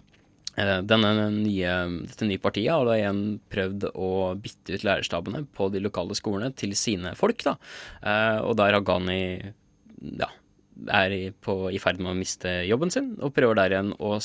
[0.59, 1.75] Eh, Denne nye,
[2.09, 3.23] dette nye partiet har da igjen
[3.53, 4.11] prøvd å
[4.41, 7.57] bytte ut lærerstabene på de lokale skolene til sine folk, da.
[8.03, 9.23] Eh, Og der har Ghani
[10.19, 10.31] ja,
[10.89, 14.17] er i, på, i ferd med å miste jobben sin, og prøver der igjen å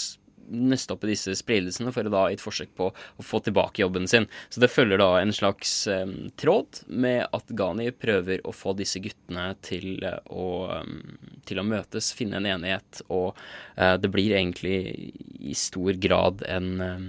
[0.49, 3.83] nøste opp i disse spredelsene for å da i et forsøk på å få tilbake
[3.83, 4.27] jobben sin.
[4.49, 6.05] Så det følger da en slags eh,
[6.39, 10.47] tråd med at Ghani prøver å få disse guttene til eh, å,
[10.77, 13.35] eh, til å møtes, finne en enighet, og
[13.75, 17.07] eh, det blir egentlig i stor grad en eh,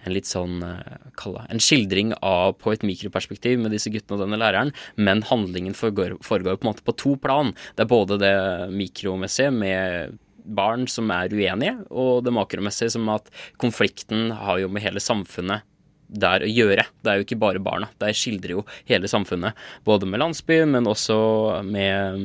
[0.00, 0.62] en litt sånn
[1.20, 5.76] kalla, en skildring av på et mikroperspektiv med disse guttene og denne læreren, men handlingen
[5.76, 7.52] foregår, foregår på en måte på to plan.
[7.76, 8.32] Det er både det
[8.72, 13.28] mikromessige med barn som er uenige, og det makromessige som at
[13.60, 15.66] konflikten har jo med hele samfunnet
[16.10, 16.84] der å gjøre.
[17.00, 17.88] Det er jo ikke bare barna.
[18.00, 19.58] Det skildrer jo hele samfunnet.
[19.86, 21.16] Både med landsbyen, men også
[21.66, 22.24] med,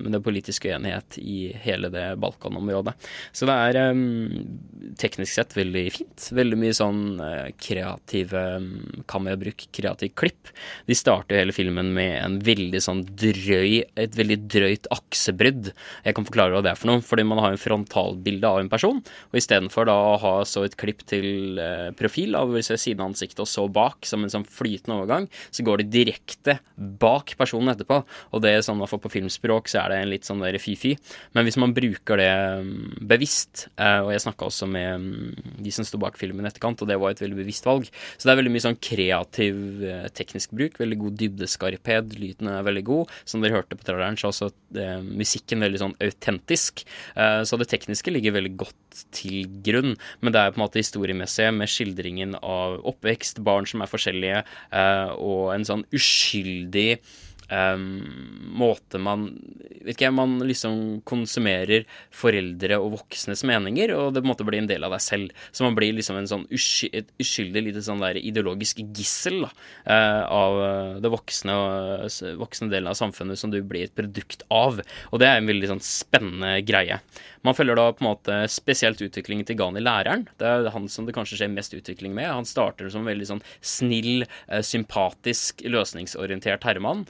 [0.00, 2.96] med det politiske uenighet i hele det Balkan-området.
[3.36, 4.02] Så det er em,
[5.00, 6.26] teknisk sett veldig fint.
[6.36, 8.70] Veldig mye sånn eh, kreative um,
[9.10, 10.50] kamerabruk, kreativ klipp.
[10.90, 15.72] De starter hele filmen med en veldig sånn drøy, et veldig drøyt aksebrudd.
[16.06, 17.04] Jeg kan forklare hva det er for noe.
[17.06, 20.76] Fordi man har en frontalbilde av en person, og istedenfor da å ha så et
[20.80, 24.96] klipp til eh, profil, av siden av ansiktet og så bak, som en sånn flytende
[24.96, 28.00] overgang, så går det direkte bak personen etterpå.
[28.32, 30.96] Og det er sånn, hvert på filmspråk, så er det en litt sånn der fy-fy.
[31.36, 32.30] Men hvis man bruker det
[32.64, 36.50] mm, bevisst, eh, og jeg snakka også med mm, de som sto bak filmen i
[36.50, 39.84] etterkant, og det var et veldig bevisst valg, så det er veldig mye sånn kreativ
[39.86, 43.16] eh, teknisk bruk, veldig god dybdeskarphet, lyden er veldig god.
[43.28, 46.84] Som dere hørte på traileren, så er også eh, musikken veldig sånn autentisk.
[47.10, 51.48] Så det tekniske ligger veldig godt til grunn, men det er på en måte historiemessig
[51.54, 52.78] med skildringen av
[53.10, 57.00] oppvekst, barn som er forskjellige, eh, og en sånn uskyldig
[57.50, 59.28] um, måte man
[59.80, 64.60] vet ikke, Man liksom konsumerer foreldre og voksnes meninger, og det på en måte blir
[64.62, 65.44] en del av deg selv.
[65.52, 69.50] Så man blir liksom en sånn usky, et uskyldig lite sånn der ideologisk gissel da,
[69.86, 71.56] uh, av eh, det voksne,
[72.04, 74.82] uh, voksne delen av samfunnet som du blir et produkt av.
[75.10, 77.00] Og det er en veldig sånn spennende greie.
[77.46, 80.26] Man følger da på en måte spesielt utviklingen til Gani læreren.
[80.40, 82.28] Det er han som det kanskje skjer mest utvikling med.
[82.28, 84.26] Han starter som en veldig sånn snill,
[84.66, 87.06] sympatisk, løsningsorientert herremann,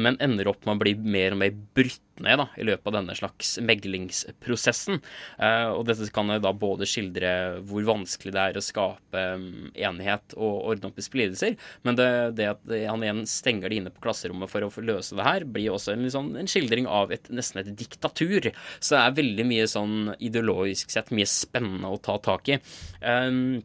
[0.00, 2.96] men ender opp med å bli mer og mer brutt ned da, i løpet av
[2.96, 5.00] denne slags meglingsprosessen.
[5.38, 7.30] Eh, og dette kan da både skildre
[7.68, 11.56] hvor vanskelig det er å skape mm, enighet og ordne opp i splidelser,
[11.86, 15.26] men det, det at han igjen stenger de inne på klasserommet for å løse det
[15.28, 18.50] her, blir også en, sånn, en skildring av et, nesten et diktatur.
[18.80, 22.58] Så det er veldig mye sånn ideologisk sett mye spennende å ta tak i.
[23.02, 23.60] Um,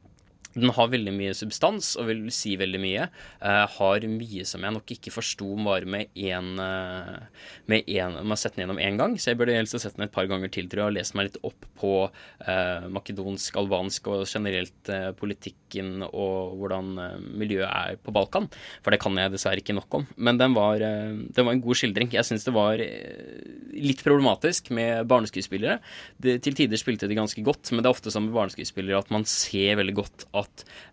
[0.56, 3.08] den har veldig mye substans og vil si veldig mye.
[3.42, 7.24] Uh, har mye som jeg nok ikke forsto bare med én uh,
[7.70, 9.98] Med én Man har sett den gjennom én gang, så jeg burde helst ha sett
[9.98, 13.58] den et par ganger til, tror jeg, og lest meg litt opp på uh, makedonsk,
[13.60, 18.50] albansk og generelt eh, politikken og hvordan eh, miljøet er på Balkan.
[18.84, 20.08] For det kan jeg dessverre ikke nok om.
[20.18, 22.12] Men den var, eh, den var en god skildring.
[22.14, 23.44] Jeg syns det var eh,
[23.74, 25.80] litt problematisk med barneskuespillere.
[26.18, 29.14] Det, til tider spilte de ganske godt, men det er ofte som med barneskuespillere at
[29.14, 30.43] man ser veldig godt at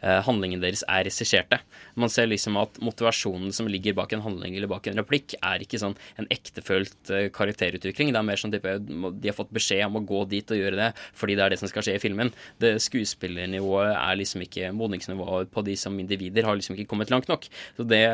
[0.01, 1.61] eh, handlingen deres er regisserte.
[2.01, 5.65] Man ser liksom at motivasjonen som ligger bak en handling eller bak en replikk, er
[5.65, 8.13] ikke sånn en ektefølt eh, karakterutvikling.
[8.13, 10.79] Det er mer sånn type de har fått beskjed om å gå dit og gjøre
[10.79, 12.33] det fordi det er det som skal skje i filmen.
[12.63, 17.29] Det Skuespillernivået er liksom ikke Modningsnivået på de som individer har liksom ikke kommet langt
[17.31, 17.47] nok.
[17.77, 18.05] Så det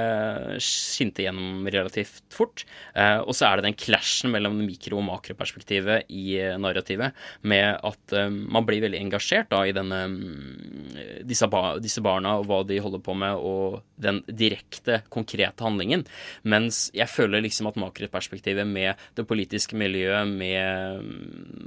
[0.63, 2.65] skinte gjennom relativt fort.
[2.95, 7.81] Eh, og så er det den clashen mellom mikro- og makroperspektivet i eh, narrativet, med
[7.87, 12.47] at eh, man blir veldig engasjert da i denne mm, disse, bar disse barna og
[12.49, 16.05] hva de holder på med, og den direkte, konkrete handlingen.
[16.47, 21.09] Mens jeg føler liksom at makroperspektivet med det politiske miljøet, med,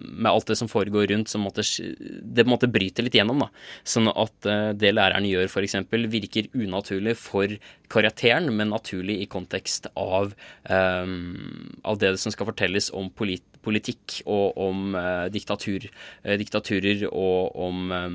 [0.10, 3.46] med alt det som foregår rundt, som måtte, det på en litt gjennom.
[3.46, 3.50] da.
[3.84, 5.78] Sånn at eh, det læreren gjør, f.eks.,
[6.10, 7.60] virker unaturlig for
[7.90, 10.34] karakteren, men naturlig i kontekst av,
[10.70, 15.90] um, av det som skal fortelles om polit politikk og om eh, diktatur,
[16.24, 18.08] eh, diktaturer og om eh,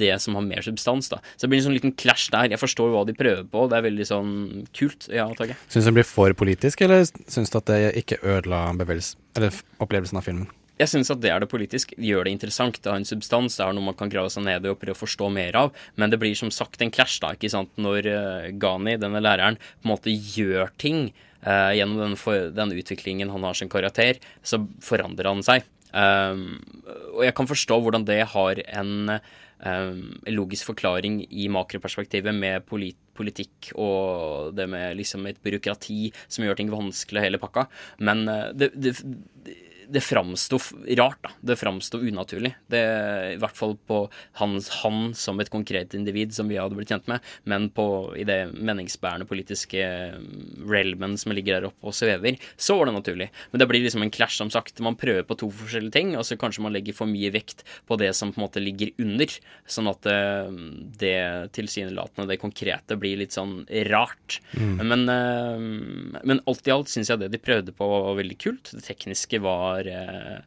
[0.00, 1.10] det som har mer substans.
[1.12, 1.20] da.
[1.34, 2.50] Så det blir en sånn liten clash der.
[2.52, 3.68] Jeg forstår hva de prøver på.
[3.70, 4.34] Det er veldig sånn
[4.76, 5.08] kult.
[5.12, 5.54] Ja, takk.
[5.68, 10.20] Syns du den blir for politisk, eller syns du at det ikke ødela eller opplevelsen
[10.20, 10.52] av filmen?
[10.74, 11.92] Jeg syns at det er det politisk.
[12.02, 12.80] Gjør det interessant.
[12.82, 13.54] Det har en substans.
[13.54, 15.84] Det er noe man kan grave seg ned i og prøve å forstå mer av.
[16.00, 17.34] Men det blir som sagt en clash, da.
[17.36, 17.70] ikke sant?
[17.78, 21.12] Når uh, Ghani, denne læreren, på en måte gjør ting
[21.44, 25.66] eh, gjennom den, for, den utviklingen han har som karakter, så forandrer han seg.
[25.94, 26.58] Um,
[27.14, 32.98] og jeg kan forstå hvordan det har en um, logisk forklaring i makroperspektivet med polit
[33.14, 37.68] politikk og det med liksom et byråkrati som gjør ting vanskelig, hele pakka.
[38.04, 38.96] Men eh, det, det,
[39.88, 40.58] det framsto
[40.98, 41.30] rart, da.
[41.40, 42.54] Det framsto unaturlig.
[42.70, 42.82] Det,
[43.34, 44.00] I hvert fall på
[44.40, 47.86] hans, han som et konkret individ som vi hadde blitt kjent med, men på,
[48.18, 49.84] i det meningsbærende politiske
[50.14, 53.30] mm, realmen som ligger der oppe og svever, så var det naturlig.
[53.52, 54.82] Men det blir liksom en clash, som sagt.
[54.84, 57.98] Man prøver på to forskjellige ting, og så kanskje man legger for mye vekt på
[58.00, 59.30] det som på en måte ligger under,
[59.70, 60.20] sånn at det,
[61.00, 61.16] det
[61.56, 64.40] tilsynelatende, det konkrete, blir litt sånn rart.
[64.58, 64.76] Mm.
[64.84, 68.72] Men, eh, men alt i alt syns jeg det de prøvde på var veldig kult.
[68.74, 70.38] Det tekniske var eh,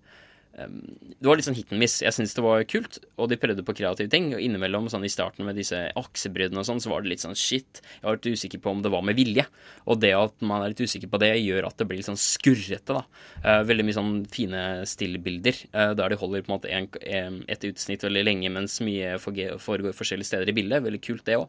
[0.64, 0.78] um,
[1.20, 2.00] Det var litt sånn hit and miss.
[2.04, 4.30] Jeg syns det var kult, og de prøvde på kreative ting.
[4.36, 7.38] Og innimellom, sånn i starten med disse aksebryddene og sånn, så var det litt sånn
[7.38, 7.82] shit.
[7.98, 9.48] Jeg var litt usikker på om det var med vilje.
[9.86, 12.22] Og det at man er litt usikker på det, gjør at det blir litt sånn
[12.22, 13.04] skurrete, da.
[13.44, 17.70] Eh, veldig mye sånn fine stillbilder, uh, der de holder på en måte en, et
[17.70, 20.86] utsnitt veldig lenge, mens mye foregår forskjellige steder i bildet.
[20.88, 21.48] Veldig kult, det òg.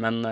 [0.00, 0.22] men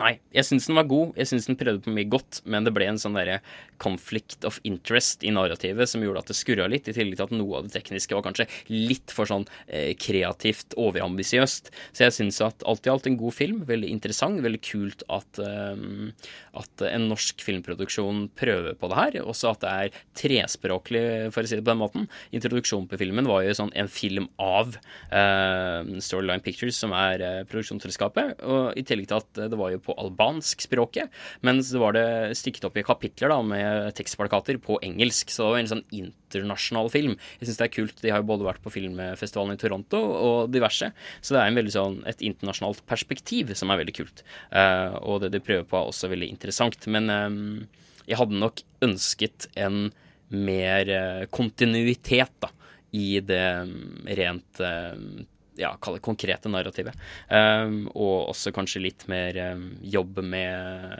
[0.00, 1.10] Nei, jeg syns den var god.
[1.20, 3.42] Jeg syns den prøvde på mye godt, men det ble en sånn derre
[3.82, 7.34] conflict of interest i narrativet som gjorde at det skurra litt, i tillegg til at
[7.34, 11.72] noe av det tekniske var kanskje litt for sånn eh, kreativt overambisiøst.
[11.92, 13.62] Så jeg syns at alt i alt en god film.
[13.68, 14.42] Veldig interessant.
[14.44, 16.30] Veldig kult at, eh,
[16.62, 19.18] at en norsk filmproduksjon prøver på det her.
[19.26, 21.04] Også at det er trespråklig,
[21.34, 22.08] for å si det på den måten.
[22.34, 24.76] Introduksjonen på filmen var jo sånn en film av
[25.10, 28.42] eh, Storyline Pictures, som er eh, produksjonsselskapet.
[28.46, 31.12] Og i tillegg til at det var jo på albansk språket,
[31.46, 32.06] mens det var det
[32.38, 35.32] stykket opp i kapitler da, med tekstplakater på engelsk.
[35.32, 37.16] Så det var en sånn internasjonal film.
[37.40, 38.02] Jeg syns det er kult.
[38.02, 41.60] De har jo både vært på filmfestivalen i Toronto og diverse, så det er en
[41.60, 44.24] veldig sånn et internasjonalt perspektiv som er veldig kult.
[44.54, 46.88] Uh, og det de prøver på, er også veldig interessant.
[46.92, 47.42] Men um,
[48.08, 49.84] jeg hadde nok ønsket en
[50.32, 52.50] mer uh, kontinuitet, da,
[52.92, 53.76] i det um,
[54.08, 54.96] rent uh,
[55.56, 56.96] ja, kall det konkrete narrativet.
[57.28, 60.96] Um, og også kanskje litt mer um, jobb med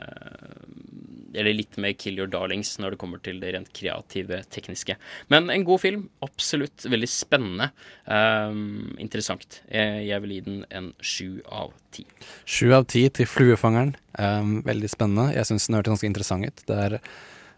[1.33, 4.97] Eller litt mer kill your darlings når det kommer til det rent kreative, tekniske.
[5.33, 6.07] Men en god film.
[6.25, 6.85] Absolutt.
[6.85, 7.71] Veldig spennende.
[8.05, 9.61] Um, interessant.
[9.71, 12.07] Jeg, jeg vil gi den en sju av ti.
[12.45, 13.95] Sju av ti til Fluefangeren.
[14.17, 15.31] Um, veldig spennende.
[15.37, 16.67] Jeg syns den hørtes ganske interessant ut.
[16.69, 16.99] Det er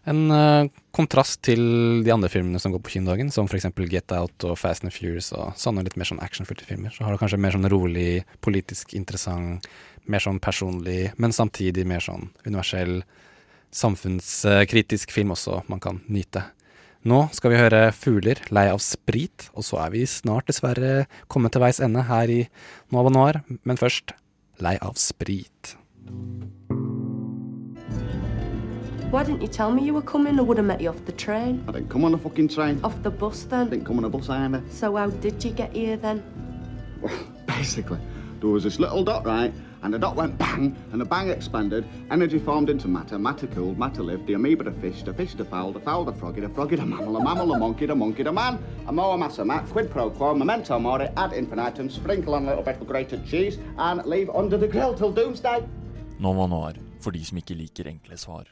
[0.06, 1.60] en uh, kontrast til
[2.06, 3.66] de andre filmene som går på kinodagen, som f.eks.
[3.90, 6.94] Get Out og Fast and Furious og sånne litt mer sånn actionfylte filmer.
[6.94, 9.66] Så har du kanskje mer sånn rolig, politisk interessant,
[10.06, 13.00] mer sånn personlig, men samtidig mer sånn universell,
[13.74, 16.44] samfunnskritisk film også man kan nyte.
[17.06, 21.54] Nå skal vi høre Fugler, lei av sprit, og så er vi snart dessverre kommet
[21.54, 22.40] til veis ende her i
[22.90, 24.16] Nova Noir, men først
[24.58, 25.76] Lei av sprit.
[29.12, 30.38] Why didn't you tell me you were coming?
[30.38, 31.62] I would have met you off the train.
[31.68, 32.80] I didn't come on the fucking train.
[32.82, 33.68] Off the bus then?
[33.68, 34.62] Didn't come on a bus either.
[34.70, 36.22] So how did you get here then?
[37.46, 37.98] Basically,
[38.40, 39.52] there was this little dot, right?
[39.86, 41.86] And the dot went bang, and the bang expanded.
[42.10, 43.20] Energy formed into matter.
[43.20, 43.78] Matter cooled.
[43.78, 44.26] Matter lived.
[44.26, 45.04] The amoeba to fish.
[45.04, 45.70] The fish to fowl.
[45.70, 46.40] The fowl to froggy.
[46.40, 47.12] The froggy to mammal.
[47.12, 47.86] The mammal the monkey.
[47.86, 48.58] The monkey to man.
[48.88, 49.64] A moa massa mat.
[49.70, 50.34] Quid pro quo.
[50.34, 51.06] Memento mori.
[51.16, 51.88] Ad infinitum.
[51.88, 53.60] Sprinkle on a little bit of grated cheese.
[53.78, 55.62] And leave under the grill till doomsday.
[56.18, 58.50] Nova Noir, for de som ikke liker enkle svar.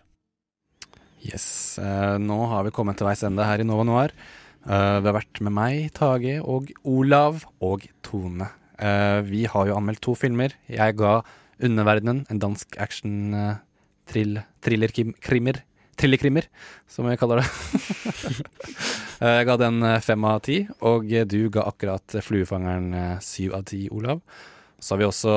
[1.19, 4.15] Yes, eh, nå har vi kommet til veis ende her i Nova Noir.
[4.70, 8.55] Eh, vi har vært med meg, Tage og Olav og Tone.
[8.78, 10.56] Eh, vi har jo anmeldt to filmer.
[10.68, 11.20] Jeg ga
[11.64, 13.60] Underverdenen, en dansk action uh,
[14.10, 15.60] trill, thrillerkrimmer
[16.90, 17.48] som jeg kaller det.
[19.22, 23.20] Eh, jeg ga den eh, fem av ti, og eh, du ga akkurat Fluefangeren eh,
[23.22, 24.18] syv av ti, Olav.
[24.82, 25.34] Så har vi også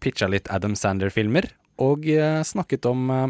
[0.00, 1.50] pitcha litt Adam Sander-filmer,
[1.84, 3.26] og eh, snakket om eh,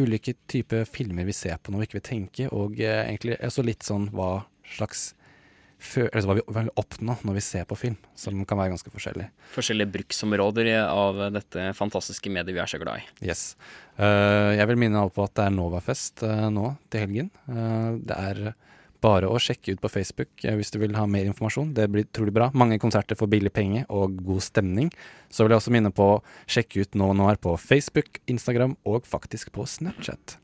[0.00, 3.66] ulike typer filmer vi ser på når vi ikke vil tenke, og eh, egentlig også
[3.68, 4.30] litt sånn hva
[4.78, 5.10] slags
[5.80, 8.92] fø altså hva vi vil oppnå når vi ser på film, som kan være ganske
[8.92, 9.28] forskjellig.
[9.54, 13.28] Forskjellige bruksområder av dette fantastiske mediet vi er så glad i.
[13.30, 13.54] Yes.
[13.96, 17.30] Eh, jeg vil minne alle på at det er Novafest eh, nå til helgen.
[17.50, 18.52] Eh, det er
[19.00, 21.72] bare å sjekke ut på Facebook hvis du vil ha mer informasjon.
[21.76, 22.50] Det blir trolig bra.
[22.52, 24.90] Mange konserter for billig penge og god stemning.
[25.32, 26.20] Så vil jeg også minne på å
[26.50, 30.36] sjekke ut Nå er på Facebook, Instagram og faktisk på Snapchat.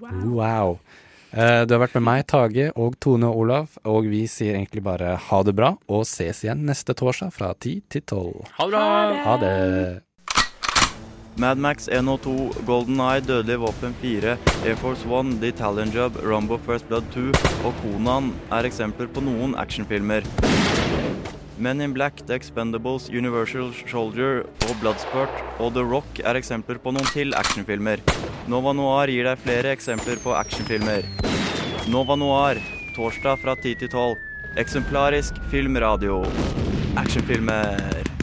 [0.00, 0.78] Wow.
[0.78, 1.02] Eh,
[1.34, 5.16] Du har vært med meg, Tage og Tone og Olav, og vi sier egentlig bare
[5.18, 8.44] ha det bra, og ses igjen neste torsdag fra 10 til 12.
[8.60, 9.22] Ha det bra!
[9.24, 9.54] Ha det.
[11.42, 16.86] Madmax 102, Golden Eye, Dødelig våpen 4, Air Force One, The Italian Job, Rumbo First
[16.86, 17.32] Blood 2
[17.66, 20.22] og Konan er eksempler på noen actionfilmer.
[21.58, 25.30] Men in Black, The Expendables, Universal Soldier og Bloodsport
[25.62, 28.02] og The Rock er eksempler på noen til actionfilmer.
[28.50, 31.06] Nova Noir gir deg flere eksempler på actionfilmer.
[31.92, 32.58] Nova Noir,
[32.96, 34.18] torsdag fra 10 til 12.
[34.58, 36.24] Eksemplarisk filmradio.
[36.98, 38.13] Actionfilmer.